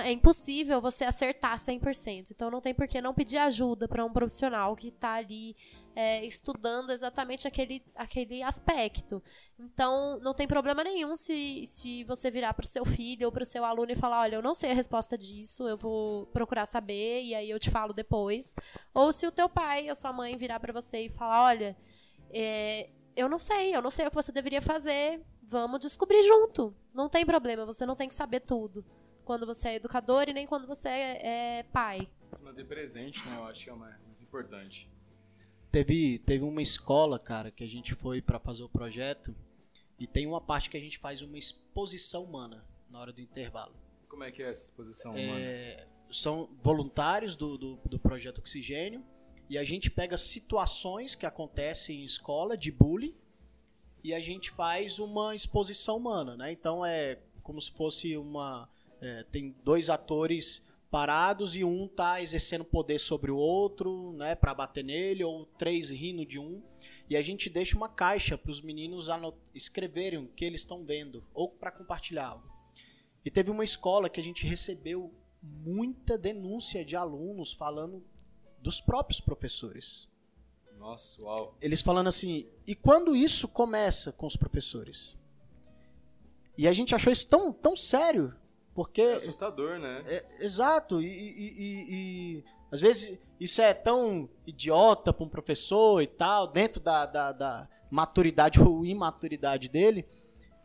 é 0.05 0.13
impossível 0.13 0.81
você 0.81 1.05
acertar 1.05 1.57
100%. 1.57 2.31
Então 2.31 2.51
não 2.51 2.61
tem 2.61 2.75
por 2.75 2.87
que 2.87 3.01
não 3.01 3.15
pedir 3.15 3.39
ajuda 3.39 3.89
para 3.89 4.05
um 4.05 4.13
profissional 4.13 4.77
que 4.77 4.89
está 4.89 5.15
ali 5.15 5.57
é, 5.97 6.25
estudando 6.25 6.91
exatamente 6.91 7.49
aquele, 7.49 7.83
aquele 7.95 8.43
aspecto. 8.43 9.23
Então 9.59 10.19
não 10.21 10.35
tem 10.35 10.47
problema 10.47 10.85
nenhum 10.85 11.17
se, 11.17 11.65
se 11.67 12.05
você 12.05 12.31
virar 12.31 12.53
para 12.55 12.65
o 12.65 12.69
seu 12.69 12.85
filho 12.85 13.27
ou 13.27 13.33
para 13.33 13.43
o 13.43 13.47
seu 13.47 13.65
aluno 13.65 13.91
e 13.91 13.97
falar: 13.97 14.21
olha, 14.21 14.37
eu 14.37 14.43
não 14.43 14.55
sei 14.55 14.71
a 14.71 14.75
resposta 14.75 15.17
disso, 15.17 15.67
eu 15.67 15.77
vou 15.77 16.27
procurar 16.27 16.67
saber 16.67 17.23
e 17.23 17.35
aí 17.35 17.51
eu 17.51 17.59
te 17.59 17.71
falo 17.71 17.95
depois. 17.95 18.55
Ou 18.93 19.11
se 19.11 19.27
o 19.27 19.33
teu 19.33 19.49
pai 19.49 19.89
ou 19.89 19.95
sua 19.95 20.13
mãe 20.13 20.37
virar 20.37 20.61
para 20.61 20.73
você 20.73 21.07
e 21.07 21.09
falar: 21.09 21.47
olha, 21.47 21.77
é, 22.31 22.91
eu 23.17 23.29
não 23.29 23.39
sei, 23.39 23.75
eu 23.75 23.81
não 23.81 23.91
sei 23.91 24.07
o 24.07 24.11
que 24.11 24.17
você 24.17 24.33
deveria 24.33 24.61
fazer, 24.61 25.23
vamos 25.43 25.81
descobrir 25.81 26.23
junto. 26.23 26.75
Não 26.93 27.09
tem 27.09 27.25
problema, 27.25 27.65
você 27.65 27.87
não 27.87 27.97
tem 27.97 28.07
que 28.07 28.15
saber 28.15 28.41
tudo 28.41 28.85
quando 29.25 29.47
você 29.47 29.69
é 29.69 29.75
educador 29.77 30.29
e 30.29 30.33
nem 30.33 30.47
quando 30.47 30.67
você 30.67 30.89
é, 30.89 31.59
é 31.59 31.63
pai. 31.65 32.09
Se 32.31 32.43
manter 32.43 32.65
presente, 32.65 33.27
né? 33.29 33.37
Eu 33.37 33.45
acho 33.45 33.65
que 33.65 33.71
é 33.71 33.73
o 33.73 33.77
mais 33.77 34.03
mais 34.13 34.23
importante. 34.23 34.89
Teve, 35.71 36.19
teve 36.19 36.45
uma 36.45 36.61
escola, 36.61 37.19
cara, 37.19 37.51
que 37.51 37.65
a 37.65 37.67
gente 37.67 37.95
foi 37.95 38.21
pra 38.21 38.39
fazer 38.39 38.63
o 38.63 38.69
projeto 38.69 39.35
e 39.99 40.07
tem 40.07 40.27
uma 40.27 40.41
parte 40.41 40.69
que 40.69 40.77
a 40.77 40.81
gente 40.81 40.99
faz 40.99 41.23
uma 41.23 41.39
exposição 41.39 42.25
humana 42.25 42.63
na 42.91 43.01
hora 43.01 43.13
do 43.13 43.23
intervalo. 43.23 43.75
Como 44.07 44.23
é 44.23 44.31
que 44.31 44.43
é 44.43 44.51
essa 44.51 44.65
exposição 44.65 45.13
humana? 45.13 45.41
É, 45.41 45.89
são 46.11 46.51
voluntários 46.61 47.37
do, 47.37 47.57
do, 47.57 47.77
do 47.87 47.99
projeto 47.99 48.39
Oxigênio 48.39 49.03
e 49.49 49.57
a 49.57 49.65
gente 49.65 49.91
pega 49.91 50.19
situações 50.19 51.15
que 51.15 51.25
acontecem 51.25 52.03
em 52.03 52.05
escola 52.05 52.55
de 52.55 52.71
bullying 52.71 53.17
e 54.05 54.13
a 54.13 54.21
gente 54.21 54.51
faz 54.51 54.99
uma 54.99 55.35
exposição 55.35 55.97
humana, 55.97 56.37
né? 56.37 56.53
Então 56.53 56.85
é 56.85 57.19
como 57.43 57.61
se 57.61 57.73
fosse 57.73 58.15
uma 58.17 58.69
é, 59.03 59.25
tem 59.25 59.55
dois 59.65 59.91
atores 59.91 60.63
parados 60.91 61.57
e 61.57 61.65
um 61.65 61.89
tá 61.89 62.23
exercendo 62.23 62.65
poder 62.65 62.99
sobre 62.99 63.31
o 63.31 63.37
outro, 63.37 64.13
né, 64.13 64.35
para 64.35 64.55
bater 64.55 64.85
nele 64.85 65.25
ou 65.25 65.45
três 65.59 65.91
rindo 65.91 66.25
de 66.25 66.39
um. 66.39 66.63
E 67.11 67.17
a 67.17 67.23
gente 67.23 67.51
deixa 67.51 67.77
uma 67.77 67.89
caixa 67.89 68.39
para 68.39 68.51
os 68.51 68.63
meninos 68.63 69.09
escreverem 69.55 70.21
o 70.21 70.29
que 70.29 70.45
eles 70.45 70.61
estão 70.61 70.85
vendo 70.85 71.25
ou 71.35 71.49
para 71.49 71.73
compartilhar 71.73 72.29
algo. 72.29 72.51
E 73.25 73.31
teve 73.31 73.51
uma 73.51 73.65
escola 73.65 74.09
que 74.09 74.21
a 74.21 74.23
gente 74.23 74.47
recebeu 74.47 75.13
muita 75.43 76.17
denúncia 76.17 76.85
de 76.85 76.95
alunos 76.95 77.53
falando 77.53 78.05
dos 78.61 78.81
próprios 78.81 79.21
professores. 79.21 80.09
Nossa, 80.79 81.23
uau. 81.23 81.57
Eles 81.61 81.81
falando 81.81 82.09
assim, 82.09 82.47
e 82.67 82.75
quando 82.75 83.17
isso 83.17 83.49
começa 83.49 84.13
com 84.13 84.27
os 84.27 84.37
professores? 84.37 85.17
E 86.57 86.69
a 86.69 86.73
gente 86.73 86.95
achou 86.95 87.13
isso 87.13 87.27
tão, 87.27 87.53
tão 87.53 87.77
sério, 87.77 88.35
porque 88.75 89.03
É 89.03 89.15
assustador, 89.15 89.79
né? 89.79 90.03
é, 90.07 90.25
exato, 90.41 91.01
e, 91.03 91.07
e- 91.07 91.85
e- 92.39 92.45
às 92.71 92.81
vezes 92.81 93.19
isso 93.39 93.61
é 93.61 93.75
tão 93.75 94.29
idiota 94.47 95.13
para 95.13 95.25
um 95.25 95.29
professor 95.29 96.01
e 96.03 96.07
tal, 96.07 96.47
dentro 96.47 96.81
da, 96.81 97.05
da- 97.07 97.33
da 97.33 97.69
maturidade 97.91 98.59
ou 98.63 98.85
imaturidade 98.87 99.69
dele, 99.69 100.07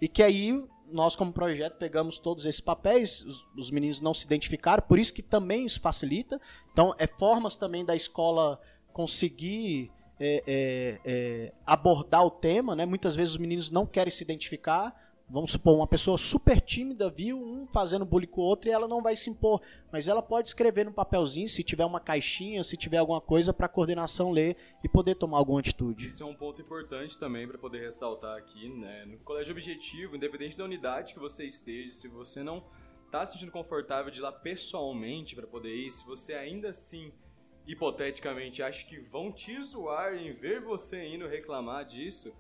e 0.02 0.08
que 0.08 0.24
aí 0.24 0.64
nós, 0.90 1.18
como 1.18 1.34
projeto, 1.34 1.76
pegamos 1.78 2.18
todos 2.18 2.46
esses 2.46 2.62
papéis, 2.62 3.22
os, 3.26 3.46
os 3.58 3.70
meninos 3.72 4.00
não 4.00 4.14
se 4.14 4.26
identificaram, 4.26 4.82
por 4.88 4.98
isso 4.98 5.14
que 5.14 5.22
também 5.22 5.66
isso 5.66 5.82
facilita. 5.82 6.40
Então, 6.72 6.96
é 6.98 7.06
formas 7.06 7.58
também 7.58 7.84
da 7.84 7.94
escola 7.94 8.58
conseguir 8.94 9.92
é, 10.20 10.44
é, 10.48 11.00
é, 11.06 11.54
abordar 11.66 12.26
o 12.26 12.32
tema, 12.32 12.76
né? 12.76 12.86
Muitas 12.86 13.16
vezes 13.18 13.34
os 13.34 13.38
meninos 13.38 13.70
não 13.70 13.86
querem 13.86 14.10
se 14.12 14.24
identificar. 14.24 14.96
Vamos 15.30 15.52
supor, 15.52 15.76
uma 15.76 15.86
pessoa 15.86 16.18
super 16.18 16.62
tímida 16.62 17.10
viu 17.10 17.38
um 17.38 17.68
fazendo 17.68 18.06
bullying 18.06 18.28
com 18.28 18.40
o 18.40 18.46
outro 18.46 18.70
e 18.70 18.72
ela 18.72 18.88
não 18.88 19.02
vai 19.02 19.14
se 19.14 19.30
impor. 19.30 19.62
Mas 19.92 20.08
ela 20.08 20.22
pode 20.22 20.48
escrever 20.48 20.86
no 20.86 20.94
papelzinho, 20.94 21.50
se 21.50 21.64
tiver 21.64 21.84
uma 21.84 22.00
caixinha, 22.00 22.64
se 22.64 22.78
tiver 22.78 22.96
alguma 22.98 23.20
coisa, 23.20 23.54
para 23.54 23.66
a 23.66 23.70
coordenação 23.70 24.32
ler 24.32 24.56
e 24.82 24.88
poder 24.88 25.16
tomar 25.16 25.38
alguma 25.38 25.60
atitude. 25.60 26.06
Isso 26.06 26.24
é 26.24 26.26
um 26.26 26.34
ponto 26.34 26.62
importante 26.62 27.18
também 27.18 27.46
para 27.46 27.58
poder 27.58 27.82
ressaltar 27.82 28.38
aqui, 28.38 28.70
né? 28.70 29.04
No 29.04 29.18
colégio 29.18 29.52
objetivo, 29.52 30.16
independente 30.16 30.56
da 30.56 30.64
unidade 30.64 31.14
que 31.14 31.20
você 31.20 31.46
esteja, 31.46 31.90
se 31.90 32.08
você 32.08 32.42
não 32.42 32.64
tá 33.12 33.26
se 33.26 33.34
sentindo 33.34 33.52
confortável 33.52 34.10
de 34.10 34.20
ir 34.20 34.22
lá 34.22 34.32
pessoalmente 34.32 35.36
para 35.36 35.46
poder 35.46 35.76
ir, 35.76 35.92
se 35.92 36.06
você 36.06 36.36
ainda 36.36 36.70
assim, 36.70 37.12
hipoteticamente, 37.66 38.64
acha 38.64 38.86
que 38.86 38.98
vão 38.98 39.30
te 39.30 39.62
zoar 39.62 40.14
em 40.14 40.32
ver 40.32 40.62
você 40.62 41.06
indo 41.06 41.28
reclamar 41.28 41.84
disso, 41.84 42.34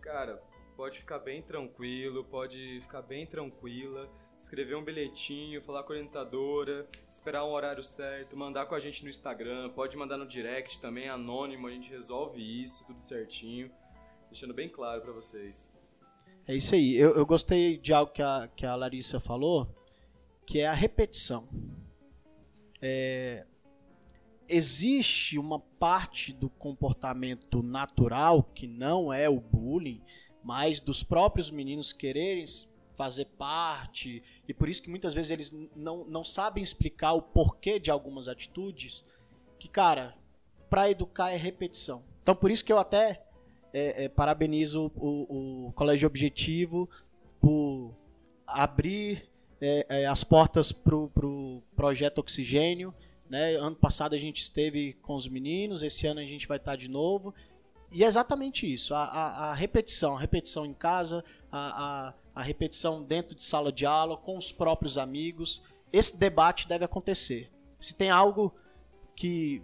cara, 0.00 0.42
pode 0.78 1.00
ficar 1.00 1.18
bem 1.18 1.42
tranquilo, 1.42 2.22
pode 2.22 2.80
ficar 2.82 3.02
bem 3.02 3.26
tranquila. 3.26 4.08
escrever 4.38 4.76
um 4.76 4.84
bilhetinho, 4.84 5.60
falar 5.60 5.82
com 5.82 5.92
a 5.92 5.96
orientadora, 5.96 6.88
esperar 7.10 7.44
um 7.44 7.50
horário 7.50 7.82
certo, 7.82 8.36
mandar 8.36 8.66
com 8.66 8.76
a 8.76 8.78
gente 8.78 9.02
no 9.02 9.10
Instagram, 9.10 9.70
pode 9.70 9.96
mandar 9.96 10.16
no 10.16 10.24
direct 10.24 10.78
também, 10.78 11.08
anônimo, 11.08 11.66
a 11.66 11.70
gente 11.72 11.90
resolve 11.90 12.40
isso, 12.40 12.86
tudo 12.86 13.02
certinho, 13.02 13.68
deixando 14.30 14.54
bem 14.54 14.68
claro 14.68 15.02
para 15.02 15.12
vocês. 15.12 15.68
É 16.46 16.54
isso 16.54 16.76
aí. 16.76 16.94
Eu, 16.96 17.16
eu 17.16 17.26
gostei 17.26 17.76
de 17.76 17.92
algo 17.92 18.12
que 18.12 18.22
a, 18.22 18.48
que 18.54 18.64
a 18.64 18.76
Larissa 18.76 19.18
falou, 19.18 19.66
que 20.46 20.60
é 20.60 20.68
a 20.68 20.72
repetição. 20.72 21.48
É, 22.80 23.44
existe 24.48 25.40
uma 25.40 25.58
parte 25.58 26.32
do 26.32 26.48
comportamento 26.48 27.64
natural 27.64 28.44
que 28.44 28.68
não 28.68 29.12
é 29.12 29.28
o 29.28 29.40
bullying, 29.40 30.00
mas 30.42 30.80
dos 30.80 31.02
próprios 31.02 31.50
meninos 31.50 31.92
quererem 31.92 32.44
fazer 32.94 33.26
parte, 33.26 34.22
e 34.48 34.52
por 34.52 34.68
isso 34.68 34.82
que 34.82 34.90
muitas 34.90 35.14
vezes 35.14 35.30
eles 35.30 35.54
não, 35.76 36.04
não 36.04 36.24
sabem 36.24 36.64
explicar 36.64 37.12
o 37.12 37.22
porquê 37.22 37.78
de 37.78 37.90
algumas 37.92 38.26
atitudes, 38.26 39.04
que, 39.58 39.68
cara, 39.68 40.16
para 40.68 40.90
educar 40.90 41.30
é 41.30 41.36
repetição. 41.36 42.02
Então, 42.22 42.34
por 42.34 42.50
isso 42.50 42.64
que 42.64 42.72
eu 42.72 42.78
até 42.78 43.22
é, 43.72 44.04
é, 44.04 44.08
parabenizo 44.08 44.90
o, 44.96 45.66
o, 45.68 45.72
Colégio 45.72 46.06
Objetivo 46.06 46.88
por 47.40 47.92
abrir 48.46 49.28
é, 49.60 49.86
é 49.88 50.06
as 50.06 50.24
portas 50.24 50.72
para 50.72 50.96
o 50.96 51.08
pro 51.08 51.62
projeto 51.76 52.18
Oxigênio. 52.18 52.94
Né? 53.28 53.54
Ano 53.54 53.76
passado 53.76 54.14
a 54.14 54.18
gente 54.18 54.40
esteve 54.40 54.94
com 54.94 55.14
os 55.14 55.28
meninos, 55.28 55.82
esse 55.82 56.06
ano 56.06 56.20
a 56.20 56.24
gente 56.24 56.48
vai 56.48 56.56
estar 56.56 56.76
de 56.76 56.88
novo. 56.88 57.34
E 57.90 58.04
é 58.04 58.06
exatamente 58.06 58.70
isso, 58.70 58.94
a, 58.94 59.04
a, 59.04 59.50
a 59.50 59.54
repetição, 59.54 60.16
a 60.16 60.20
repetição 60.20 60.66
em 60.66 60.74
casa, 60.74 61.24
a, 61.50 62.12
a, 62.34 62.42
repetição 62.42 63.02
dentro 63.02 63.34
de 63.34 63.42
sala 63.42 63.72
de 63.72 63.86
aula, 63.86 64.16
com 64.16 64.36
os 64.36 64.52
próprios 64.52 64.98
amigos. 64.98 65.62
Esse 65.90 66.16
debate 66.18 66.68
deve 66.68 66.84
acontecer. 66.84 67.50
Se 67.80 67.94
tem 67.94 68.10
algo 68.10 68.54
que 69.16 69.62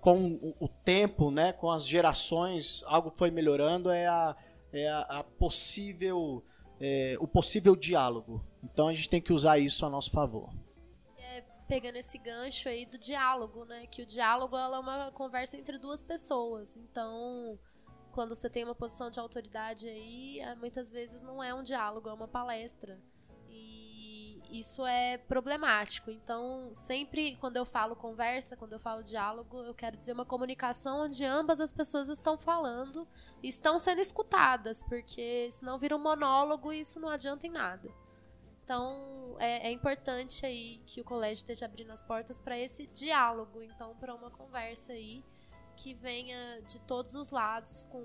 com 0.00 0.54
o 0.58 0.68
tempo, 0.68 1.30
né, 1.30 1.52
com 1.52 1.70
as 1.70 1.86
gerações, 1.86 2.82
algo 2.86 3.10
foi 3.10 3.30
melhorando 3.30 3.90
é 3.90 4.06
a, 4.06 4.36
é 4.72 4.88
a 4.88 5.24
possível 5.38 6.42
é, 6.80 7.16
o 7.20 7.26
possível 7.26 7.76
diálogo. 7.76 8.42
Então 8.62 8.88
a 8.88 8.94
gente 8.94 9.08
tem 9.08 9.20
que 9.20 9.32
usar 9.32 9.58
isso 9.58 9.84
a 9.84 9.90
nosso 9.90 10.10
favor. 10.10 10.48
Pegando 11.68 11.96
esse 11.96 12.18
gancho 12.18 12.68
aí 12.68 12.86
do 12.86 12.98
diálogo, 12.98 13.64
né, 13.64 13.86
que 13.86 14.02
o 14.02 14.06
diálogo 14.06 14.56
é 14.56 14.78
uma 14.78 15.12
conversa 15.12 15.56
entre 15.56 15.78
duas 15.78 16.02
pessoas. 16.02 16.76
Então 16.76 17.58
quando 18.18 18.34
você 18.34 18.50
tem 18.50 18.64
uma 18.64 18.74
posição 18.74 19.10
de 19.10 19.20
autoridade 19.20 19.88
aí, 19.88 20.40
é, 20.40 20.52
muitas 20.56 20.90
vezes 20.90 21.22
não 21.22 21.40
é 21.40 21.54
um 21.54 21.62
diálogo, 21.62 22.08
é 22.08 22.12
uma 22.12 22.26
palestra. 22.26 23.00
E 23.46 24.40
isso 24.50 24.84
é 24.84 25.18
problemático. 25.18 26.10
Então, 26.10 26.70
sempre 26.74 27.36
quando 27.36 27.58
eu 27.58 27.64
falo 27.64 27.94
conversa, 27.94 28.56
quando 28.56 28.72
eu 28.72 28.80
falo 28.80 29.04
diálogo, 29.04 29.58
eu 29.60 29.72
quero 29.72 29.96
dizer 29.96 30.12
uma 30.14 30.24
comunicação 30.24 31.02
onde 31.02 31.24
ambas 31.24 31.60
as 31.60 31.70
pessoas 31.70 32.08
estão 32.08 32.36
falando 32.36 33.06
e 33.42 33.48
estão 33.48 33.78
sendo 33.78 34.00
escutadas, 34.00 34.82
porque 34.82 35.48
senão 35.52 35.78
vira 35.78 35.94
um 35.94 36.02
monólogo 36.02 36.72
e 36.72 36.80
isso 36.80 36.98
não 36.98 37.08
adianta 37.08 37.46
em 37.46 37.50
nada. 37.50 37.88
Então, 38.68 39.34
é, 39.38 39.68
é 39.68 39.72
importante 39.72 40.44
aí 40.44 40.82
que 40.84 41.00
o 41.00 41.04
colégio 41.04 41.40
esteja 41.40 41.64
abrindo 41.64 41.90
as 41.90 42.02
portas 42.02 42.38
para 42.38 42.58
esse 42.58 42.86
diálogo, 42.88 43.62
então, 43.62 43.96
para 43.96 44.14
uma 44.14 44.30
conversa 44.30 44.92
aí 44.92 45.24
que 45.74 45.94
venha 45.94 46.60
de 46.60 46.78
todos 46.80 47.14
os 47.14 47.30
lados 47.30 47.86
com 47.86 48.04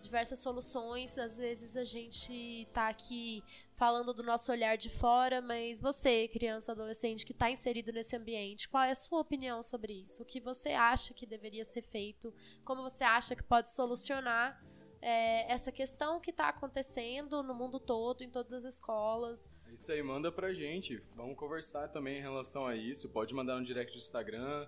diversas 0.00 0.40
soluções. 0.40 1.16
Às 1.16 1.38
vezes 1.38 1.76
a 1.76 1.84
gente 1.84 2.66
tá 2.72 2.88
aqui 2.88 3.40
falando 3.76 4.12
do 4.12 4.24
nosso 4.24 4.50
olhar 4.50 4.76
de 4.76 4.90
fora, 4.90 5.40
mas 5.40 5.80
você, 5.80 6.26
criança, 6.26 6.72
adolescente 6.72 7.24
que 7.24 7.30
está 7.30 7.48
inserido 7.48 7.92
nesse 7.92 8.16
ambiente, 8.16 8.68
qual 8.68 8.82
é 8.82 8.90
a 8.90 8.96
sua 8.96 9.20
opinião 9.20 9.62
sobre 9.62 9.92
isso? 9.92 10.24
O 10.24 10.26
que 10.26 10.40
você 10.40 10.70
acha 10.70 11.14
que 11.14 11.24
deveria 11.24 11.64
ser 11.64 11.82
feito? 11.82 12.34
Como 12.64 12.82
você 12.82 13.04
acha 13.04 13.36
que 13.36 13.44
pode 13.44 13.70
solucionar 13.70 14.60
é, 15.00 15.48
essa 15.48 15.70
questão 15.70 16.18
que 16.18 16.32
está 16.32 16.48
acontecendo 16.48 17.44
no 17.44 17.54
mundo 17.54 17.78
todo, 17.78 18.24
em 18.24 18.28
todas 18.28 18.52
as 18.52 18.64
escolas? 18.64 19.48
É 19.68 19.74
isso 19.74 19.92
aí, 19.92 20.02
manda 20.02 20.32
pra 20.32 20.52
gente. 20.52 20.96
Vamos 21.14 21.36
conversar 21.36 21.88
também 21.88 22.18
em 22.18 22.22
relação 22.22 22.66
a 22.66 22.74
isso. 22.74 23.08
Pode 23.10 23.34
mandar 23.34 23.56
no 23.56 23.64
direct 23.64 23.92
do 23.92 23.98
Instagram, 23.98 24.66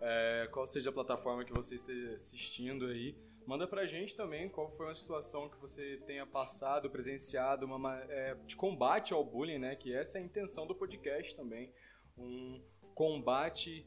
é, 0.00 0.48
qual 0.52 0.66
seja 0.66 0.90
a 0.90 0.92
plataforma 0.92 1.44
que 1.44 1.52
você 1.52 1.76
esteja 1.76 2.14
assistindo 2.14 2.86
aí. 2.86 3.16
Manda 3.46 3.66
pra 3.66 3.86
gente 3.86 4.14
também 4.14 4.48
qual 4.48 4.68
foi 4.68 4.86
uma 4.86 4.94
situação 4.94 5.48
que 5.48 5.56
você 5.56 5.98
tenha 6.06 6.26
passado, 6.26 6.90
presenciado, 6.90 7.66
uma, 7.66 7.98
é, 8.10 8.34
de 8.46 8.54
combate 8.54 9.12
ao 9.12 9.24
bullying, 9.24 9.58
né? 9.58 9.76
Que 9.76 9.94
essa 9.94 10.18
é 10.18 10.20
a 10.20 10.24
intenção 10.24 10.66
do 10.66 10.74
podcast 10.74 11.34
também. 11.34 11.72
Um 12.16 12.62
combate 12.94 13.86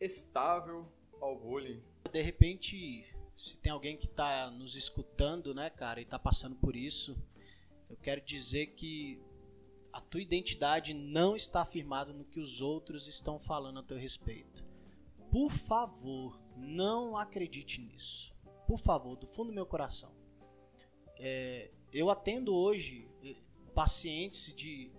estável 0.00 0.86
ao 1.20 1.36
bullying. 1.36 1.82
De 2.10 2.20
repente, 2.20 3.04
se 3.36 3.56
tem 3.58 3.72
alguém 3.72 3.96
que 3.96 4.08
tá 4.08 4.50
nos 4.50 4.76
escutando, 4.76 5.54
né, 5.54 5.70
cara, 5.70 6.00
e 6.00 6.04
tá 6.04 6.18
passando 6.18 6.56
por 6.56 6.76
isso, 6.76 7.16
eu 7.88 7.96
quero 7.96 8.20
dizer 8.20 8.66
que 8.68 9.20
a 9.92 10.00
tua 10.00 10.22
identidade 10.22 10.94
não 10.94 11.36
está 11.36 11.62
afirmada 11.62 12.12
no 12.12 12.24
que 12.24 12.40
os 12.40 12.60
outros 12.60 13.06
estão 13.06 13.38
falando 13.38 13.80
a 13.80 13.82
teu 13.82 13.96
respeito. 13.96 14.64
Por 15.30 15.50
favor, 15.50 16.40
não 16.56 17.16
acredite 17.16 17.80
nisso 17.80 18.32
por 18.72 18.78
favor, 18.78 19.16
do 19.16 19.26
fundo 19.26 19.48
do 19.48 19.54
meu 19.54 19.66
coração. 19.66 20.10
É, 21.18 21.70
eu 21.92 22.08
atendo 22.08 22.54
hoje 22.54 23.06
é, 23.22 23.34
pacientes 23.74 24.50
de 24.56 24.90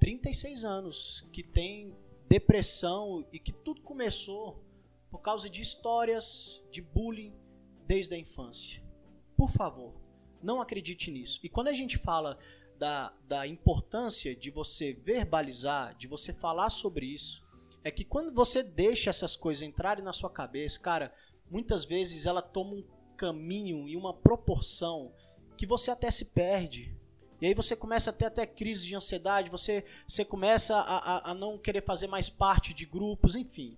36 0.00 0.64
anos 0.64 1.22
que 1.30 1.42
têm 1.42 1.94
depressão 2.26 3.26
e 3.30 3.38
que 3.38 3.52
tudo 3.52 3.82
começou 3.82 4.64
por 5.10 5.18
causa 5.18 5.50
de 5.50 5.60
histórias 5.60 6.64
de 6.70 6.80
bullying 6.80 7.34
desde 7.86 8.14
a 8.14 8.18
infância. 8.18 8.82
Por 9.36 9.50
favor, 9.50 9.94
não 10.42 10.62
acredite 10.62 11.10
nisso. 11.10 11.38
E 11.42 11.48
quando 11.50 11.68
a 11.68 11.74
gente 11.74 11.98
fala 11.98 12.38
da, 12.78 13.12
da 13.26 13.46
importância 13.46 14.34
de 14.34 14.50
você 14.50 14.92
verbalizar, 14.92 15.96
de 15.96 16.06
você 16.06 16.32
falar 16.32 16.70
sobre 16.70 17.06
isso, 17.06 17.42
é 17.82 17.90
que 17.90 18.04
quando 18.04 18.32
você 18.32 18.62
deixa 18.62 19.10
essas 19.10 19.36
coisas 19.36 19.62
entrarem 19.62 20.04
na 20.04 20.12
sua 20.12 20.30
cabeça, 20.30 20.80
cara, 20.80 21.12
muitas 21.50 21.84
vezes 21.84 22.26
ela 22.26 22.40
toma 22.40 22.74
um 22.74 22.84
caminho 23.16 23.88
e 23.88 23.96
uma 23.96 24.12
proporção 24.12 25.12
que 25.56 25.66
você 25.66 25.90
até 25.90 26.10
se 26.10 26.26
perde. 26.26 26.96
E 27.40 27.46
aí 27.46 27.54
você 27.54 27.76
começa 27.76 28.10
a 28.10 28.12
ter 28.12 28.26
até 28.26 28.46
crise 28.46 28.86
de 28.86 28.96
ansiedade, 28.96 29.50
você, 29.50 29.84
você 30.06 30.24
começa 30.24 30.76
a, 30.76 30.96
a, 30.96 31.30
a 31.30 31.34
não 31.34 31.58
querer 31.58 31.84
fazer 31.84 32.06
mais 32.06 32.28
parte 32.30 32.72
de 32.72 32.86
grupos, 32.86 33.36
enfim. 33.36 33.76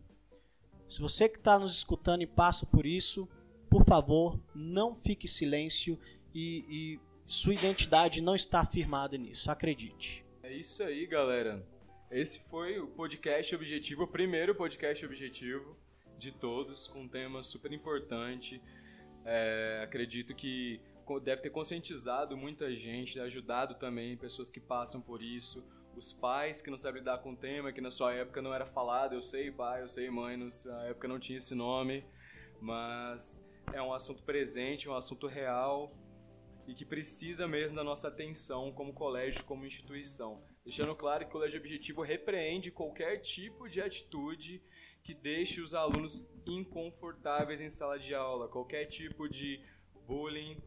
Se 0.89 1.01
você 1.01 1.29
que 1.29 1.39
está 1.39 1.59
nos 1.59 1.73
escutando 1.73 2.23
e 2.23 2.27
passa 2.27 2.65
por 2.65 2.87
isso, 2.87 3.29
por 3.69 3.85
favor, 3.85 4.39
não 4.55 4.95
fique 4.95 5.27
em 5.27 5.31
silêncio 5.31 5.99
e, 6.33 6.65
e 6.69 7.01
sua 7.27 7.55
identidade 7.55 8.21
não 8.21 8.37
está 8.37 8.61
afirmada 8.61 9.19
nisso, 9.19 9.51
acredite. 9.51 10.25
É 10.43 10.53
isso 10.53 10.83
aí, 10.83 11.07
galera. 11.07 11.67
Esse 12.09 12.39
foi 12.39 12.79
o 12.79 12.87
podcast 12.87 13.53
Objetivo, 13.55 14.05
o 14.05 14.09
primeiro 14.09 14.55
podcast 14.55 15.05
Objetivo 15.05 15.77
de 16.17 16.31
todos, 16.31 16.87
com 16.87 17.03
um 17.03 17.09
tema 17.09 17.43
super 17.43 17.73
importante. 17.73 18.63
É, 19.25 19.81
acredito 19.83 20.37
que 20.37 20.81
deve 21.25 21.43
ter 21.43 21.51
conscientizado 21.51 22.37
muita 22.37 22.73
gente, 22.77 23.19
ajudado 23.19 23.75
também 23.75 24.17
pessoas 24.17 24.49
que 24.49 24.61
passam 24.61 25.01
por 25.01 25.21
isso, 25.21 25.65
os 25.97 26.13
pais 26.13 26.63
que 26.63 26.71
não 26.71 26.77
sabem 26.77 27.01
lidar 27.01 27.19
com 27.19 27.33
o 27.33 27.37
tema, 27.37 27.73
que 27.73 27.81
na 27.81 27.91
sua 27.91 28.15
época 28.15 28.41
não 28.41 28.55
era 28.55 28.65
falado, 28.65 29.15
eu 29.15 29.23
sei 29.23 29.51
pai, 29.51 29.83
eu 29.83 29.89
sei 29.89 30.09
mãe, 30.11 30.37
na 30.37 30.85
época 30.85 31.09
não 31.09 31.19
tinha 31.19 31.39
esse 31.39 31.57
nome, 31.57 32.05
mas 32.61 33.45
é 33.73 33.83
um 33.83 33.93
assunto 33.93 34.23
presente, 34.23 34.89
um 34.89 34.95
assunto 34.95 35.27
real 35.27 35.91
e 36.67 36.75
que 36.75 36.85
precisa 36.85 37.47
mesmo 37.47 37.77
da 37.77 37.85
nossa 37.85 38.09
atenção 38.09 38.73
como 38.73 38.93
colégio, 38.93 39.45
como 39.45 39.67
instituição. 39.67 40.43
Deixando 40.65 40.95
claro 40.97 41.25
que 41.25 41.29
o 41.29 41.33
Colégio 41.33 41.61
Objetivo 41.61 42.03
repreende 42.03 42.71
qualquer 42.71 43.19
tipo 43.19 43.69
de 43.69 43.81
atitude 43.81 44.63
que 45.03 45.15
deixe 45.15 45.61
os 45.61 45.75
alunos 45.75 46.27
inconfortáveis 46.45 47.61
em 47.61 47.71
sala 47.71 47.99
de 47.99 48.15
aula. 48.15 48.49
Qualquer 48.49 48.87
tipo 48.87 49.29
de 49.29 49.61
bullying 50.07 50.61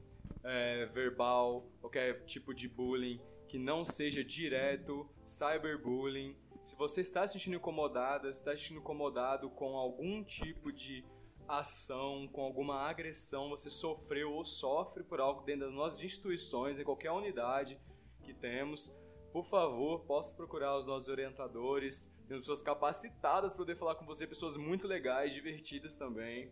é, 0.44 0.86
verbal, 0.86 1.70
qualquer 1.82 2.24
tipo 2.26 2.54
de 2.54 2.70
bullying 2.70 3.20
que 3.50 3.58
não 3.58 3.84
seja 3.84 4.24
direto, 4.24 5.10
cyberbullying. 5.26 6.38
Se 6.62 6.76
você 6.76 7.02
está 7.02 7.26
se 7.26 7.34
sentindo 7.34 7.58
incomodada, 7.58 8.30
está 8.30 8.56
se 8.56 8.62
sentindo 8.62 8.80
incomodado 8.80 9.50
com 9.50 9.76
algum 9.76 10.24
tipo 10.24 10.72
de 10.72 11.04
ação, 11.50 12.28
com 12.28 12.42
alguma 12.42 12.76
agressão, 12.88 13.50
você 13.50 13.70
sofreu 13.70 14.34
ou 14.34 14.46
sofre 14.46 15.04
por 15.04 15.20
algo 15.20 15.42
dentro 15.42 15.66
das 15.66 15.76
nossas 15.76 16.04
instituições, 16.04 16.80
em 16.80 16.84
qualquer 16.84 17.12
unidade 17.12 17.80
que 18.24 18.34
temos, 18.34 18.94
por 19.32 19.46
favor, 19.46 20.02
possa 20.02 20.36
procurar 20.36 20.78
os 20.78 20.86
nossos 20.88 21.08
orientadores. 21.10 22.12
Temos 22.28 22.44
pessoas 22.44 22.62
capacitadas 22.62 23.54
para 23.54 23.64
poder 23.64 23.76
falar 23.76 23.96
com 23.96 24.06
você, 24.06 24.26
pessoas 24.26 24.58
muito 24.58 24.88
legais, 24.88 25.34
divertidas 25.34 25.96
também. 25.96 26.52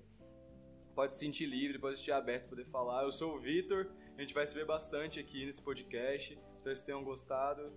Pode 0.96 1.14
se 1.14 1.20
sentir 1.20 1.46
livre, 1.46 1.80
pode 1.80 1.96
se 1.96 2.02
sentir 2.02 2.12
aberto 2.12 2.44
para 2.44 2.50
poder 2.50 2.66
falar. 2.66 3.04
Eu 3.04 3.12
sou 3.12 3.36
o 3.36 3.40
Vitor, 3.40 3.92
a 4.18 4.22
gente 4.22 4.34
vai 4.34 4.46
se 4.46 4.56
ver 4.56 4.66
bastante 4.66 5.20
aqui 5.20 5.46
nesse 5.46 5.62
podcast. 5.62 6.34
Espero 6.34 6.58
que 6.58 6.64
vocês 6.64 6.82
tenham 6.82 7.04
gostado. 7.04 7.72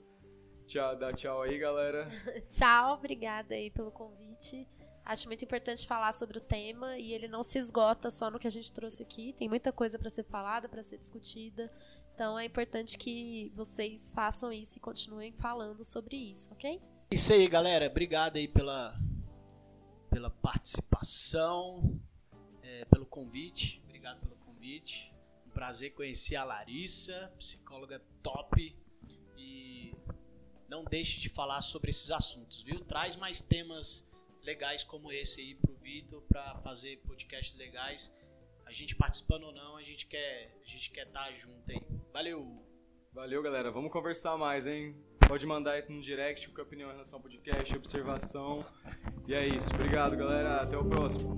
tchau, 0.66 0.96
dá 0.96 1.12
tchau 1.12 1.42
aí, 1.42 1.58
galera. 1.58 2.06
Tchau, 2.48 2.94
obrigada 2.94 3.54
aí 3.54 3.70
pelo 3.70 3.90
convite. 3.90 4.66
Acho 5.04 5.26
muito 5.26 5.44
importante 5.44 5.86
falar 5.86 6.12
sobre 6.12 6.38
o 6.38 6.40
tema 6.40 6.96
e 6.98 7.12
ele 7.12 7.26
não 7.26 7.42
se 7.42 7.58
esgota 7.58 8.10
só 8.10 8.30
no 8.30 8.38
que 8.38 8.46
a 8.46 8.50
gente 8.50 8.70
trouxe 8.70 9.02
aqui. 9.02 9.32
Tem 9.32 9.48
muita 9.48 9.72
coisa 9.72 9.98
para 9.98 10.10
ser 10.10 10.24
falada, 10.24 10.68
para 10.68 10.82
ser 10.82 10.98
discutida. 10.98 11.70
Então 12.14 12.38
é 12.38 12.44
importante 12.44 12.98
que 12.98 13.50
vocês 13.54 14.10
façam 14.10 14.52
isso 14.52 14.76
e 14.76 14.80
continuem 14.80 15.32
falando 15.32 15.84
sobre 15.84 16.16
isso, 16.16 16.52
ok? 16.52 16.80
Isso 17.10 17.32
aí, 17.32 17.48
galera. 17.48 17.86
Obrigado 17.86 18.36
aí 18.36 18.46
pela, 18.46 18.94
pela 20.10 20.30
participação, 20.30 21.98
é, 22.62 22.84
pelo 22.84 23.06
convite. 23.06 23.82
Obrigado 23.84 24.20
pelo 24.20 24.36
convite. 24.36 25.14
Um 25.46 25.50
prazer 25.50 25.94
conhecer 25.94 26.36
a 26.36 26.44
Larissa, 26.44 27.32
psicóloga 27.38 28.00
top. 28.22 28.76
E 29.38 29.94
não 30.68 30.84
deixe 30.84 31.20
de 31.20 31.28
falar 31.28 31.62
sobre 31.62 31.90
esses 31.90 32.10
assuntos, 32.10 32.62
viu? 32.62 32.80
Traz 32.80 33.16
mais 33.16 33.40
temas 33.40 34.04
legais 34.42 34.84
como 34.84 35.12
esse 35.12 35.40
aí 35.40 35.54
pro 35.54 35.74
Vitor 35.74 36.22
para 36.22 36.56
fazer 36.62 36.96
podcasts 36.98 37.54
legais. 37.54 38.12
A 38.66 38.72
gente 38.72 38.94
participando 38.94 39.44
ou 39.44 39.52
não, 39.52 39.76
a 39.76 39.82
gente 39.82 40.06
quer 40.06 40.56
a 40.62 40.66
gente 40.66 40.90
quer 40.90 41.06
estar 41.06 41.26
tá 41.26 41.32
junto 41.32 41.70
aí. 41.70 41.80
Valeu. 42.12 42.64
Valeu, 43.12 43.42
galera. 43.42 43.70
Vamos 43.70 43.90
conversar 43.90 44.36
mais, 44.36 44.66
hein? 44.66 44.94
Pode 45.26 45.44
mandar 45.46 45.72
aí 45.72 45.84
no 45.88 46.00
direct 46.00 46.48
com 46.50 46.60
a 46.60 46.64
opinião 46.64 46.88
em 46.88 46.92
relação 46.92 47.18
ao 47.18 47.22
podcast, 47.22 47.76
observação. 47.76 48.64
E 49.26 49.34
é 49.34 49.46
isso. 49.46 49.72
Obrigado, 49.74 50.16
galera. 50.16 50.58
Até 50.58 50.76
o 50.76 50.84
próximo. 50.84 51.34